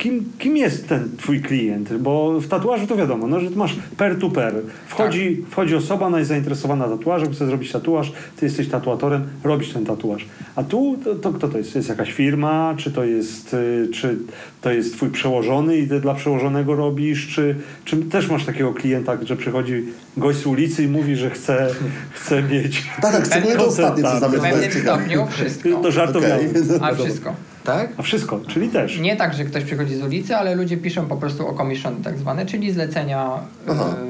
kim, 0.00 0.24
kim 0.38 0.56
jest 0.56 0.88
ten 0.88 1.08
twój 1.16 1.40
klient? 1.40 1.96
Bo 1.96 2.40
w 2.40 2.48
tatuażu 2.48 2.86
to 2.86 2.96
wiadomo, 2.96 3.26
no, 3.26 3.40
że 3.40 3.50
masz 3.50 3.76
per 3.96 4.18
to 4.18 4.30
per. 4.30 4.54
Wchodzi, 4.88 5.36
Tak. 5.40 5.50
wchodzi 5.50 5.74
osoba, 5.74 6.06
ona 6.06 6.18
jest 6.18 6.28
zainteresowana 6.28 6.88
tatuażem, 6.88 7.32
chce 7.32 7.46
zrobić 7.46 7.72
tatuaż, 7.72 8.12
ty 8.36 8.46
jesteś 8.46 8.68
tatuatorem, 8.68 9.22
robisz 9.44 9.72
ten 9.72 9.86
tatuaż. 9.86 10.26
A 10.56 10.62
tu 10.64 10.96
to, 11.04 11.14
to 11.14 11.32
kto 11.32 11.48
to 11.48 11.58
jest? 11.58 11.72
To 11.72 11.78
jest 11.78 11.88
jakaś 11.88 12.12
firma, 12.12 12.74
czy 12.76 12.90
to 12.90 13.04
jest, 13.04 13.54
y, 13.54 13.88
czy 13.94 14.18
to 14.60 14.72
jest 14.72 14.94
twój 14.94 15.10
przełożony 15.10 15.76
i 15.76 15.88
ty 15.88 16.00
dla 16.00 16.14
przełożonego 16.14 16.74
robisz, 16.76 17.28
czy, 17.34 17.56
czy 17.84 17.96
też 17.96 18.28
masz 18.28 18.44
takiego 18.44 18.74
klienta, 18.74 19.18
że 19.22 19.36
przychodzi 19.36 19.84
gość 20.16 20.38
z 20.38 20.46
ulicy 20.46 20.84
i 20.84 20.88
mówi, 20.88 21.16
że 21.16 21.30
chce, 21.30 21.68
chce 22.12 22.42
mieć... 22.42 22.82
Tak, 23.02 23.12
tak, 23.12 23.26
szczególnie 23.26 23.56
to 23.56 23.66
ostatnie 23.66 24.04
przyznamy, 24.04 24.38
w 24.38 24.40
to 24.40 24.46
jest 24.46 24.58
pewnym 24.58 24.72
ciekawe. 24.72 24.98
stopniu 25.02 25.26
wszystko. 25.30 25.68
To 25.82 25.92
żartobliwe. 25.92 26.36
Okej. 26.76 26.90
A 26.90 26.94
wszystko. 26.94 27.34
Tak? 27.64 27.92
A 27.96 28.02
wszystko, 28.02 28.40
czyli 28.48 28.68
też. 28.68 28.98
Nie 29.00 29.16
tak, 29.16 29.34
że 29.34 29.44
ktoś 29.44 29.64
przychodzi 29.64 29.96
z 29.96 30.02
ulicy, 30.02 30.36
ale 30.36 30.54
ludzie 30.54 30.76
piszą 30.76 31.06
po 31.06 31.16
prostu 31.16 31.48
o 31.48 31.54
commission 31.54 32.02
tak 32.02 32.18
zwane, 32.18 32.46
czyli 32.46 32.72
zlecenia 32.72 33.38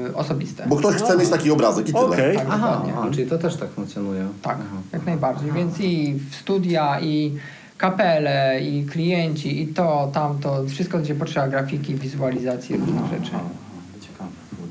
y, 0.09 0.15
osobiste. 0.15 0.65
Bo 0.67 0.75
ktoś 0.75 0.95
chce 0.95 1.17
mieć 1.17 1.29
taki 1.29 1.51
obrazek 1.51 1.89
i 1.89 1.93
tyle. 1.93 2.05
Okej. 2.05 2.37
Tak, 2.37 2.47
Aha, 2.49 2.67
dokładnie. 2.67 2.93
aha, 2.97 3.07
czyli 3.11 3.29
to 3.29 3.37
też 3.37 3.55
tak 3.55 3.69
funkcjonuje. 3.69 4.27
Tak, 4.41 4.57
Aha. 4.59 4.77
jak 4.93 5.05
najbardziej. 5.05 5.51
Więc 5.51 5.79
i 5.79 6.19
w 6.31 6.35
studia, 6.35 6.99
i 7.01 7.37
kapele, 7.77 8.61
i 8.61 8.85
klienci, 8.85 9.61
i 9.61 9.67
to, 9.67 10.09
tamto, 10.13 10.63
wszystko, 10.67 10.99
gdzie 10.99 11.15
potrzeba 11.15 11.47
grafiki, 11.47 11.95
wizualizacji, 11.95 12.77
różnych 12.77 13.05
rzeczy. 13.05 13.31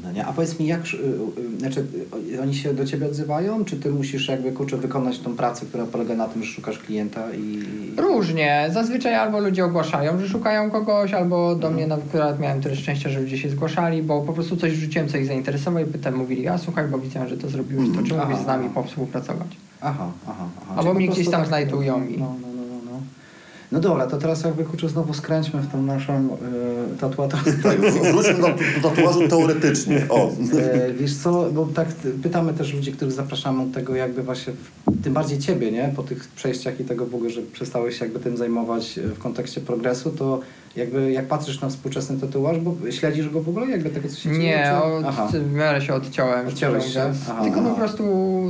Ciekawe, 0.00 0.08
kurde, 0.08 0.12
nie? 0.12 0.26
A 0.26 0.32
powiedz 0.32 0.58
mi, 0.58 0.66
jak, 0.66 0.80
y, 0.80 0.96
y, 1.56 1.58
znaczy, 1.58 1.86
y, 2.34 2.42
oni 2.42 2.54
się 2.54 2.74
do 2.74 2.84
ciebie 2.84 3.06
odzywają, 3.06 3.64
czy 3.64 3.76
ty 3.76 3.90
musisz 3.90 4.28
jakby, 4.28 4.52
kurczę, 4.52 4.76
wykonać 4.76 5.18
tą 5.18 5.36
pracę, 5.36 5.66
która 5.66 5.84
polega 5.86 6.14
na 6.14 6.28
tym, 6.28 6.42
że 6.44 6.50
szukasz 6.52 6.78
klienta 6.78 7.34
i... 7.34 7.62
Różnie. 7.96 8.68
Zazwyczaj 8.72 9.14
albo 9.14 9.40
ludzie 9.40 9.64
ogłaszają, 9.64 10.18
że 10.20 10.28
szukają 10.28 10.70
kogoś, 10.70 11.12
albo 11.14 11.54
do 11.54 11.70
mnie 11.70 11.86
na 11.86 11.94
akurat 11.94 12.40
miałem 12.40 12.60
tyle 12.60 12.76
szczęścia, 12.76 13.10
że 13.10 13.20
ludzie 13.20 13.38
się 13.38 13.50
zgłaszali, 13.50 14.02
bo 14.02 14.20
po 14.22 14.32
prostu 14.32 14.56
coś 14.56 14.72
rzuciłem, 14.72 15.08
co 15.08 15.18
ich 15.18 15.26
zainteresowało 15.26 15.86
i 15.86 15.88
pytam, 15.90 16.14
mówili, 16.14 16.48
a 16.48 16.58
słuchaj, 16.58 16.88
bo 16.88 16.98
widziałem, 16.98 17.28
że 17.28 17.36
to 17.36 17.48
zrobiłeś, 17.48 17.88
to 17.96 18.02
czy 18.02 18.14
Aha, 18.14 18.24
mógłbyś 18.24 18.44
z 18.44 18.46
nami 18.46 18.68
aha. 18.70 18.82
współpracować? 18.82 19.48
Aha, 19.80 20.10
aha, 20.28 20.44
aha. 20.62 20.74
Albo 20.76 20.82
Czyli 20.94 20.94
mnie 21.04 21.08
gdzieś 21.08 21.30
tam 21.30 21.46
znajdują 21.46 22.06
i- 22.08 22.18
No, 22.18 22.24
no, 22.24 22.32
no, 22.32 22.38
no, 22.40 22.46
no. 22.46 22.49
No 23.72 23.80
dobra, 23.80 24.06
to 24.06 24.16
teraz 24.16 24.44
jakby, 24.44 24.64
kurczę, 24.64 24.88
znowu 24.88 25.14
skręćmy 25.14 25.60
w 25.60 25.72
tą 25.72 25.82
naszą 25.82 26.36
y, 26.94 26.98
tatuatorkę. 26.98 27.52
Tak, 27.62 27.80
wróćmy 27.80 28.34
do, 28.34 28.48
do 28.82 28.88
tatuażu 28.88 29.28
teoretycznie. 29.28 30.06
O. 30.08 30.30
E, 30.58 30.92
Wiesz 30.92 31.16
co, 31.16 31.50
bo 31.52 31.66
tak 31.66 31.88
pytamy 32.22 32.54
też 32.54 32.74
ludzi, 32.74 32.92
których 32.92 33.14
zapraszamy 33.14 33.62
od 33.62 33.72
tego 33.72 33.94
jakby 33.94 34.22
właśnie, 34.22 34.52
w, 34.52 35.02
tym 35.04 35.12
bardziej 35.12 35.38
ciebie, 35.38 35.72
nie? 35.72 35.92
Po 35.96 36.02
tych 36.02 36.28
przejściach 36.28 36.80
i 36.80 36.84
tego 36.84 37.06
w 37.06 37.14
ogóle, 37.14 37.30
że 37.30 37.42
przestałeś 37.42 37.98
się 37.98 38.04
jakby 38.04 38.20
tym 38.20 38.36
zajmować 38.36 38.98
e, 38.98 39.02
w 39.02 39.18
kontekście 39.18 39.60
progresu, 39.60 40.10
to 40.10 40.40
jakby 40.76 41.12
jak 41.12 41.26
patrzysz 41.26 41.60
na 41.60 41.68
współczesny 41.68 42.20
tatuaż, 42.20 42.58
bo 42.58 42.76
śledzisz 42.90 43.28
go 43.30 43.42
w 43.42 43.48
ogóle, 43.48 43.66
jakby 43.66 43.90
tego, 43.90 44.08
co 44.08 44.16
się 44.16 44.30
dzieje? 44.30 44.40
Nie, 44.40 44.72
od, 44.82 45.32
w 45.32 45.52
miarę 45.52 45.80
się 45.82 45.94
odciąłem. 45.94 46.48
Odciąłeś 46.48 46.92
się? 46.92 47.12
Aha, 47.30 47.42
Tylko 47.42 47.60
aha. 47.60 47.70
po 47.70 47.76
prostu 47.76 48.04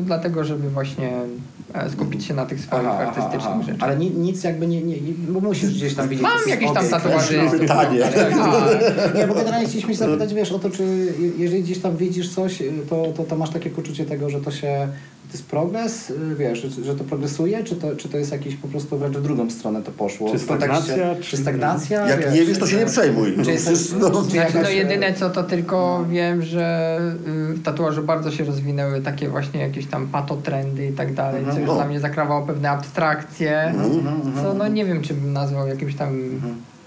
dlatego, 0.04 0.44
żeby 0.44 0.70
właśnie 0.70 1.08
e, 1.08 1.26
skupić 1.92 2.24
się 2.24 2.34
na 2.34 2.46
tych 2.46 2.60
swoich 2.60 2.86
Aha, 2.86 2.98
artystycznych 2.98 3.52
aha. 3.54 3.62
rzeczach. 3.62 3.82
Ale 3.88 3.96
ni, 3.96 4.10
nic 4.10 4.44
jakby 4.44 4.66
nie, 4.66 4.82
nie, 4.82 5.00
nie, 5.00 5.12
bo 5.28 5.40
musisz 5.40 5.70
gdzieś 5.70 5.94
tam 5.94 6.08
widzieć... 6.08 6.22
Mam 6.22 6.48
jakieś 6.48 6.72
tam 6.72 6.84
wiesz, 6.84 7.60
Pytanie. 7.60 8.00
Tak. 8.14 9.14
Nie, 9.14 9.26
bo 9.26 9.34
generalnie 9.34 9.66
chcieliśmy 9.66 9.92
się 9.92 9.98
zapytać, 9.98 10.34
wiesz, 10.34 10.52
o 10.52 10.58
to, 10.58 10.70
czy 10.70 10.82
je- 10.82 11.30
jeżeli 11.38 11.62
gdzieś 11.62 11.78
tam 11.78 11.96
widzisz 11.96 12.34
coś, 12.34 12.60
y, 12.62 12.72
to, 12.90 13.12
to, 13.16 13.24
to 13.24 13.36
masz 13.36 13.50
takie 13.50 13.70
poczucie 13.70 14.04
tego, 14.04 14.30
że 14.30 14.40
to 14.40 14.50
się, 14.50 14.88
to 15.30 15.36
jest 15.36 15.46
progres, 15.50 16.10
y, 16.10 16.14
wiesz, 16.38 16.66
że, 16.84 16.94
to 16.94 17.04
progresuje, 17.04 17.64
czy 17.64 17.76
to, 17.76 17.96
czy 17.96 18.08
to 18.08 18.18
jest 18.18 18.32
jakiś 18.32 18.56
po 18.56 18.68
prostu 18.68 18.98
wręcz 18.98 19.16
w 19.16 19.22
drugą 19.22 19.50
stronę 19.50 19.82
to 19.82 19.90
poszło? 19.90 20.32
Czy 20.32 20.38
stagnacja, 20.38 21.14
Czy 21.14 21.22
czy- 21.22 21.36
stagnacja? 21.36 22.08
Jak 22.08 22.32
nie 22.34 22.44
wiesz, 22.44 22.58
to 22.58 22.66
się 22.66 22.76
nie 22.76 22.86
przejmuj. 22.86 23.36
Czy 23.44 23.50
jest, 23.50 23.66
przecież, 23.66 23.92
no, 24.00 24.10
czy 24.10 24.16
Znaczy, 24.22 24.36
jakaś, 24.36 24.62
no 24.62 24.68
jedyne 24.70 25.14
co 25.14 25.30
to 25.30 25.42
tylko 25.42 26.04
wiem, 26.10 26.42
że 26.42 26.98
y, 27.50 27.54
w 27.54 27.62
tatuażu 27.62 28.02
bardzo 28.02 28.30
się 28.30 28.44
rozwinęły 28.44 29.00
takie 29.00 29.28
właśnie 29.28 29.60
jakieś 29.60 29.86
tam 29.86 30.06
patotrendy 30.08 30.86
i 30.86 30.92
tak 30.92 31.14
dalej, 31.14 31.44
co 31.52 31.58
już 31.58 31.68
No. 31.68 31.74
dla 31.74 31.86
mnie 31.86 32.00
zakrawało 32.00 32.46
pewne 32.46 32.70
abstrakcje, 32.70 33.60
Mhm, 33.62 34.22
co 34.42 34.54
no 34.54 34.68
nie 34.68 34.84
wiem, 34.84 35.02
czy 35.02 35.14
bym 35.14 35.32
nazwał 35.32 35.66
jakimś 35.68 35.94
tam 35.94 36.18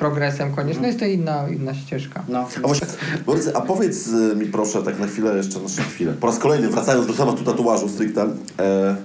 progresem 0.03 0.55
koniecznie. 0.55 0.81
No 0.81 0.87
jest 0.87 0.99
to 0.99 1.05
inna, 1.05 1.49
inna 1.49 1.73
ścieżka. 1.73 2.23
No. 2.29 2.47
A 2.63 2.67
właśnie, 2.67 2.87
Borys, 3.25 3.49
a 3.53 3.61
powiedz 3.61 4.07
y, 4.07 4.35
mi 4.35 4.45
proszę, 4.45 4.83
tak 4.83 4.99
na 4.99 5.07
chwilę 5.07 5.37
jeszcze, 5.37 5.59
na 5.59 5.83
chwilę, 5.83 6.13
po 6.13 6.27
raz 6.27 6.39
kolejny, 6.39 6.69
wracając 6.69 7.07
do 7.07 7.13
tematu 7.13 7.43
tatuażu 7.43 7.89
stricte, 7.89 8.27
e, 8.59 8.95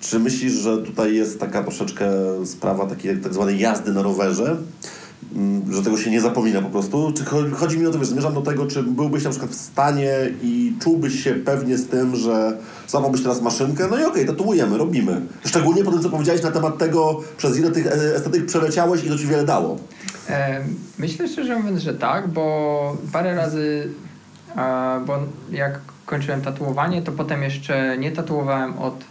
czy 0.00 0.18
myślisz, 0.18 0.52
że 0.52 0.78
tutaj 0.78 1.14
jest 1.14 1.40
taka 1.40 1.62
troszeczkę 1.62 2.10
sprawa 2.44 2.86
takiej 2.86 3.16
tak 3.16 3.34
zwanej 3.34 3.58
jazdy 3.58 3.92
na 3.92 4.02
rowerze, 4.02 4.56
że 5.70 5.82
tego 5.82 5.96
się 5.96 6.10
nie 6.10 6.20
zapomina 6.20 6.62
po 6.62 6.68
prostu? 6.70 7.12
Czy 7.16 7.24
cho- 7.24 7.50
chodzi 7.52 7.78
mi 7.78 7.86
o 7.86 7.90
to, 7.90 7.98
wiesz, 7.98 8.08
zmierzam 8.08 8.34
do 8.34 8.42
tego, 8.42 8.66
czy 8.66 8.82
byłbyś 8.82 9.24
na 9.24 9.30
przykład 9.30 9.50
w 9.50 9.54
stanie 9.54 10.10
i 10.42 10.72
czułbyś 10.82 11.24
się 11.24 11.34
pewnie 11.34 11.78
z 11.78 11.86
tym, 11.88 12.16
że 12.16 12.58
złapałbyś 12.88 13.22
teraz 13.22 13.42
maszynkę, 13.42 13.88
no 13.90 13.98
i 14.00 14.04
okej, 14.04 14.26
tatuujemy, 14.26 14.78
robimy. 14.78 15.20
Szczególnie 15.46 15.84
po 15.84 15.90
tym, 15.92 16.02
co 16.02 16.10
powiedziałeś 16.10 16.42
na 16.42 16.50
temat 16.50 16.78
tego, 16.78 17.20
przez 17.36 17.58
ile 17.58 17.70
tych 17.70 17.86
e, 17.86 18.16
estetyk 18.16 18.46
przeleciałeś 18.46 19.04
i 19.04 19.08
to 19.08 19.18
ci 19.18 19.26
wiele 19.26 19.44
dało. 19.44 19.76
E, 20.28 20.60
Myślę 20.98 21.28
szczerze 21.28 21.56
mówiąc, 21.58 21.80
że 21.80 21.94
tak, 21.94 22.28
bo 22.28 22.96
parę 23.12 23.34
razy, 23.34 23.88
e, 24.56 25.00
bo 25.06 25.18
jak 25.50 25.78
kończyłem 26.06 26.40
tatuowanie, 26.42 27.02
to 27.02 27.12
potem 27.12 27.42
jeszcze 27.42 27.98
nie 27.98 28.12
tatuowałem 28.12 28.78
od 28.78 29.04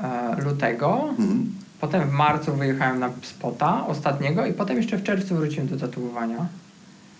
e, 0.00 0.36
lutego. 0.44 1.04
Mhm. 1.10 1.52
Potem 1.80 2.08
w 2.08 2.12
marcu 2.12 2.52
wyjechałem 2.54 2.98
na 2.98 3.10
spota 3.22 3.86
ostatniego 3.86 4.46
i 4.46 4.52
potem 4.52 4.76
jeszcze 4.76 4.96
w 4.98 5.02
czerwcu 5.02 5.34
wróciłem 5.36 5.68
do 5.68 5.76
tatuowania. 5.76 6.46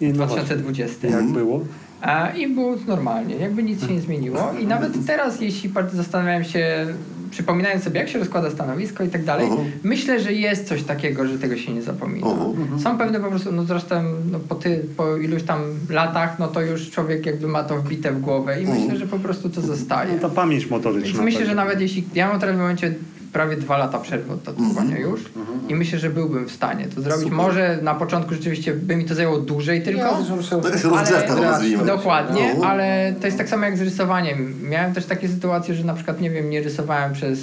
I 0.01 0.09
no 0.09 0.14
właśnie, 0.27 0.37
2020. 0.57 1.09
jak 1.09 1.25
było? 1.33 1.61
E, 2.03 2.38
I 2.38 2.49
było 2.55 2.77
normalnie, 2.87 3.35
jakby 3.37 3.62
nic 3.62 3.87
się 3.87 3.94
nie 3.94 4.01
zmieniło. 4.01 4.53
I 4.62 4.66
nawet 4.66 5.07
teraz, 5.07 5.40
jeśli 5.40 5.68
bardzo 5.68 5.96
zastanawiałem 5.96 6.44
się, 6.44 6.87
przypominając 7.31 7.85
sobie, 7.85 8.01
jak 8.01 8.09
się 8.09 8.18
rozkłada 8.18 8.51
stanowisko 8.51 9.05
i 9.05 9.09
tak 9.09 9.25
dalej, 9.25 9.46
Mhm. 9.46 9.70
myślę, 9.83 10.20
że 10.20 10.33
jest 10.33 10.68
coś 10.68 10.83
takiego, 10.83 11.27
że 11.27 11.38
tego 11.38 11.57
się 11.57 11.73
nie 11.75 11.83
zapomina. 11.83 12.27
Mhm. 12.27 12.81
Są 12.81 12.99
pewne 12.99 13.20
po 13.20 13.29
prostu, 13.29 13.53
no 13.53 13.64
zresztą 13.64 14.03
no 14.33 14.38
po, 14.49 14.55
ty, 14.55 14.85
po 14.96 15.16
iluś 15.16 15.42
tam 15.42 15.61
latach, 15.90 16.38
no 16.38 16.49
to 16.49 16.61
już 16.62 16.90
człowiek 16.90 17.27
jakby 17.27 17.49
ma 17.49 17.64
to 17.64 17.77
wbite 17.83 18.12
w 18.12 18.20
głowę 18.20 18.57
i 18.61 18.64
Mhm. 18.64 18.81
myślę, 18.83 18.96
że 18.99 19.07
po 19.07 19.18
prostu 19.18 19.51
to 19.51 19.61
zostaje. 19.61 20.12
No, 20.14 20.18
ta 20.29 20.35
pamięć 20.35 20.70
motoryczna. 20.70 21.12
Więc 21.12 21.25
myślę, 21.25 21.46
że 21.46 21.55
nawet 21.55 21.81
jeśli, 21.81 22.05
ja 22.14 22.29
mam 22.29 22.40
teraz 22.40 22.57
w 22.57 22.59
momencie 22.59 22.94
prawie 23.33 23.57
dwa 23.57 23.79
lata 23.79 23.99
przerwy 23.99 24.33
od 24.33 24.43
tatuowania 24.45 24.99
już 24.99 25.21
i 25.69 25.75
myślę, 25.75 25.99
że 25.99 26.11
byłbym 26.11 26.49
w 26.49 26.53
stanie 26.53 26.87
to 26.87 27.01
zrobić. 27.03 27.23
Super. 27.23 27.37
Może 27.37 27.79
na 27.83 27.95
początku 27.95 28.35
rzeczywiście 28.35 28.75
by 28.75 28.97
mi 28.97 29.05
to 29.05 29.14
zajęło 29.14 29.38
dłużej 29.38 29.83
tylko. 29.83 30.01
Się- 30.43 30.51
To 30.51 30.69
jakaś 30.69 30.83
rozgrzewka 30.85 31.35
to 31.35 31.43
nazwijmy. 31.43 31.85
Dokładnie, 31.85 32.55
No. 32.59 32.66
ale 32.66 33.14
to 33.21 33.27
jest 33.27 33.38
tak 33.38 33.49
samo 33.49 33.64
jak 33.64 33.77
z 33.77 33.81
rysowaniem. 33.81 34.69
Miałem 34.69 34.95
też 34.95 35.05
takie 35.07 35.29
sytuacje, 35.29 35.75
że 35.75 35.85
na 35.85 35.95
przykład, 35.95 36.21
nie 36.21 36.31
wiem, 36.31 36.51
nie 36.51 36.62
rysowałem 36.62 37.12
przez... 37.12 37.40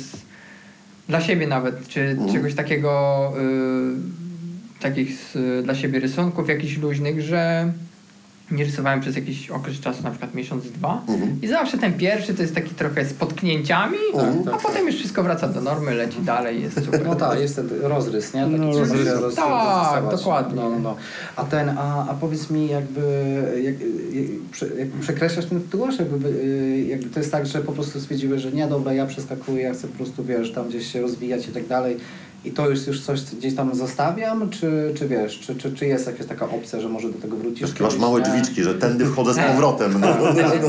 dla 1.09 1.21
siebie 1.21 1.47
nawet, 1.47 1.87
czy 1.87 2.01
Mhm. 2.01 2.33
czegoś 2.33 2.53
takiego, 2.55 3.33
y, 4.77 4.79
takich 4.81 5.35
y, 5.35 5.63
dla 5.63 5.75
siebie 5.75 5.99
rysunków 5.99 6.49
jakichś 6.49 6.77
luźnych, 6.77 7.21
że 7.21 7.71
nie 8.51 8.63
rysowałem 8.63 9.01
przez 9.01 9.15
jakiś 9.15 9.49
okres 9.49 9.79
czasu, 9.79 10.03
na 10.03 10.09
przykład 10.11 10.33
miesiąc, 10.35 10.71
dwa. 10.71 11.01
Mhm. 11.09 11.39
I 11.41 11.47
zawsze 11.47 11.77
ten 11.77 11.93
pierwszy 11.93 12.33
to 12.33 12.41
jest 12.41 12.55
taki 12.55 12.75
trochę 12.75 13.05
z 13.05 13.13
potknięciami, 13.13 13.97
Mhm. 14.13 14.55
a 14.55 14.57
potem 14.57 14.85
już 14.87 14.95
wszystko 14.95 15.23
wraca 15.23 15.47
do 15.47 15.61
normy, 15.61 15.93
leci 15.95 16.21
dalej, 16.21 16.61
jest 16.61 16.85
super. 16.85 17.05
No 17.05 17.15
tak, 17.15 17.39
jest 17.39 17.55
ten 17.55 17.69
rozrys, 17.81 18.33
nie? 18.33 18.41
Taki 18.43 18.55
No, 18.55 18.79
rozrys. 18.79 19.05
się 19.07 19.13
roz- 19.13 19.35
Tak, 19.35 20.03
dokładnie. 20.11 20.55
No, 20.61 20.69
no, 20.69 20.79
no. 20.79 20.95
A 21.35 21.43
ten, 21.43 21.69
a, 21.69 22.07
a 22.09 22.13
powiedz 22.13 22.49
mi 22.49 22.67
jakby, 22.67 23.01
jak, 23.63 23.75
jak, 24.13 24.41
prze- 24.51 24.79
jak 24.79 24.89
przekreślasz 24.89 25.45
ten 25.45 25.61
tatuaż, 25.61 25.99
jakby, 25.99 26.29
y, 26.29 26.85
jakby 26.89 27.09
to 27.09 27.19
jest 27.19 27.31
tak, 27.31 27.45
że 27.45 27.59
po 27.61 27.71
prostu 27.71 27.99
stwierdziłeś, 27.99 28.41
że 28.41 28.51
nie, 28.51 28.67
dobra, 28.67 28.93
ja 28.93 29.05
przeskakuję, 29.05 29.61
ja 29.63 29.73
chcę 29.73 29.87
po 29.87 29.95
prostu, 29.97 30.23
wiesz, 30.23 30.51
tam 30.53 30.69
gdzieś 30.69 30.91
się 30.93 31.01
rozwijać 31.01 31.47
i 31.47 31.51
tak 31.51 31.67
dalej 31.67 31.97
i 32.45 32.51
to 32.51 32.69
już, 32.69 32.87
już 32.87 33.01
coś 33.01 33.21
gdzieś 33.35 33.55
tam 33.55 33.75
zostawiam, 33.75 34.49
czy, 34.49 34.93
czy 34.95 35.07
wiesz, 35.07 35.39
czy, 35.39 35.55
czy, 35.55 35.71
czy 35.73 35.85
jest 35.87 36.07
jakaś 36.07 36.25
taka 36.25 36.45
opcja, 36.49 36.79
że 36.79 36.89
może 36.89 37.09
do 37.09 37.21
tego 37.21 37.37
wrócisz? 37.37 37.71
Takie 37.71 37.83
masz 37.83 37.97
małe 37.97 38.21
nie? 38.21 38.25
drzwiczki, 38.29 38.63
że 38.63 38.73
tędy 38.75 39.05
wchodzę 39.11 39.33
z 39.33 39.37
powrotem. 39.37 39.99
No. 40.01 40.07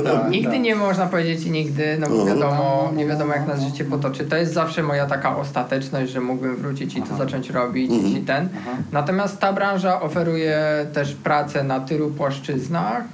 Tak, 0.05 0.31
Nigdy 0.31 0.51
tak. 0.53 0.61
nie 0.61 0.75
można 0.75 1.07
powiedzieć 1.07 1.45
nigdy, 1.47 1.97
no 2.01 2.09
bo 2.09 2.16
No. 2.16 2.25
wiadomo, 2.25 2.93
nie 2.97 3.07
wiadomo 3.07 3.33
jak 3.35 3.49
nas 3.49 3.62
życie 3.62 3.85
potoczy. 3.85 4.25
To 4.25 4.37
jest 4.37 4.53
zawsze 4.53 4.83
moja 4.83 5.07
taka 5.07 5.37
ostateczność, 5.37 6.12
że 6.12 6.21
mógłbym 6.21 6.57
wrócić 6.57 6.97
i 6.97 7.03
to 7.03 7.16
zacząć 7.16 7.51
robić 7.51 7.91
Mhm. 7.91 8.16
i 8.16 8.21
ten. 8.21 8.49
Aha. 8.59 8.71
Natomiast 8.93 9.39
ta 9.39 9.53
branża 9.53 10.01
oferuje 10.01 10.59
też 10.93 11.14
pracę 11.14 11.64
na 11.64 11.81
tylu 11.81 12.11
płaszczyznach, 12.11 13.05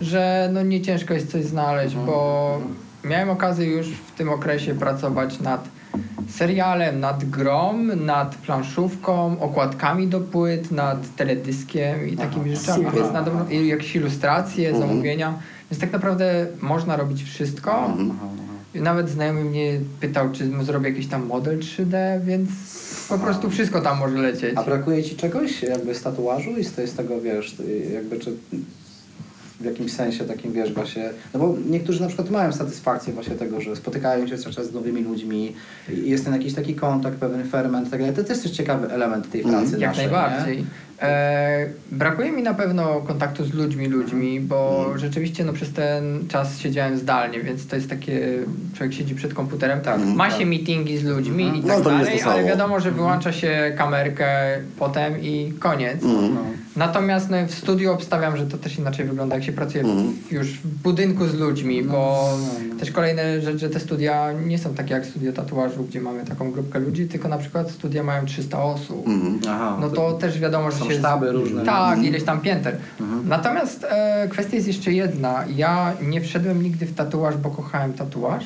że 0.00 0.50
no 0.52 0.62
nie 0.62 0.80
ciężko 0.82 1.14
jest 1.14 1.30
coś 1.32 1.44
znaleźć, 1.44 1.96
bo 1.96 2.58
miałem 3.04 3.30
okazję 3.30 3.66
już 3.66 3.86
w 3.86 4.12
tym 4.18 4.28
okresie 4.28 4.74
pracować 4.74 5.40
nad 5.40 5.68
serialem, 6.40 7.00
nad 7.00 7.24
grom, 7.24 8.04
nad 8.04 8.34
planszówką, 8.34 9.40
okładkami 9.40 10.08
do 10.08 10.20
płyt, 10.20 10.70
nad 10.70 11.16
teledyskiem 11.16 12.08
i 12.08 12.16
takimi 12.16 12.56
rzeczami, 12.56 12.84
super. 12.84 13.00
więc 13.00 13.12
na 13.12 13.22
dobrą, 13.22 13.48
jakieś 13.48 13.96
ilustracje, 13.96 14.78
zamówienia. 14.78 15.38
Więc 15.70 15.80
tak 15.80 15.92
naprawdę 15.92 16.46
można 16.60 16.96
robić 16.96 17.22
wszystko. 17.22 17.72
Aha, 17.72 17.94
aha. 18.10 18.26
Nawet 18.74 19.10
znajomy 19.10 19.44
mnie 19.44 19.80
pytał, 20.00 20.32
czy 20.32 20.46
mu 20.46 20.64
zrobię 20.64 20.88
jakiś 20.88 21.06
tam 21.06 21.26
model 21.26 21.58
3D, 21.58 22.24
więc 22.24 22.48
po 23.08 23.18
prostu 23.18 23.50
wszystko 23.50 23.80
tam 23.80 23.98
może 23.98 24.18
lecieć. 24.18 24.52
A 24.56 24.62
brakuje 24.62 25.04
ci 25.04 25.16
czegoś 25.16 25.62
jakby 25.62 25.94
z 25.94 26.02
tatuażu 26.02 26.50
i 26.50 26.64
z, 26.64 26.94
tego, 26.96 27.20
wiesz, 27.20 27.56
jakby 27.94 28.18
czy 28.18 28.32
w 29.60 29.64
jakimś 29.64 29.92
sensie 29.92 30.24
takim, 30.24 30.52
wiesz, 30.52 30.72
właśnie, 30.74 31.10
no 31.34 31.40
bo 31.40 31.54
niektórzy 31.70 32.00
na 32.00 32.06
przykład 32.06 32.30
mają 32.30 32.52
satysfakcję 32.52 33.12
właśnie 33.12 33.34
tego, 33.34 33.60
że 33.60 33.76
spotykają 33.76 34.26
się 34.26 34.38
cały 34.38 34.54
czas 34.54 34.66
z 34.66 34.72
nowymi 34.74 35.02
ludźmi 35.02 35.54
jest 35.88 36.24
ten 36.24 36.34
jakiś 36.34 36.54
taki 36.54 36.74
kontakt, 36.74 37.16
pewien 37.16 37.44
ferment 37.48 37.90
tak 37.90 38.00
dalej. 38.00 38.14
To 38.16 38.24
też 38.24 38.42
jest 38.44 38.54
ciekawy 38.54 38.90
element 38.90 39.30
tej 39.30 39.42
pracy 39.42 39.72
Jak 39.78 39.90
naszej, 39.90 40.04
najbardziej. 40.06 40.64
E, 41.02 41.66
brakuje 41.92 42.32
mi 42.32 42.42
na 42.42 42.54
pewno 42.54 43.00
kontaktu 43.00 43.44
z 43.44 43.54
ludźmi, 43.54 43.86
ludźmi, 43.88 44.40
bo 44.40 44.78
Mhm. 44.78 44.98
rzeczywiście 44.98 45.44
no, 45.44 45.52
przez 45.52 45.72
ten 45.72 46.28
czas 46.28 46.58
siedziałem 46.58 46.98
zdalnie, 46.98 47.40
więc 47.40 47.66
to 47.66 47.76
jest 47.76 47.90
takie, 47.90 48.38
człowiek 48.76 48.94
siedzi 48.94 49.14
przed 49.14 49.34
komputerem, 49.34 49.80
Tak, 49.80 50.00
ma 50.06 50.28
tak. 50.30 50.38
się 50.38 50.46
meetingi 50.46 50.98
z 50.98 51.04
ludźmi 51.04 51.44
i 51.44 51.60
No, 51.66 51.68
tak 51.68 51.76
jest 51.76 51.84
dalej, 51.84 52.22
ale 52.24 52.44
wiadomo, 52.44 52.80
że 52.80 52.90
wyłącza 52.90 53.32
się 53.32 53.72
kamerkę 53.78 54.28
potem 54.78 55.22
i 55.22 55.52
koniec. 55.58 56.02
Mhm. 56.02 56.34
No. 56.34 56.40
Natomiast 56.84 57.30
no, 57.30 57.36
w 57.46 57.54
studiu 57.54 57.92
obstawiam, 57.92 58.36
że 58.36 58.46
to 58.46 58.58
też 58.58 58.78
inaczej 58.78 59.06
wygląda, 59.06 59.34
jak 59.34 59.44
się 59.44 59.52
pracuje 59.52 59.84
Mhm. 59.84 60.14
już 60.30 60.48
w 60.58 60.66
budynku 60.82 61.26
z 61.26 61.34
ludźmi, 61.34 61.82
bo 61.82 61.92
no, 62.40 62.68
no. 62.72 62.80
też 62.80 62.90
kolejne 62.90 63.40
rzecz, 63.40 63.58
że 63.58 63.70
te 63.70 63.80
studia 63.80 64.32
nie 64.46 64.58
są 64.58 64.74
takie 64.74 64.94
jak 64.94 65.06
studia 65.06 65.32
tatuażu, 65.32 65.84
gdzie 65.84 66.00
mamy 66.00 66.24
taką 66.24 66.50
grupkę 66.52 66.78
ludzi, 66.78 67.08
tylko 67.08 67.28
na 67.28 67.38
przykład 67.38 67.70
studia 67.70 68.02
mają 68.02 68.26
300 68.26 68.62
osób. 68.64 69.06
Mhm. 69.08 69.40
Aha, 69.48 69.76
No 69.80 69.90
to 69.90 70.12
też 70.12 70.38
wiadomo, 70.38 70.70
że 70.70 70.78
są 70.78 70.88
się... 70.90 70.98
sztaby 70.98 71.32
różne. 71.32 71.64
Tak, 71.64 71.88
Mhm. 71.92 72.04
ileś 72.04 72.24
tam 72.24 72.40
pięter. 72.40 72.76
Mhm. 73.00 73.28
Natomiast 73.28 73.86
e, 73.90 74.28
kwestia 74.30 74.56
jest 74.56 74.68
jeszcze 74.68 74.92
jedna. 74.92 75.44
Ja 75.56 75.92
nie 76.02 76.20
wszedłem 76.20 76.62
nigdy 76.62 76.86
w 76.86 76.94
tatuaż, 76.94 77.36
bo 77.36 77.50
kochałem 77.50 77.92
tatuaż. 77.92 78.44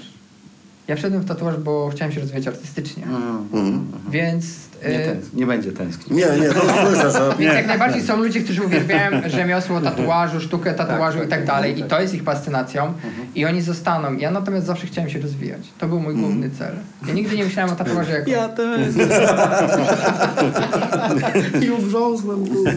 Ja 0.88 0.96
wszedłem 0.96 1.22
w 1.22 1.26
tatuaż, 1.26 1.56
bo 1.56 1.88
chciałem 1.88 2.12
się 2.12 2.20
rozwijać 2.20 2.46
artystycznie. 2.46 3.02
Mhm. 3.02 3.48
Mhm. 3.52 3.86
Więc... 4.10 4.46
Nie, 4.82 4.90
e, 4.90 5.14
tęsk- 5.14 5.34
nie 5.34 5.46
będzie 5.46 5.72
tęsknił. 5.72 6.16
Nie, 6.18 6.26
nie, 6.40 6.48
to 6.48 6.60
słyszę, 6.60 7.10
że... 7.10 7.34
Więc 7.38 7.54
jak 7.54 7.66
najbardziej 7.66 8.02
są 8.02 8.16
ludzie, 8.16 8.40
którzy 8.40 8.62
uwielbiają 8.62 9.10
rzemiosło 9.26 9.80
tatuażu, 9.80 10.40
sztukę 10.40 10.74
tatuażu 10.74 11.18
tak, 11.18 11.26
i 11.26 11.30
tak 11.30 11.38
tak, 11.38 11.48
dalej. 11.48 11.74
tak. 11.74 11.86
I 11.86 11.88
to 11.88 12.00
jest 12.00 12.14
ich 12.14 12.22
fascynacją. 12.22 12.92
I 13.34 13.44
oni 13.44 13.62
zostaną. 13.62 14.16
Ja 14.16 14.30
natomiast 14.30 14.66
zawsze 14.66 14.86
chciałem 14.86 15.10
się 15.10 15.18
rozwijać. 15.20 15.60
To 15.78 15.88
był 15.88 16.00
mój 16.00 16.14
główny 16.14 16.50
cel. 16.50 16.74
Ja 17.06 17.14
nigdy 17.14 17.36
nie 17.36 17.44
myślałem 17.44 17.72
o 17.72 17.76
tatuażu 17.76 18.10
jako... 18.10 18.30
Ja 18.30 18.48
też. 18.48 18.80
I 21.66 21.70
ubrzązłem 21.70 22.46
tu. 22.46 22.64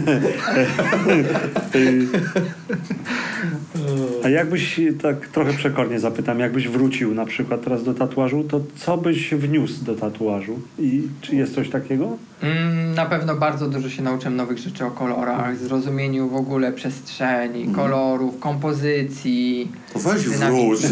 Y, 4.28 4.30
A 4.30 4.30
jakbyś, 4.30 4.80
tak 5.02 5.28
trochę 5.28 5.54
przekornie 5.54 6.00
zapytam, 6.00 6.40
jakbyś 6.40 6.68
wrócił 6.68 7.14
na 7.16 7.26
przykład 7.26 7.64
teraz 7.64 7.84
do 7.84 7.94
tatuażu, 7.94 8.44
to 8.44 8.62
co 8.76 8.98
byś 8.98 9.34
wniósł 9.34 9.86
do 9.86 9.96
tatuażu? 9.96 10.60
I 10.80 11.02
czy 11.22 11.36
jest 11.36 11.56
coś 11.56 11.70
takiego? 11.70 12.18
Mm, 12.44 12.94
na 12.96 13.06
pewno 13.06 13.36
bardzo 13.36 13.68
dużo 13.70 13.90
się 13.90 14.02
nauczyłem 14.02 14.36
nowych 14.36 14.58
rzeczy 14.58 14.86
o 14.86 14.92
kolorach, 14.92 15.58
zrozumieniu 15.58 16.30
w 16.30 16.36
ogóle 16.36 16.72
przestrzeni, 16.72 17.68
kolorów, 17.76 18.40
kompozycji. 18.40 19.72
To 19.94 20.00
weź 20.00 20.30
Dynamiki. 20.30 20.66
wróć. 20.68 20.82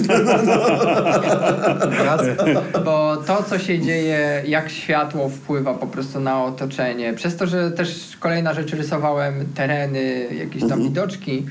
Bo 2.86 3.18
to, 3.18 3.44
co 3.44 3.60
się 3.60 3.80
dzieje, 3.80 4.44
jak 4.48 4.70
światło 4.70 5.30
wpływa 5.30 5.74
po 5.74 5.88
prostu 5.88 6.20
na 6.20 6.44
otoczenie, 6.44 7.14
przez 7.14 7.36
to, 7.38 7.48
że 7.48 7.72
też 7.72 8.18
kolejna 8.20 8.54
rzecz 8.54 8.74
rysowałem 8.74 9.34
tereny, 9.56 10.28
jakieś 10.40 10.62
tam 10.62 10.72
Mhm. 10.72 10.84
widoczki, 10.84 11.46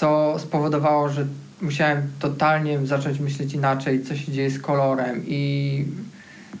co 0.00 0.38
spowodowało, 0.38 1.08
że 1.08 1.26
musiałem 1.62 2.02
totalnie 2.18 2.86
zacząć 2.86 3.20
myśleć 3.20 3.54
inaczej, 3.54 4.04
co 4.04 4.16
się 4.16 4.32
dzieje 4.32 4.50
z 4.50 4.58
kolorem 4.58 5.22
i 5.26 5.84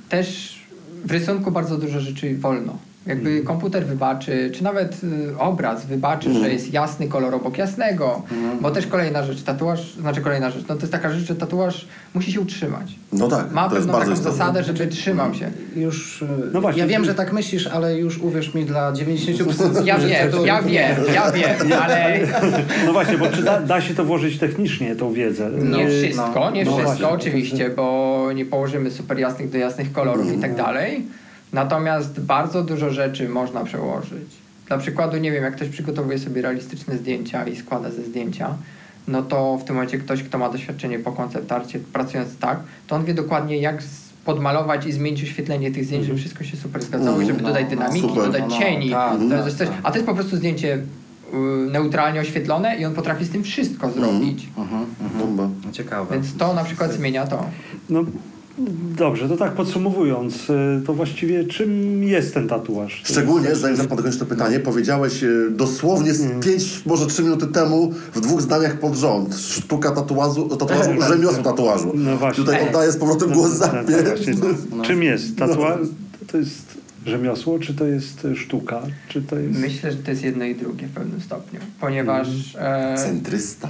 też 0.08 0.58
w 1.04 1.10
rysunku 1.12 1.50
bardzo 1.50 1.78
dużo 1.78 2.00
rzeczy 2.00 2.38
wolno. 2.38 2.78
Jakby 3.06 3.28
Mhm. 3.30 3.46
komputer 3.46 3.86
wybaczy, 3.86 4.50
czy 4.54 4.64
nawet 4.64 5.00
y, 5.04 5.38
obraz 5.38 5.86
wybaczy, 5.86 6.26
Mhm. 6.28 6.44
że 6.46 6.52
jest 6.52 6.72
jasny 6.72 7.08
kolor 7.08 7.34
obok 7.34 7.58
jasnego, 7.58 8.22
Mhm. 8.32 8.58
bo 8.60 8.70
też 8.70 8.86
kolejna 8.86 9.22
rzecz, 9.24 9.42
tatuaż, 9.42 9.92
znaczy 9.94 10.20
kolejna 10.20 10.50
rzecz, 10.50 10.64
no 10.68 10.74
to 10.74 10.80
jest 10.80 10.92
taka 10.92 11.10
rzecz, 11.12 11.28
że 11.28 11.36
tatuaż 11.36 11.86
musi 12.14 12.32
się 12.32 12.40
utrzymać. 12.40 12.94
No 13.12 13.28
tak, 13.28 13.52
Ma 13.52 13.68
to 13.68 13.74
jest 13.74 13.86
pewną 13.86 13.92
bardzo 13.98 14.10
taką 14.10 14.20
istotne. 14.20 14.38
zasadę, 14.38 14.64
żeby 14.64 14.86
trzymał 14.86 15.34
się. 15.34 15.50
Już, 15.76 16.24
No 16.28 16.36
no 16.52 16.60
właśnie, 16.60 16.80
ja 16.82 16.86
wiem, 16.88 17.04
że 17.04 17.14
tak 17.14 17.32
myślisz, 17.32 17.66
ale 17.66 17.98
już 17.98 18.18
uwierz 18.18 18.54
mi 18.54 18.64
dla 18.64 18.92
90% 18.92 19.86
Ja 19.86 19.98
wiem, 19.98 20.30
to- 20.30 20.46
ja 20.46 20.62
wiem, 20.62 20.96
ja 21.14 21.32
wiem, 21.32 21.72
ale 21.82 22.20
No 22.86 22.92
właśnie, 22.92 23.18
bo 23.18 23.26
czy 23.28 23.42
da, 23.42 23.60
da 23.60 23.80
się 23.80 23.94
to 23.94 24.04
włożyć 24.04 24.38
technicznie, 24.38 24.96
tą 24.96 25.12
wiedzę? 25.12 25.50
nie 25.50 25.86
Y, 25.88 26.02
wszystko, 26.02 26.50
nie 26.50 26.64
no 26.64 26.70
wszystko 26.70 26.86
właśnie, 26.88 27.04
to 27.06 27.10
oczywiście, 27.10 27.70
bo 27.70 28.28
nie 28.34 28.44
położymy 28.46 28.90
super 28.90 29.18
jasnych 29.18 29.50
do 29.50 29.58
jasnych 29.58 29.92
kolorów 29.92 30.32
i 30.32 30.38
tak 30.38 30.54
dalej. 30.56 31.06
Natomiast 31.52 32.20
bardzo 32.20 32.62
dużo 32.62 32.90
rzeczy 32.90 33.28
można 33.28 33.64
przełożyć. 33.64 34.28
Dla 34.66 34.78
przykładu, 34.78 35.16
nie 35.16 35.32
wiem, 35.32 35.44
jak 35.44 35.56
ktoś 35.56 35.68
przygotowuje 35.68 36.18
sobie 36.18 36.42
realistyczne 36.42 36.96
zdjęcia 36.96 37.46
i 37.46 37.56
składa 37.56 37.90
ze 37.90 38.02
zdjęcia, 38.02 38.54
no 39.08 39.22
to 39.22 39.58
w 39.58 39.64
tym 39.64 39.76
momencie 39.76 39.98
ktoś, 39.98 40.22
kto 40.22 40.38
ma 40.38 40.48
doświadczenie 40.48 40.98
po 40.98 41.12
koncept 41.12 41.52
arcie, 41.52 41.80
pracując 41.92 42.38
tak, 42.38 42.60
to 42.86 42.96
on 42.96 43.04
wie 43.04 43.14
dokładnie 43.14 43.58
jak 43.58 43.82
podmalować 44.24 44.86
i 44.86 44.92
zmienić 44.92 45.22
oświetlenie 45.22 45.70
tych 45.70 45.84
zdjęć, 45.84 46.06
żeby 46.06 46.18
wszystko 46.18 46.44
się 46.44 46.56
super 46.56 46.82
zgadzało 46.82 47.20
i 47.20 47.26
żeby 47.26 47.42
No, 47.42 47.48
dodać 47.48 47.64
no, 47.64 47.70
dynamiki, 47.70 48.08
super. 48.08 48.24
dodać 48.24 48.42
No, 48.42 48.48
no, 48.48 48.58
cieni. 48.58 48.90
tak, 48.90 49.18
to 49.18 49.28
tak, 49.28 49.46
jest 49.46 49.58
coś, 49.58 49.68
tak. 49.68 49.76
a 49.82 49.90
to 49.90 49.96
jest 49.96 50.06
po 50.06 50.14
prostu 50.14 50.36
zdjęcie 50.36 50.74
y, 50.74 51.36
neutralnie 51.70 52.20
oświetlone 52.20 52.76
i 52.76 52.84
on 52.84 52.94
potrafi 52.94 53.24
z 53.24 53.30
tym 53.30 53.42
wszystko 53.42 53.90
zrobić. 53.90 54.48
Mhm, 54.58 54.86
mhm. 55.02 55.20
Bomba. 55.20 55.72
Ciekawe. 55.72 56.14
Więc 56.14 56.36
to 56.36 56.54
na 56.54 56.64
przykład 56.64 56.92
zmienia 56.92 57.26
to. 57.26 57.44
No 57.90 58.04
dobrze, 58.96 59.28
to 59.28 59.36
tak 59.36 59.52
podsumowując, 59.52 60.50
y, 60.50 60.82
to 60.86 60.94
właściwie 60.94 61.44
czym 61.44 62.02
jest 62.04 62.34
ten 62.34 62.48
tatuaż? 62.48 63.02
To 63.02 63.08
Szczególnie, 63.12 63.54
zanim 63.54 63.76
zapadł 63.76 63.96
dokończyć 63.96 64.20
to 64.20 64.26
pytanie, 64.26 64.60
powiedziałeś 64.60 65.24
e, 65.24 65.28
dosłownie 65.50 66.14
z 66.14 66.44
pięć, 66.44 66.82
może 66.86 67.06
trzy 67.06 67.22
minuty 67.22 67.46
temu 67.46 67.92
w 68.14 68.20
dwóch 68.20 68.42
zdaniach 68.42 68.78
pod 68.78 68.94
rząd. 68.94 69.36
Sztuka 69.36 69.90
tatuażu, 69.90 70.48
tatuażu 70.48 71.02
rzemiosło 71.08 71.42
tatuażu. 71.42 71.92
No 71.94 72.16
właśnie. 72.16 72.44
Tutaj 72.44 72.68
oddaję 72.68 72.92
z 72.92 72.96
powrotem 72.96 73.32
głos 73.32 73.50
za 73.50 73.68
Tak, 73.68 73.86
mnie. 73.88 73.96
tak, 73.96 74.06
właśnie. 74.06 74.34
No. 74.76 74.84
Czym 74.84 75.02
jest 75.02 75.36
tatuaż? 75.38 75.80
To 76.26 76.38
jest 76.38 76.78
rzemiosło, 77.06 77.58
czy 77.58 77.74
to 77.74 77.86
jest 77.86 78.24
y, 78.24 78.36
sztuka, 78.36 78.82
czy 79.08 79.22
to 79.22 79.38
jest... 79.38 79.58
Myślę, 79.58 79.92
że 79.92 79.96
to 79.98 80.10
jest 80.10 80.22
jedno 80.22 80.44
i 80.44 80.54
drugie 80.54 80.86
w 80.86 80.90
pewnym 80.90 81.20
stopniu, 81.20 81.60
ponieważ, 81.80 82.28
e, 82.58 82.94
Centrysta. 82.98 83.68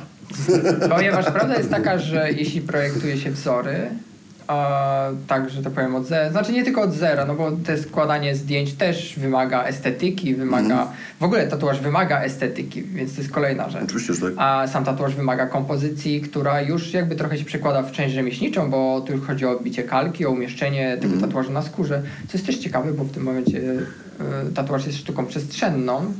ponieważ 0.96 1.26
prawda 1.30 1.56
jest 1.58 1.70
taka, 1.70 1.98
że 1.98 2.32
jeśli 2.32 2.60
projektuje 2.60 3.18
się 3.18 3.30
wzory, 3.30 3.90
e, 4.48 4.52
tak, 5.26 5.50
że 5.50 5.62
to 5.62 5.70
powiem 5.70 5.94
od 5.94 6.06
zera, 6.06 6.30
znaczy 6.30 6.52
nie 6.52 6.64
tylko 6.64 6.82
od 6.82 6.92
zera, 6.92 7.24
no 7.24 7.34
bo 7.34 7.50
te 7.52 7.78
składanie 7.78 8.34
zdjęć 8.34 8.72
też 8.72 9.14
wymaga 9.18 9.64
estetyki, 9.64 10.34
wymaga, 10.34 10.88
w 11.20 11.22
ogóle 11.22 11.46
tatuaż 11.46 11.80
wymaga 11.80 12.20
estetyki, 12.22 12.82
więc 12.82 13.14
to 13.14 13.20
jest 13.20 13.32
kolejna 13.32 13.70
rzecz. 13.70 13.84
Oczywiście, 13.84 14.14
że 14.14 14.20
tak. 14.20 14.34
A 14.36 14.66
sam 14.66 14.84
tatuaż 14.84 15.14
wymaga 15.14 15.46
kompozycji, 15.46 16.20
która 16.20 16.60
już 16.62 16.92
jakby 16.94 17.16
trochę 17.16 17.38
się 17.38 17.44
przekłada 17.44 17.82
w 17.82 17.92
część 17.92 18.14
rzemieślniczą, 18.14 18.70
bo 18.70 19.00
tu 19.00 19.20
chodzi 19.20 19.46
o 19.46 19.50
odbicie 19.50 19.82
kalki, 19.82 20.26
o 20.26 20.30
umieszczenie 20.30 20.92
tego 21.00 21.12
Mhm. 21.14 21.20
tatuażu 21.30 21.52
na 21.52 21.62
skórze, 21.62 22.02
co 22.28 22.32
jest 22.38 22.46
też 22.46 22.58
ciekawe, 22.58 22.92
bo 22.92 23.04
w 23.04 23.10
tym 23.12 23.22
momencie 23.22 23.58
y, 23.58 24.52
tatuaż 24.54 24.86
jest 24.86 24.98
sztuką 24.98 25.26
przestrzenną, 25.26 26.12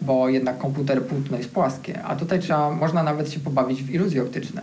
bo 0.00 0.28
jednak 0.28 0.58
komputer 0.58 1.02
płótno 1.02 1.36
jest 1.36 1.50
płaskie, 1.50 2.02
a 2.02 2.16
tutaj 2.16 2.40
trzeba, 2.40 2.70
można 2.70 3.02
nawet 3.02 3.32
się 3.32 3.40
pobawić 3.40 3.82
w 3.82 3.90
iluzje 3.90 4.22
optyczne. 4.22 4.62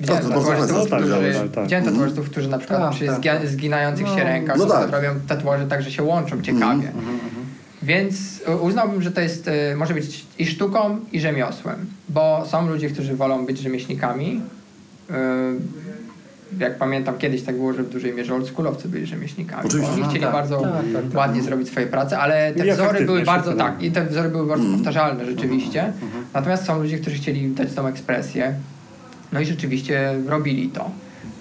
Widziałem 0.00 0.22
Tak, 0.22 0.32
tatuażystów, 0.32 0.78
chętnie 0.78 0.96
którzy, 0.96 1.32
tak, 1.40 1.50
tak. 1.52 1.64
widziałem 1.64 1.84
tatuażystów, 1.84 2.30
którzy 2.30 2.48
na 2.48 2.58
przykład 2.58 2.80
Tak, 2.80 2.92
przy 2.92 3.06
tak, 3.06 3.22
tak. 3.22 3.48
zginających 3.48 4.06
się 4.06 4.16
No. 4.16 4.24
rękach 4.24 4.56
No 4.58 4.66
tak. 4.66 4.90
robią 4.90 5.08
tatuaże 5.28 5.66
tak, 5.66 5.82
że 5.82 5.90
się 5.90 6.02
łączą 6.02 6.42
ciekawie. 6.42 6.64
Mhm, 6.88 6.94
mhm. 7.08 7.30
Więc 7.82 8.14
uznałbym, 8.62 9.02
że 9.02 9.12
to 9.12 9.20
jest, 9.20 9.48
y, 9.48 9.76
może 9.76 9.94
być 9.94 10.26
i 10.38 10.46
sztuką, 10.46 10.98
i 11.12 11.20
rzemiosłem, 11.20 11.86
bo 12.08 12.44
są 12.46 12.68
ludzie, 12.68 12.90
którzy 12.90 13.16
wolą 13.16 13.46
być 13.46 13.58
rzemieślnikami. 13.58 14.40
y, 15.10 15.14
jak 16.58 16.78
pamiętam 16.78 17.18
kiedyś 17.18 17.42
tak 17.42 17.56
było, 17.56 17.72
że 17.72 17.82
w 17.82 17.90
dużej 17.90 18.14
mierze 18.14 18.34
oldschoolowcy 18.34 18.88
byli 18.88 19.06
rzemieślnikami. 19.06 19.62
bo 19.62 19.68
Oczywiście. 19.68 19.94
Oni 19.94 20.04
chcieli 20.04 20.20
tak. 20.20 20.32
bardzo 20.32 20.60
Tak, 20.60 20.72
tak, 20.72 21.04
tak. 21.04 21.14
ładnie 21.14 21.42
zrobić 21.42 21.68
swoje 21.68 21.86
prace, 21.86 22.18
ale 22.18 22.52
te 22.52 22.66
I 22.66 22.72
wzory 22.72 23.06
były 23.06 23.22
bardzo, 23.22 23.52
tak, 23.52 23.82
i 23.82 23.90
te 23.90 24.06
wzory 24.06 24.28
były 24.28 24.46
bardzo 24.46 24.64
powtarzalne 24.76 25.24
rzeczywiście. 25.26 25.92
Natomiast 26.34 26.64
są 26.64 26.82
ludzie, 26.82 26.98
którzy 26.98 27.16
chcieli 27.16 27.50
dać 27.50 27.72
tą 27.72 27.86
ekspresję. 27.86 28.54
No 29.32 29.40
i 29.40 29.46
rzeczywiście 29.46 30.14
robili 30.26 30.68
to. 30.68 30.90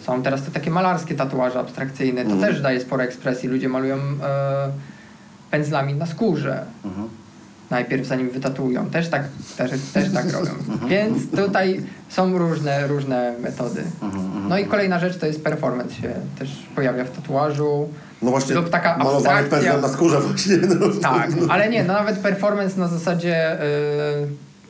Są 0.06 0.24
teraz 0.24 0.44
te 0.44 0.52
takie 0.52 0.72
malarskie 0.72 1.16
tatuaże 1.16 1.60
abstrakcyjne, 1.60 2.26
to 2.26 2.36
też 2.36 2.62
daje 2.62 2.80
sporo 2.80 3.04
ekspresji. 3.04 3.50
Ludzie 3.50 3.70
malują 3.70 3.96
e, 3.96 4.72
pędzlami 5.52 5.94
na 5.94 6.06
skórze. 6.06 6.66
Najpierw 7.70 8.08
zanim 8.08 8.30
wytatuują. 8.30 8.90
Też 8.90 9.10
tak, 9.10 9.24
też, 9.58 9.72
też 9.94 10.14
tak 10.14 10.34
robią. 10.34 10.52
Więc 10.90 11.32
tutaj 11.32 11.82
są 12.10 12.38
różne, 12.38 12.88
różne 12.88 13.34
metody. 13.40 13.84
No 14.50 14.58
i 14.58 14.66
kolejna 14.66 15.00
rzecz 15.00 15.18
to 15.18 15.26
jest 15.26 15.44
performance 15.44 15.96
się 15.96 16.14
też 16.40 16.66
pojawia 16.76 17.04
w 17.04 17.12
tatuażu. 17.12 17.90
No 18.22 18.32
właśnie, 18.32 18.56
Lub 18.56 18.70
taka 18.70 18.98
malowanie 18.98 19.48
pędzlem 19.48 19.82
na 19.82 19.90
skórze 19.90 20.20
właśnie. 20.20 20.58
No. 20.58 20.88
Tak, 21.02 21.30
ale 21.50 21.70
nie, 21.70 21.84
no 21.84 21.94
nawet 21.94 22.20
performance 22.20 22.80
na 22.80 22.88
zasadzie 22.88 23.58
yy, 24.22 24.28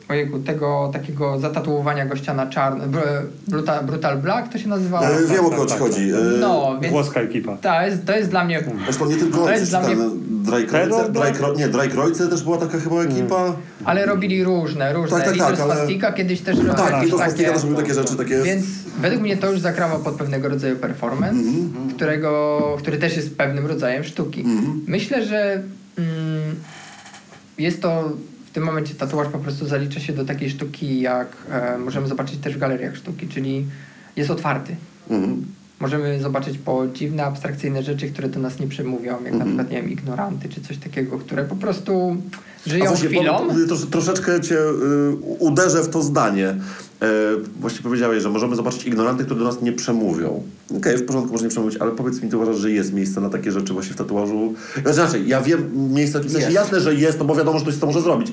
ojejku, 0.08 0.38
tego 0.38 0.90
takiego 0.92 1.38
zatatuowania 1.40 2.06
gościa 2.06 2.34
na 2.34 2.46
czarno. 2.46 2.86
Br, 2.86 3.00
brutal, 3.48 3.84
brutal 3.84 4.18
Black 4.18 4.52
to 4.52 4.58
się 4.58 4.68
nazywało? 4.68 5.06
E, 5.06 5.26
Wiem 5.26 5.44
o 5.44 5.48
tak, 5.50 5.58
kogo 5.58 5.64
ci 5.66 5.70
tak, 5.70 5.78
chodzi. 5.80 6.10
tak. 6.12 6.20
E, 6.20 6.38
No, 6.40 6.78
więc 6.80 6.92
Włoska 6.92 7.20
ekipa. 7.20 7.56
to 7.56 7.82
jest, 7.82 8.06
to 8.06 8.16
jest 8.16 8.30
dla 8.30 8.44
mnie... 8.44 8.64
Zresztą 8.84 9.06
nie 9.06 9.16
tylko 9.16 9.38
To 9.38 9.50
jest 9.50 9.70
dla 9.70 9.80
mnie- 9.80 9.96
tak? 9.96 11.56
nie, 11.56 11.68
Dry 11.68 11.88
Krojce 11.88 12.28
też 12.28 12.42
była 12.42 12.58
taka 12.58 12.78
chyba 12.80 13.02
ekipa. 13.02 13.56
Ale 13.84 14.06
robili 14.06 14.44
różne, 14.44 14.92
różne. 14.92 15.20
Tak, 15.20 15.36
tak, 15.38 15.56
tak, 15.56 15.68
Fastika 15.68 16.12
kiedyś 16.12 16.40
też 16.40 16.56
robił 16.58 16.74
Tak, 16.74 16.92
jakieś 16.92 17.08
i 17.08 17.10
to 17.10 17.18
takie... 17.18 17.30
Fastika 17.30 17.52
też 17.52 17.62
robił 17.62 17.76
takie 17.76 17.94
rzeczy, 17.94 18.16
takie... 18.16 18.42
Więc 18.42 18.64
według 19.00 19.22
mnie 19.22 19.36
to 19.36 19.50
już 19.50 19.60
zakrawa 19.60 19.98
pod 19.98 20.14
pewnego 20.14 20.48
rodzaju 20.48 20.76
performance, 20.76 21.38
Mhm, 21.38 21.90
którego, 21.90 22.60
który 22.78 22.98
też 22.98 23.16
jest 23.16 23.36
pewnym 23.36 23.66
rodzajem 23.66 24.04
sztuki. 24.04 24.40
Mhm. 24.40 24.80
Myślę, 24.86 25.24
że 25.26 25.62
mm, 25.98 26.54
jest 27.58 27.82
to 27.82 28.10
tym 28.54 28.64
momencie 28.64 28.94
tatuaż 28.94 29.28
po 29.28 29.38
prostu 29.38 29.66
zalicza 29.66 30.00
się 30.00 30.12
do 30.12 30.24
takiej 30.24 30.50
sztuki, 30.50 31.00
jak 31.00 31.28
e, 31.50 31.78
możemy 31.78 32.08
zobaczyć 32.08 32.36
też 32.38 32.54
w 32.54 32.58
galeriach 32.58 32.96
sztuki, 32.96 33.28
czyli 33.28 33.66
jest 34.16 34.30
otwarty. 34.30 34.76
Mhm. 35.10 35.46
Możemy 35.80 36.20
zobaczyć 36.22 36.58
po 36.58 36.88
dziwne, 36.88 37.24
abstrakcyjne 37.24 37.82
rzeczy, 37.82 38.10
które 38.10 38.28
do 38.28 38.40
nas 38.40 38.60
nie 38.60 38.66
przemówią, 38.68 39.12
jak 39.24 39.32
Mhm. 39.32 39.38
na 39.38 39.44
przykład, 39.44 39.70
nie 39.70 39.82
wiem, 39.82 39.90
ignoranty 39.90 40.48
czy 40.48 40.60
coś 40.60 40.78
takiego, 40.78 41.18
które 41.18 41.44
po 41.44 41.56
prostu 41.56 42.16
żyją 42.66 42.84
właśnie, 42.86 43.08
chwilą. 43.08 43.48
troszeczkę 43.90 44.40
cię 44.40 44.58
y, 44.58 44.72
uderzę 45.38 45.82
w 45.82 45.88
to 45.88 46.02
zdanie. 46.02 46.48
E, 46.48 46.56
właśnie 47.60 47.80
powiedziałeś, 47.82 48.22
że 48.22 48.30
możemy 48.30 48.56
zobaczyć 48.56 48.84
ignoranty, 48.86 49.24
które 49.24 49.40
do 49.40 49.46
nas 49.46 49.62
nie 49.62 49.72
przemówią. 49.72 50.42
Okej, 50.76 50.96
w 50.96 51.06
porządku, 51.06 51.32
może 51.32 51.44
nie 51.44 51.50
przemówić, 51.50 51.76
ale 51.76 51.90
powiedz 51.90 52.22
mi, 52.22 52.30
ty 52.30 52.36
uważasz, 52.36 52.56
że 52.56 52.70
jest 52.70 52.92
miejsce 52.92 53.20
na 53.20 53.30
takie 53.30 53.52
rzeczy 53.52 53.72
właśnie 53.72 53.94
w 53.94 53.96
tatuażu? 53.96 54.54
Znaczy, 54.92 55.20
ja 55.26 55.40
wiem 55.42 55.70
miejsce, 55.92 56.20
w 56.20 56.32
sensie 56.32 56.52
jasne, 56.52 56.80
że 56.80 56.94
jest, 56.94 57.18
no 57.18 57.24
bo 57.24 57.34
wiadomo, 57.34 57.58
że 57.58 57.64
ktoś 57.64 57.78
to 57.78 57.86
może 57.86 58.00
zrobić. 58.00 58.32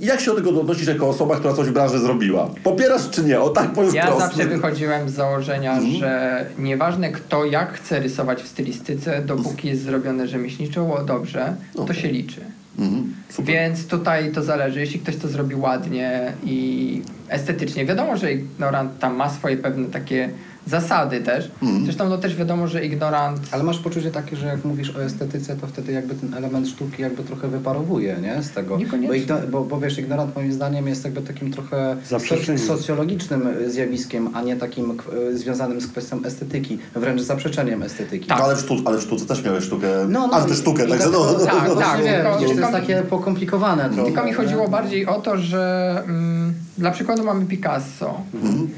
Jak 0.00 0.20
się 0.20 0.30
do 0.30 0.36
tego 0.36 0.60
odnosisz 0.60 0.86
jako 0.86 1.08
osoba, 1.08 1.36
która 1.36 1.54
coś 1.54 1.68
w 1.68 1.72
branży 1.72 1.98
zrobiła? 1.98 2.50
Popierasz 2.64 3.10
czy 3.10 3.22
nie? 3.24 3.40
O 3.40 3.48
tak 3.50 3.72
powiem 3.72 3.94
Ja 3.94 4.06
wprost. 4.06 4.20
zawsze 4.20 4.46
wychodziłem 4.48 5.08
z 5.08 5.12
założenia, 5.12 5.72
Mhm. 5.76 5.94
że 5.96 6.46
nieważne 6.58 7.12
kto 7.12 7.44
jak 7.44 7.72
chce 7.72 8.00
rysować 8.00 8.42
w 8.42 8.48
stylistyce, 8.48 9.22
dopóki 9.26 9.68
jest 9.68 9.82
zrobione 9.82 10.28
rzemieślniczo 10.28 11.04
dobrze, 11.06 11.56
to 11.86 11.94
się 11.94 12.08
liczy. 12.08 12.40
Mhm. 12.78 13.14
Więc 13.38 13.86
tutaj 13.86 14.32
to 14.32 14.42
zależy. 14.42 14.80
Jeśli 14.80 15.00
ktoś 15.00 15.16
to 15.16 15.28
zrobi 15.28 15.54
ładnie 15.54 16.32
i 16.44 17.02
estetycznie, 17.28 17.86
wiadomo, 17.86 18.16
że 18.16 18.32
ignorant 18.32 18.98
tam 18.98 19.16
ma 19.16 19.30
swoje 19.30 19.56
pewne 19.56 19.88
takie 19.88 20.30
zasady 20.66 21.20
też. 21.20 21.50
Mhm. 21.62 21.84
Zresztą 21.84 22.08
no 22.08 22.18
też 22.18 22.36
wiadomo, 22.36 22.68
że 22.68 22.84
ignorant 22.84 23.40
Ale 23.50 23.62
masz 23.62 23.78
poczucie 23.78 24.10
takie, 24.10 24.36
że 24.36 24.46
jak 24.46 24.64
mówisz 24.64 24.96
o 24.96 25.02
estetyce, 25.04 25.56
to 25.56 25.66
wtedy 25.66 25.92
jakby 25.92 26.14
ten 26.14 26.34
element 26.34 26.68
sztuki 26.68 27.02
jakby 27.02 27.22
trochę 27.22 27.48
wyparowuje, 27.48 28.16
nie? 28.22 28.42
Z 28.42 28.50
tego. 28.50 28.76
Niekoniecznie. 28.76 29.08
Bo, 29.08 29.14
igno, 29.14 29.36
bo, 29.50 29.64
bo 29.64 29.80
wiesz, 29.80 29.98
ignorant 29.98 30.36
moim 30.36 30.52
zdaniem 30.52 30.88
jest 30.88 31.04
jakby 31.04 31.22
takim 31.22 31.52
trochę 31.52 31.96
soc- 32.10 32.58
socjologicznym 32.58 33.46
y, 33.46 33.70
zjawiskiem, 33.70 34.30
a 34.34 34.42
nie 34.42 34.56
takim 34.56 34.96
k- 34.96 35.04
y, 35.32 35.38
związanym 35.38 35.80
z 35.80 35.86
kwestią 35.86 36.24
estetyki, 36.24 36.78
wręcz 36.94 37.20
zaprzeczeniem 37.20 37.82
estetyki. 37.82 38.26
Tak. 38.26 38.38
No, 38.38 38.44
ale, 38.44 38.56
w 38.56 38.60
sztu, 38.60 38.76
ale 38.84 38.98
w 38.98 39.02
sztuce 39.02 39.26
też 39.26 39.44
miałeś 39.44 39.64
sztukę, 39.64 39.86
No, 40.08 40.26
no, 40.26 40.36
antysztukę, 40.36 40.82
i- 40.82 40.86
i 40.86 40.90
także 40.90 41.08
no, 41.10 41.10
dlatego- 41.24 41.38
no, 41.38 41.46
Tak, 41.60 41.68
no, 41.68 41.74
tak. 41.74 41.84
Właśnie 41.88 42.04
wiem, 42.12 42.22
tylko- 42.22 42.38
widzisz, 42.38 42.54
to 42.56 42.60
jest 42.60 42.72
takie 42.72 43.02
pokomplikowane. 43.02 43.90
Tylko 44.04 44.22
mi 44.22 44.30
nie? 44.30 44.34
chodziło 44.36 44.68
bardziej 44.68 45.06
o 45.06 45.20
to, 45.20 45.38
że 45.38 45.92
mm, 46.06 46.54
dla 46.78 46.90
przykładu 46.90 47.24
mamy 47.24 47.46
Picasso. 47.46 48.20
Mhm. 48.34 48.68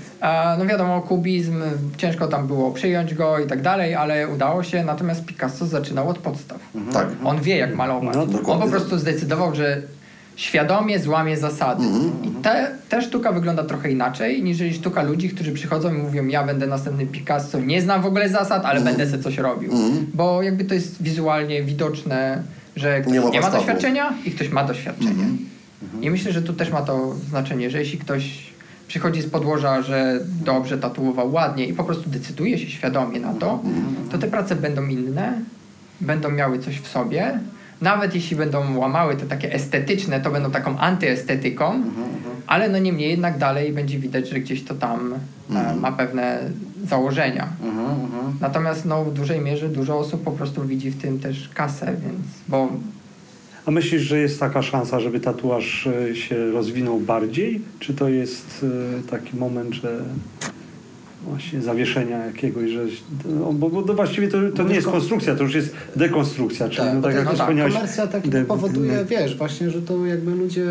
No 0.58 0.66
wiadomo, 0.66 1.00
kubizm, 1.02 1.62
ciężko 1.96 2.26
tam 2.28 2.46
było 2.46 2.70
przyjąć 2.72 3.14
go 3.14 3.38
i 3.38 3.46
tak 3.46 3.62
dalej, 3.62 3.94
ale 3.94 4.28
udało 4.28 4.62
się. 4.62 4.84
Natomiast 4.84 5.24
Picasso 5.24 5.66
zaczynał 5.66 6.08
od 6.08 6.18
podstaw. 6.18 6.58
Tak. 6.92 7.08
On 7.24 7.40
wie, 7.40 7.56
jak 7.56 7.74
malować. 7.74 8.14
No, 8.16 8.52
On 8.52 8.60
po 8.60 8.68
prostu 8.68 8.98
zdecydował, 8.98 9.54
że 9.54 9.82
świadomie 10.36 10.98
złamie 10.98 11.36
zasady. 11.36 11.84
I 12.24 12.28
te, 12.42 12.70
ta 12.88 13.00
sztuka 13.00 13.32
wygląda 13.32 13.64
trochę 13.64 13.90
inaczej, 13.90 14.42
niż 14.42 14.58
sztuka 14.76 15.02
ludzi, 15.02 15.28
którzy 15.28 15.52
przychodzą 15.52 15.94
i 15.94 15.98
mówią, 15.98 16.26
ja 16.26 16.44
będę 16.46 16.66
następny 16.66 17.06
Picasso, 17.06 17.60
nie 17.60 17.82
znam 17.82 18.02
w 18.02 18.06
ogóle 18.06 18.28
zasad, 18.28 18.64
ale 18.64 18.80
będę 18.80 19.06
sobie 19.10 19.22
coś 19.22 19.38
robił. 19.38 19.72
Bo 20.14 20.42
jakby 20.42 20.64
to 20.64 20.74
jest 20.74 21.02
wizualnie 21.02 21.62
widoczne, 21.62 22.42
że 22.76 23.00
ktoś 23.00 23.12
Nie 23.12 23.18
nie 23.18 23.20
ma 23.20 23.26
ma, 23.26 23.32
warsztatu. 23.32 23.56
doświadczenia 23.56 24.12
i 24.24 24.30
ktoś 24.30 24.48
ma 24.50 24.64
doświadczenie. 24.64 25.24
I 26.00 26.10
myślę, 26.10 26.32
że 26.32 26.42
tu 26.42 26.52
też 26.52 26.70
ma 26.70 26.82
to 26.82 27.14
znaczenie, 27.30 27.70
że 27.70 27.78
jeśli 27.78 27.98
ktoś 27.98 28.47
przychodzi 28.88 29.22
z 29.22 29.30
podłoża, 29.30 29.82
że 29.82 30.20
dobrze 30.44 30.78
tatuował 30.78 31.32
ładnie 31.32 31.66
i 31.66 31.72
po 31.72 31.84
prostu 31.84 32.10
decyduje 32.10 32.58
się 32.58 32.70
świadomie 32.70 33.20
na 33.20 33.34
to, 33.34 33.62
to 34.10 34.18
te 34.18 34.28
prace 34.28 34.56
będą 34.56 34.86
inne, 34.86 35.40
będą 36.00 36.30
miały 36.30 36.58
coś 36.58 36.80
w 36.80 36.88
sobie. 36.88 37.40
Nawet 37.80 38.14
jeśli 38.14 38.36
będą 38.36 38.76
łamały 38.76 39.16
te 39.16 39.26
takie 39.26 39.52
estetyczne, 39.52 40.20
to 40.20 40.30
będą 40.30 40.50
taką 40.50 40.78
antyestetyką, 40.78 41.82
ale 42.46 42.68
no 42.68 42.78
niemniej 42.78 43.10
jednak 43.10 43.38
dalej 43.38 43.72
będzie 43.72 43.98
widać, 43.98 44.28
że 44.28 44.40
gdzieś 44.40 44.64
to 44.64 44.74
tam 44.74 45.14
e, 45.54 45.74
ma 45.74 45.92
pewne 45.92 46.40
założenia. 46.84 47.48
Mhm, 47.64 47.86
mhm. 47.86 48.36
Natomiast 48.40 48.84
no, 48.84 49.04
w 49.04 49.12
dużej 49.12 49.40
mierze 49.40 49.68
dużo 49.68 49.98
osób 49.98 50.24
po 50.24 50.30
prostu 50.30 50.64
widzi 50.64 50.90
w 50.90 51.02
tym 51.02 51.18
też 51.20 51.48
kasę, 51.48 51.86
więc 51.86 52.26
bo 52.48 52.68
A 53.68 53.70
myślisz, 53.70 54.02
że 54.02 54.18
jest 54.18 54.40
taka 54.40 54.62
szansa, 54.62 55.00
żeby 55.00 55.20
tatuaż 55.20 55.86
e, 55.86 56.16
się 56.16 56.50
rozwinął 56.50 57.00
bardziej? 57.00 57.60
Czy 57.78 57.94
to 57.94 58.08
jest 58.08 58.64
e, 58.98 59.08
taki 59.10 59.36
moment, 59.36 59.74
że 59.74 60.04
właśnie 61.26 61.62
zawieszenia 61.62 62.26
jakiegoś, 62.26 62.70
że... 62.70 62.84
No, 63.40 63.52
bo, 63.52 63.70
bo 63.70 63.94
właściwie 63.94 64.28
to, 64.28 64.38
to 64.54 64.62
nie 64.62 64.74
jest 64.74 64.86
konstrukcja, 64.86 65.34
to 65.34 65.42
już 65.42 65.54
jest 65.54 65.74
dekonstrukcja, 65.96 66.68
czyli 66.68 66.88
Tak, 66.88 66.94
no, 66.94 67.02
tak 67.02 67.14
jak 67.14 67.24
no 67.24 67.30
tak, 67.30 67.40
wspomniałeś... 67.40 67.74
Komercja 67.74 68.06
tak 68.06 68.28
de- 68.28 68.44
powoduje, 68.44 69.04
wiesz, 69.08 69.36
właśnie, 69.36 69.70
że 69.70 69.82
to 69.82 70.06
jakby 70.06 70.34
ludzie, 70.34 70.66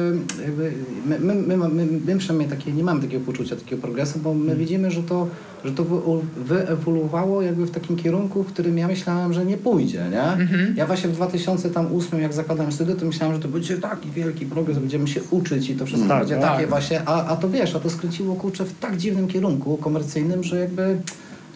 jakby 0.45 0.71
my, 1.05 1.19
my, 1.19 1.57
my, 1.57 1.69
my, 1.69 1.87
my 2.05 2.17
przynajmniej 2.17 2.49
takie, 2.49 2.71
nie 2.71 2.83
mamy 2.83 3.01
takiego 3.01 3.25
poczucia, 3.25 3.55
takiego 3.55 3.81
progresu, 3.81 4.19
bo 4.19 4.33
my 4.33 4.55
widzimy, 4.55 4.91
że 4.91 5.03
to, 5.03 5.27
że 5.67 5.73
to 5.73 5.83
wy, 5.83 5.99
wyewoluowało 6.43 7.41
jakby 7.41 7.65
w 7.65 7.71
takim 7.71 7.95
kierunku, 7.95 8.43
w 8.43 8.47
którym 8.47 8.77
ja 8.77 8.87
myślałem, 8.87 9.33
że 9.33 9.45
nie 9.45 9.57
pójdzie, 9.57 10.05
nie? 10.11 10.47
Ja 10.75 10.85
właśnie 10.85 11.09
w 11.09 11.13
2008, 11.13 12.21
jak 12.21 12.33
zakładałem 12.33 12.71
studia, 12.71 12.95
to 12.95 13.05
myślałem, 13.05 13.35
że 13.35 13.41
to 13.41 13.47
będzie 13.47 13.77
taki 13.77 14.11
wielki 14.11 14.45
progres, 14.45 14.77
będziemy 14.77 15.07
się 15.07 15.21
uczyć 15.31 15.69
i 15.69 15.75
to 15.75 15.85
wszystko 15.85 16.09
Tak, 16.09 16.19
będzie 16.19 16.35
tak. 16.35 16.55
takie 16.55 16.67
właśnie, 16.67 17.01
a, 17.05 17.25
a 17.25 17.35
to 17.35 17.49
wiesz, 17.49 17.75
a 17.75 17.79
to 17.79 17.89
skręciło 17.89 18.35
kurczę 18.35 18.65
w 18.65 18.79
tak 18.79 18.97
dziwnym 18.97 19.27
kierunku 19.27 19.77
komercyjnym, 19.77 20.43
że 20.43 20.59
jakby 20.59 20.97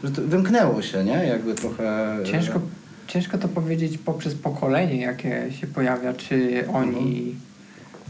że 0.04 0.12
to 0.12 0.22
wymknęło 0.22 0.82
się, 0.82 1.04
nie? 1.04 1.26
Jakby 1.28 1.56
trochę... 1.56 2.18
Ciężko, 2.24 2.62
ciężko 3.08 3.38
to 3.38 3.48
powiedzieć 3.48 3.98
poprzez 3.98 4.36
pokolenie, 4.36 5.02
jakie 5.02 5.48
się 5.60 5.68
pojawia, 5.68 6.14
czy 6.14 6.64
oni 6.74 7.36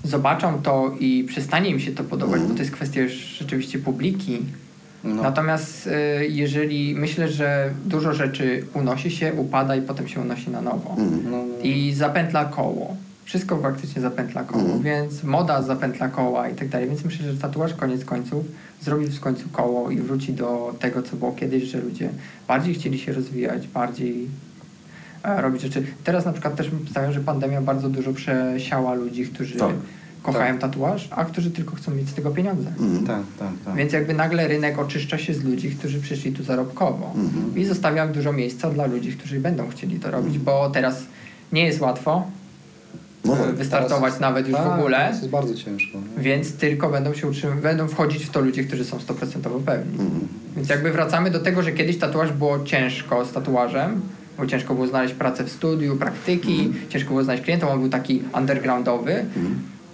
zobaczą 0.04 0.62
to 0.62 0.96
i 1.00 1.24
przestanie 1.28 1.70
im 1.70 1.80
się 1.80 1.92
to 1.92 2.04
podobać, 2.04 2.42
bo 2.42 2.54
to 2.54 2.60
jest 2.60 2.72
kwestia 2.72 3.02
już 3.02 3.14
rzeczywiście 3.14 3.80
publiki. 3.80 4.40
No. 5.04 5.24
Natomiast 5.24 5.88
y, 5.88 5.92
jeżeli 6.28 6.96
myślę, 6.96 7.30
że 7.30 7.70
dużo 7.86 8.14
rzeczy 8.14 8.66
unosi 8.74 9.12
się, 9.12 9.34
upada 9.34 9.76
i 9.76 9.82
potem 9.82 10.08
się 10.08 10.22
unosi 10.22 10.50
na 10.50 10.62
nowo. 10.62 10.96
No, 10.98 11.32
no. 11.32 11.64
I 11.64 11.94
zapętla 11.94 12.46
koło. 12.46 12.96
Wszystko 13.26 13.58
faktycznie 13.58 14.02
zapętla 14.02 14.44
koło, 14.44 14.64
Mhm. 14.64 14.82
więc 14.84 15.24
moda 15.24 15.62
zapętla 15.62 16.08
koła 16.08 16.50
i 16.50 16.56
tak 16.56 16.70
dalej. 16.70 16.88
Więc 16.88 17.06
myślę, 17.06 17.32
że 17.34 17.38
tatuaż 17.40 17.74
koniec 17.74 18.06
końców 18.06 18.46
zrobi 18.82 19.08
w 19.08 19.20
końcu 19.20 19.50
koło 19.50 19.92
i 19.92 19.98
wróci 19.98 20.34
do 20.34 20.76
tego, 20.80 21.04
co 21.04 21.16
było 21.16 21.32
kiedyś, 21.32 21.64
że 21.64 21.78
ludzie 21.82 22.10
bardziej 22.48 22.74
chcieli 22.74 23.00
się 23.00 23.14
rozwijać, 23.14 23.68
bardziej 23.68 24.28
e, 25.24 25.42
robić 25.42 25.62
rzeczy. 25.62 25.84
Teraz 26.04 26.26
na 26.26 26.32
przykład 26.34 26.56
też 26.56 26.72
stawiam, 26.92 27.12
że 27.14 27.20
pandemia 27.20 27.62
bardzo 27.62 27.90
dużo 27.90 28.14
przesiała 28.14 28.94
ludzi, 28.94 29.26
którzy 29.26 29.60
Tak. 29.60 29.70
Kochają 30.24 30.58
tatuaż, 30.58 31.08
a 31.12 31.26
którzy 31.26 31.52
tylko 31.52 31.76
chcą 31.76 31.92
mieć 31.96 32.10
z 32.10 32.14
tego 32.14 32.32
pieniądze. 32.32 32.70
Mhm. 32.70 33.08
Tak, 33.08 33.22
tak, 33.40 33.50
tak. 33.66 33.76
Więc 33.76 33.94
jakby 33.94 34.14
nagle 34.14 34.48
rynek 34.48 34.80
oczyszcza 34.80 35.18
się 35.18 35.34
z 35.34 35.44
ludzi, 35.44 35.72
którzy 35.72 36.00
przyszli 36.02 36.32
tu 36.32 36.44
zarobkowo. 36.44 37.14
Mhm. 37.16 37.58
I 37.58 37.66
zostawiam 37.66 38.12
dużo 38.12 38.34
miejsca 38.34 38.70
dla 38.70 38.86
ludzi, 38.86 39.12
którzy 39.12 39.40
będą 39.40 39.70
chcieli 39.70 40.00
to 40.00 40.12
robić, 40.12 40.40
bo 40.40 40.70
teraz 40.70 41.04
nie 41.52 41.66
jest 41.66 41.82
łatwo. 41.82 42.24
No 43.26 43.36
tak. 43.36 43.56
wystartować 43.56 44.20
nawet 44.20 44.48
już 44.48 44.58
w 44.58 44.64
Tak, 44.64 44.80
ogóle. 44.80 45.06
To 45.08 45.16
jest 45.16 45.30
bardzo 45.30 45.54
ciężko. 45.56 45.98
nie? 46.18 46.24
Więc 46.24 46.54
tylko 46.56 46.90
będą 46.90 47.14
się 47.14 47.28
utrzym- 47.28 47.62
będą 47.62 47.88
wchodzić 47.88 48.26
w 48.26 48.30
to 48.30 48.42
ludzie, 48.42 48.64
którzy 48.64 48.86
są 48.86 48.98
100% 49.00 49.62
pewni. 49.66 49.98
Więc 50.56 50.70
jakby 50.70 50.92
wracamy 50.92 51.32
do 51.32 51.40
tego, 51.40 51.64
że 51.64 51.72
kiedyś 51.72 51.98
tatuaż 51.98 52.32
było 52.34 52.64
ciężko 52.64 53.26
z 53.26 53.32
tatuażem, 53.32 54.02
bo 54.38 54.46
ciężko 54.48 54.74
było 54.74 54.88
znaleźć 54.88 55.14
pracę 55.14 55.44
w 55.44 55.52
studiu, 55.52 55.96
praktyki, 55.96 56.74
ciężko 56.90 57.10
było 57.10 57.24
znaleźć 57.24 57.44
klientów, 57.44 57.70
on 57.70 57.80
był 57.80 57.90
taki 57.90 58.24
undergroundowy. 58.38 59.26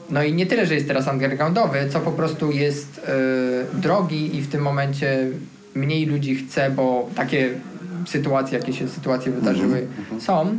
No 0.09 0.23
i 0.23 0.33
nie 0.33 0.45
tyle, 0.45 0.65
że 0.65 0.75
jest 0.75 0.87
teraz 0.87 1.07
undergroundowy, 1.07 1.89
co 1.89 1.99
po 1.99 2.11
prostu 2.11 2.51
jest 2.51 3.01
e, 3.07 3.79
drogi 3.79 4.35
i 4.35 4.41
w 4.41 4.47
tym 4.47 4.61
momencie 4.61 5.27
mniej 5.75 6.05
ludzi 6.05 6.35
chce, 6.35 6.71
bo 6.71 7.09
takie 7.15 7.49
sytuacje, 8.05 8.59
jakie 8.59 8.73
się 8.73 8.87
sytuacje 8.87 9.31
wydarzyły, 9.31 9.87
są. 10.19 10.57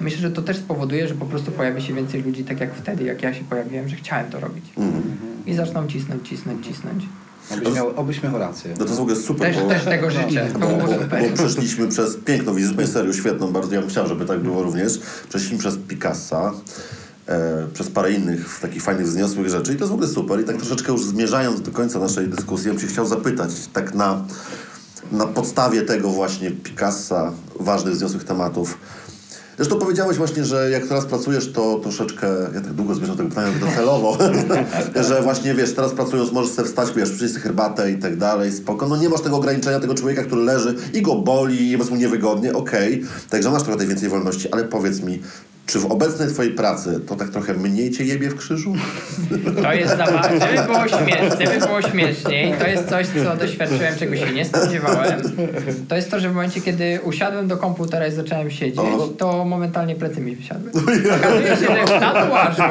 Myślę, 0.00 0.18
że 0.18 0.30
to 0.30 0.42
też 0.42 0.56
spowoduje, 0.56 1.08
że 1.08 1.14
po 1.14 1.26
prostu 1.26 1.52
pojawi 1.52 1.82
się 1.82 1.94
więcej 1.94 2.22
ludzi, 2.22 2.44
tak 2.44 2.60
jak 2.60 2.74
wtedy, 2.74 3.04
jak 3.04 3.22
ja 3.22 3.34
się 3.34 3.44
pojawiłem, 3.44 3.88
że 3.88 3.96
chciałem 3.96 4.30
to 4.30 4.40
robić. 4.40 4.64
Mhm. 4.76 5.02
I 5.46 5.54
zaczną 5.54 5.86
cisnąć, 5.86 6.28
cisnąć, 6.28 6.66
cisnąć. 6.66 7.04
Obyś 7.50 7.74
miał, 7.74 7.96
obyś 7.96 8.22
miał 8.22 8.38
rację. 8.38 8.70
No 8.70 8.76
to 8.76 8.84
jest 8.84 8.96
w 8.96 9.00
ogóle 9.00 9.16
super, 9.16 9.54
Też, 9.54 9.62
bo, 9.62 9.68
też 9.68 9.84
tego 9.84 10.10
życzę. 10.10 10.48
Bo, 10.52 10.66
bo, 10.66 10.86
bo 11.20 11.34
przeszliśmy 11.34 11.88
przez 11.88 12.16
piękną 12.16 12.54
wizytę, 12.54 12.86
serię 12.86 13.12
świetną, 13.12 13.52
bardzo 13.52 13.74
ja 13.74 13.80
bym 13.80 13.90
chciał, 13.90 14.06
żeby 14.06 14.24
tak 14.24 14.40
było 14.40 14.62
również. 14.62 14.98
Przeszliśmy 15.28 15.58
przez 15.58 15.78
Picassa, 15.88 16.52
e, 17.26 17.66
przez 17.74 17.90
parę 17.90 18.12
innych 18.12 18.58
takich 18.60 18.82
fajnych, 18.82 19.06
wzniosłych 19.06 19.48
rzeczy 19.48 19.72
i 19.72 19.76
to 19.76 19.80
jest 19.80 19.90
w 19.90 19.94
ogóle 19.94 20.08
super. 20.08 20.40
I 20.40 20.44
tak 20.44 20.56
troszeczkę 20.56 20.92
już 20.92 21.04
zmierzając 21.04 21.60
do 21.60 21.70
końca 21.70 21.98
naszej 21.98 22.28
dyskusji, 22.28 22.66
ja 22.66 22.72
bym 22.72 22.82
się 22.82 22.88
chciał 22.88 23.06
zapytać, 23.06 23.50
tak 23.72 23.94
na, 23.94 24.24
na 25.12 25.26
podstawie 25.26 25.82
tego 25.82 26.08
właśnie 26.08 26.50
Picassa, 26.50 27.32
ważnych, 27.60 27.94
wzniosłych 27.94 28.24
tematów, 28.24 28.78
Zresztą 29.56 29.78
powiedziałeś 29.78 30.16
właśnie, 30.16 30.44
że 30.44 30.70
jak 30.70 30.86
teraz 30.86 31.06
pracujesz, 31.06 31.52
to 31.52 31.78
troszeczkę, 31.78 32.26
ja 32.54 32.60
tak 32.60 32.72
długo 32.72 32.94
zmierzam 32.94 33.16
tego 33.16 33.28
pytania 33.28 33.52
docelowo, 33.60 34.18
że 35.08 35.22
właśnie 35.22 35.54
wiesz, 35.54 35.74
teraz 35.74 35.92
pracując 35.92 36.32
możesz 36.32 36.52
sobie 36.52 36.68
wstać, 36.68 36.88
wiesz, 36.96 37.08
sobie 37.18 37.40
herbatę 37.40 37.90
i 37.92 37.98
tak 37.98 38.16
dalej, 38.16 38.52
spoko. 38.52 38.88
No 38.88 38.96
nie 38.96 39.08
masz 39.08 39.20
tego 39.20 39.36
ograniczenia 39.36 39.80
tego 39.80 39.94
człowieka, 39.94 40.22
który 40.22 40.42
leży 40.42 40.74
i 40.94 41.02
go 41.02 41.14
boli, 41.14 41.60
i 41.60 41.70
jest 41.70 41.90
mu 41.90 41.96
niewygodnie, 41.96 42.52
okej. 42.52 43.02
Także 43.30 43.50
masz 43.50 43.62
trochę 43.62 43.78
tej 43.78 43.86
więcej 43.86 44.08
wolności, 44.08 44.52
ale 44.52 44.64
powiedz 44.64 45.00
mi, 45.00 45.22
czy 45.66 45.78
w 45.78 45.86
obecnej 45.86 46.28
twojej 46.28 46.52
pracy 46.52 47.00
to 47.06 47.16
tak 47.16 47.28
trochę 47.28 47.54
mniej 47.54 47.90
cię 47.90 48.04
jebie 48.04 48.28
w 48.30 48.36
krzyżu? 48.36 48.72
To 49.62 49.72
jest 49.72 49.96
zabawne. 49.96 50.40
Żeby 50.40 50.62
było, 50.66 50.78
śmie- 50.78 51.44
żeby 51.46 51.66
było 51.66 51.82
śmieszniej, 51.82 52.54
to 52.58 52.66
jest 52.66 52.88
coś, 52.88 53.06
co 53.24 53.36
doświadczyłem, 53.36 53.96
czego 53.98 54.16
się 54.16 54.32
nie 54.32 54.44
spodziewałem. 54.44 55.20
To 55.88 55.96
jest 55.96 56.10
to, 56.10 56.20
że 56.20 56.28
w 56.30 56.34
momencie, 56.34 56.60
kiedy 56.60 57.00
usiadłem 57.04 57.48
do 57.48 57.56
komputera 57.56 58.06
i 58.06 58.12
zacząłem 58.12 58.50
siedzieć, 58.50 58.78
O. 58.80 59.08
to 59.18 59.44
momentalnie 59.44 59.94
plecy 59.94 60.20
mi 60.20 60.36
wysiadły. 60.36 60.70
Okazuje 61.20 61.46
się, 61.56 61.56
że 61.56 61.84
w 61.86 62.00
tatuażu, 62.00 62.62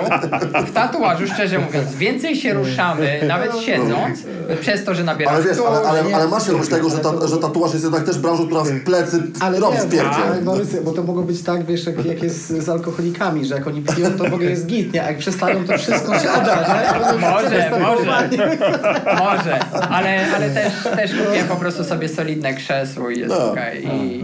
w 0.68 0.72
tatuażu, 0.72 1.28
szczerze 1.34 1.60
mówiąc, 1.60 1.96
więcej 1.96 2.36
się 2.36 2.54
ruszamy, 2.54 3.20
nawet 3.28 3.58
siedząc, 3.58 4.20
przez 4.62 4.84
to, 4.84 4.96
że 4.96 5.04
nabieram 5.04 5.36
Ale 5.36 5.44
wiesz, 5.44 5.58
ale, 5.68 5.88
ale, 5.88 6.16
ale 6.16 6.28
masz 6.28 6.44
świadomość 6.44 6.70
tego, 6.70 6.90
że, 6.90 6.98
ta, 6.98 7.28
że 7.28 7.38
tatuaż 7.38 7.72
jest 7.74 7.84
jednak 7.84 8.04
też 8.04 8.18
branżą, 8.20 8.46
która 8.46 8.64
w 8.64 8.84
plecy 8.84 9.24
Ale 9.40 9.60
robi 9.60 9.78
spierdzie. 9.78 10.16
ale 10.32 10.42
Borys, 10.42 10.68
bo 10.84 10.92
to 10.92 11.04
mogło 11.04 11.24
być 11.24 11.42
tak, 11.44 11.66
wiesz, 11.66 11.86
jak, 11.86 12.06
jak 12.06 12.24
jest 12.24 12.48
z 12.50 12.70
alkoholikami, 12.86 13.46
że 13.46 13.56
jak 13.56 13.68
oni 13.68 13.82
piją, 13.82 14.12
to 14.12 14.24
w 14.24 14.34
ogóle 14.34 14.50
jest 14.50 14.66
git, 14.66 14.94
nie? 14.94 15.04
A 15.04 15.08
jak 15.08 15.18
przestają, 15.18 15.66
to 15.66 15.78
wszystko 15.78 16.20
siada, 16.20 16.56
nie? 16.68 17.20
Może, 17.30 17.72
może, 17.80 18.30
może, 19.20 19.60
ale, 19.90 20.36
ale 20.36 20.50
też, 20.50 20.74
też 20.96 21.12
kupiłem 21.12 21.48
po 21.48 21.56
prostu 21.56 21.84
sobie 21.84 22.10
solidne 22.10 22.54
krzesło 22.54 23.10
i 23.10 23.20
jest 23.20 23.30
No. 23.30 23.52
okej. 23.52 23.86
I... 23.88 24.24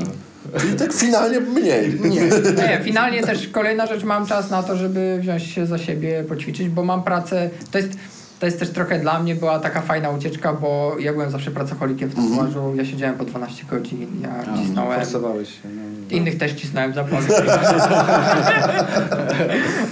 Czyli 0.60 0.74
tak 0.76 0.94
finalnie 0.94 1.40
mniej. 1.40 2.00
Nie. 2.00 2.22
Nie, 2.68 2.82
finalnie 2.84 3.24
też 3.24 3.48
kolejna 3.48 3.86
rzecz, 3.86 4.04
mam 4.04 4.26
czas 4.26 4.50
na 4.50 4.64
to, 4.64 4.76
żeby 4.78 5.18
wziąć 5.22 5.44
się 5.44 5.66
za 5.66 5.78
siebie, 5.78 6.24
poćwiczyć, 6.30 6.70
bo 6.70 6.84
mam 6.84 7.04
pracę, 7.04 7.50
to 7.72 7.78
jest, 7.78 7.90
to 8.42 8.46
jest 8.46 8.60
też 8.60 8.70
trochę 8.70 9.00
dla 9.00 9.20
mnie 9.20 9.36
była 9.36 9.60
taka 9.60 9.82
fajna 9.82 10.10
ucieczka, 10.10 10.54
bo 10.54 10.96
ja 11.00 11.14
byłem 11.14 11.32
zawsze 11.32 11.52
pracocholikiem 11.52 12.10
w 12.10 12.16
tatuażu, 12.16 12.76
ja 12.76 12.86
siedziałem 12.86 13.16
po 13.16 13.26
12 13.26 13.64
godzin, 13.70 14.08
ja 14.22 14.30
cisnąłem, 14.58 15.00
Forsowałeś 15.00 15.50
się. 15.50 15.70
No. 15.76 16.16
innych 16.18 16.38
też 16.38 16.54
cisnąłem 16.54 16.94
za 16.94 17.04
powiem. 17.04 17.24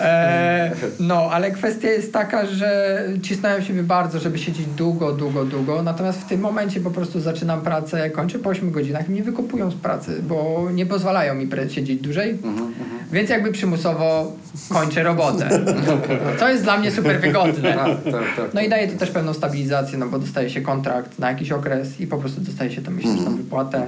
e, 0.01 0.71
no, 0.99 1.29
ale 1.31 1.51
kwestia 1.51 1.89
jest 1.89 2.13
taka, 2.13 2.45
że 2.45 2.99
cisnąłem 3.21 3.63
siebie 3.63 3.83
bardzo, 3.83 4.19
żeby 4.19 4.37
siedzieć 4.37 4.65
długo, 4.65 5.11
długo, 5.11 5.45
długo. 5.45 5.81
Natomiast 5.83 6.19
w 6.19 6.25
tym 6.25 6.39
momencie 6.39 6.79
po 6.79 6.91
prostu 6.91 7.19
zaczynam 7.19 7.61
pracę, 7.61 8.09
kończę 8.09 8.39
po 8.39 8.49
8 8.49 8.71
godzinach 8.71 9.09
i 9.09 9.11
mnie 9.11 9.23
wykopują 9.23 9.71
z 9.71 9.75
pracy, 9.75 10.23
bo 10.27 10.67
nie 10.73 10.85
pozwalają 10.85 11.35
mi 11.35 11.49
siedzieć 11.69 12.01
dłużej. 12.01 12.37
Więc 13.11 13.29
jakby 13.29 13.51
przymusowo 13.51 14.31
kończę 14.69 15.03
robotę. 15.03 15.49
To 16.39 16.49
jest 16.49 16.63
dla 16.63 16.77
mnie 16.77 16.91
super 16.91 17.21
wygodne. 17.21 17.73
Tak, 17.73 18.03
tak, 18.03 18.35
tak. 18.37 18.53
No 18.53 18.61
i 18.61 18.69
daje 18.69 18.87
to 18.87 18.99
też 18.99 19.11
pewną 19.11 19.33
stabilizację, 19.33 19.97
no 19.97 20.07
bo 20.07 20.19
dostaje 20.19 20.49
się 20.49 20.61
kontrakt 20.61 21.19
na 21.19 21.31
jakiś 21.31 21.51
okres 21.51 21.99
i 21.99 22.07
po 22.07 22.17
prostu 22.17 22.41
dostaje 22.41 22.71
się 22.71 22.81
tą 22.81 22.91
miesięczną 22.91 23.35
wypłatę. 23.37 23.85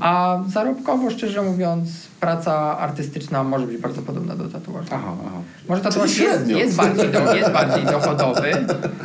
A 0.00 0.40
zarobkowo, 0.48 1.10
szczerze 1.10 1.42
mówiąc, 1.42 1.88
praca 2.20 2.78
artystyczna 2.78 3.44
może 3.44 3.66
być 3.66 3.76
bardzo 3.76 4.02
podobna 4.02 4.36
do 4.36 4.48
tatuażu. 4.48 4.88
Aha, 4.90 5.12
aha. 5.26 5.38
Może 5.68 5.82
tatuaż 5.82 6.18
jest, 6.18 6.46
jest, 6.46 6.76
bardziej 6.76 7.08
do, 7.08 7.34
jest 7.34 7.50
bardziej 7.52 7.84
dochodowy. 7.84 8.52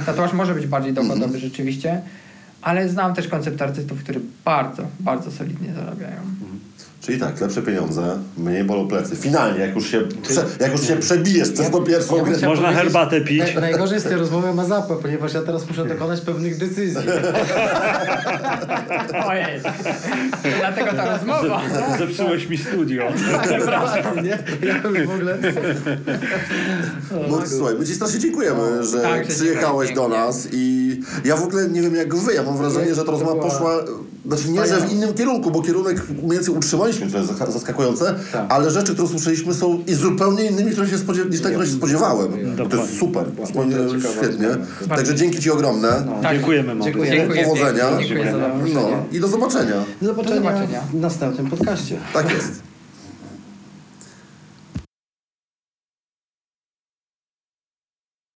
Tatuaż 0.06 0.34
może 0.34 0.54
być 0.54 0.68
bardziej 0.68 0.94
dochodowy 0.94 1.40
rzeczywiście, 1.40 2.02
ale 2.62 2.90
znam 2.90 3.14
też 3.14 3.28
koncept 3.28 3.62
artystów, 3.62 4.04
którzy 4.04 4.20
bardzo, 4.46 4.84
bardzo 5.00 5.32
solidnie 5.32 5.74
zarabiają. 5.74 6.20
Czyli 7.06 7.20
tak, 7.20 7.42
lepsze 7.42 7.62
pieniądze, 7.62 8.20
mniej 8.38 8.64
bolą 8.64 8.88
plecy. 8.88 9.16
Finalnie, 9.16 9.60
jak 9.60 9.76
już 9.76 9.92
się, 9.92 10.02
prze, 10.22 10.46
jak 10.60 10.72
już 10.72 10.88
się 10.88 10.96
przebijesz 10.96 11.52
przez 11.52 11.70
tą 11.70 11.84
pierwszą 11.84 12.18
Ja 12.18 12.24
grę. 12.24 12.48
Można 12.48 12.72
herbatę 12.72 13.22
pić. 13.22 13.40
Naj, 13.40 13.56
najgorzej 13.56 14.00
z 14.00 14.04
tej 14.04 14.16
rozmowy 14.16 14.54
ma 14.54 14.66
zapłę, 14.66 14.96
ponieważ 15.02 15.34
ja 15.34 15.42
teraz 15.42 15.68
muszę 15.70 15.86
dokonać 15.86 16.22
pewnych 16.22 16.58
decyzji. 16.58 16.98
Ojej, 19.28 19.62
to 20.44 20.50
dlatego 20.60 20.92
ta 20.92 21.18
rozmowa. 21.18 21.62
Zepsułeś 21.98 22.50
mi 22.50 22.58
studio. 22.58 23.04
Przepraszam, 23.44 24.24
nie? 24.24 24.44
Ja 24.68 24.78
już 24.78 25.08
w 25.08 25.12
ogóle... 25.12 25.38
No 27.30 27.38
słuchaj, 27.48 27.76
my 27.80 27.86
Ci 27.86 27.96
strasznie 27.96 28.20
dziękujemy, 28.20 28.84
że 28.84 29.02
Tak, 29.02 29.28
przyjechałeś 29.28 29.90
dziękuję 29.90 30.10
do 30.10 30.16
nas 30.16 30.48
i 30.52 31.00
ja 31.26 31.36
w 31.36 31.44
ogóle 31.44 31.70
nie 31.70 31.82
wiem 31.82 31.96
jak 31.96 32.16
Wy, 32.16 32.34
ja 32.34 32.44
mam 32.44 32.58
wrażenie, 32.58 32.96
że 32.96 33.04
ta 33.04 33.12
rozmowa 33.12 33.42
poszła, 33.42 33.84
znaczy 34.26 34.50
nie, 34.50 34.68
że 34.68 34.82
w 34.82 34.92
innym 34.92 35.14
kierunku, 35.14 35.52
bo 35.52 35.62
kierunek 35.62 36.10
mniej 36.10 36.32
więcej 36.32 36.56
co 37.12 37.18
jest 37.18 37.54
zaskakujące, 37.54 38.16
Tak. 38.32 38.46
ale 38.50 38.72
rzeczy, 38.72 38.94
które 38.94 39.08
słyszeliśmy 39.08 39.54
są 39.54 39.84
i 39.88 39.94
zupełnie 39.94 40.46
innymi 40.46 40.72
które 40.72 40.88
się 40.88 40.98
spodziew- 40.98 41.30
niż 41.32 41.42
te, 41.42 41.50
które 41.52 41.66
się 41.66 41.72
spodziewałem. 41.74 42.32
To 42.32 42.38
jest 42.38 42.56
Dokładnie. 42.58 42.98
super, 43.00 43.26
ciekawa 43.92 44.14
świetnie. 44.14 44.48
Także 44.90 45.16
dzięki 45.16 45.40
Ci 45.40 45.52
ogromne. 45.52 46.04
Tak. 46.22 46.34
Dziękujemy, 46.36 46.76
Maury. 46.76 46.92
Dziękuję. 46.92 47.12
Dziękuję 47.12 47.44
Powodzenia. 47.44 47.86
Dziękuję 48.08 48.32
za 48.32 48.38
zaproszenie. 48.40 48.74
No 48.74 49.06
i 49.12 49.20
do 49.20 49.28
zobaczenia. 49.28 49.76
Do 50.02 50.08
zobaczenia, 50.08 50.36
Do 50.42 50.48
zobaczenia. 50.48 50.82
w 50.94 51.00
następnym 51.00 51.50
podcaście. 51.50 51.98
Tak 52.14 52.32
jest. 52.34 52.73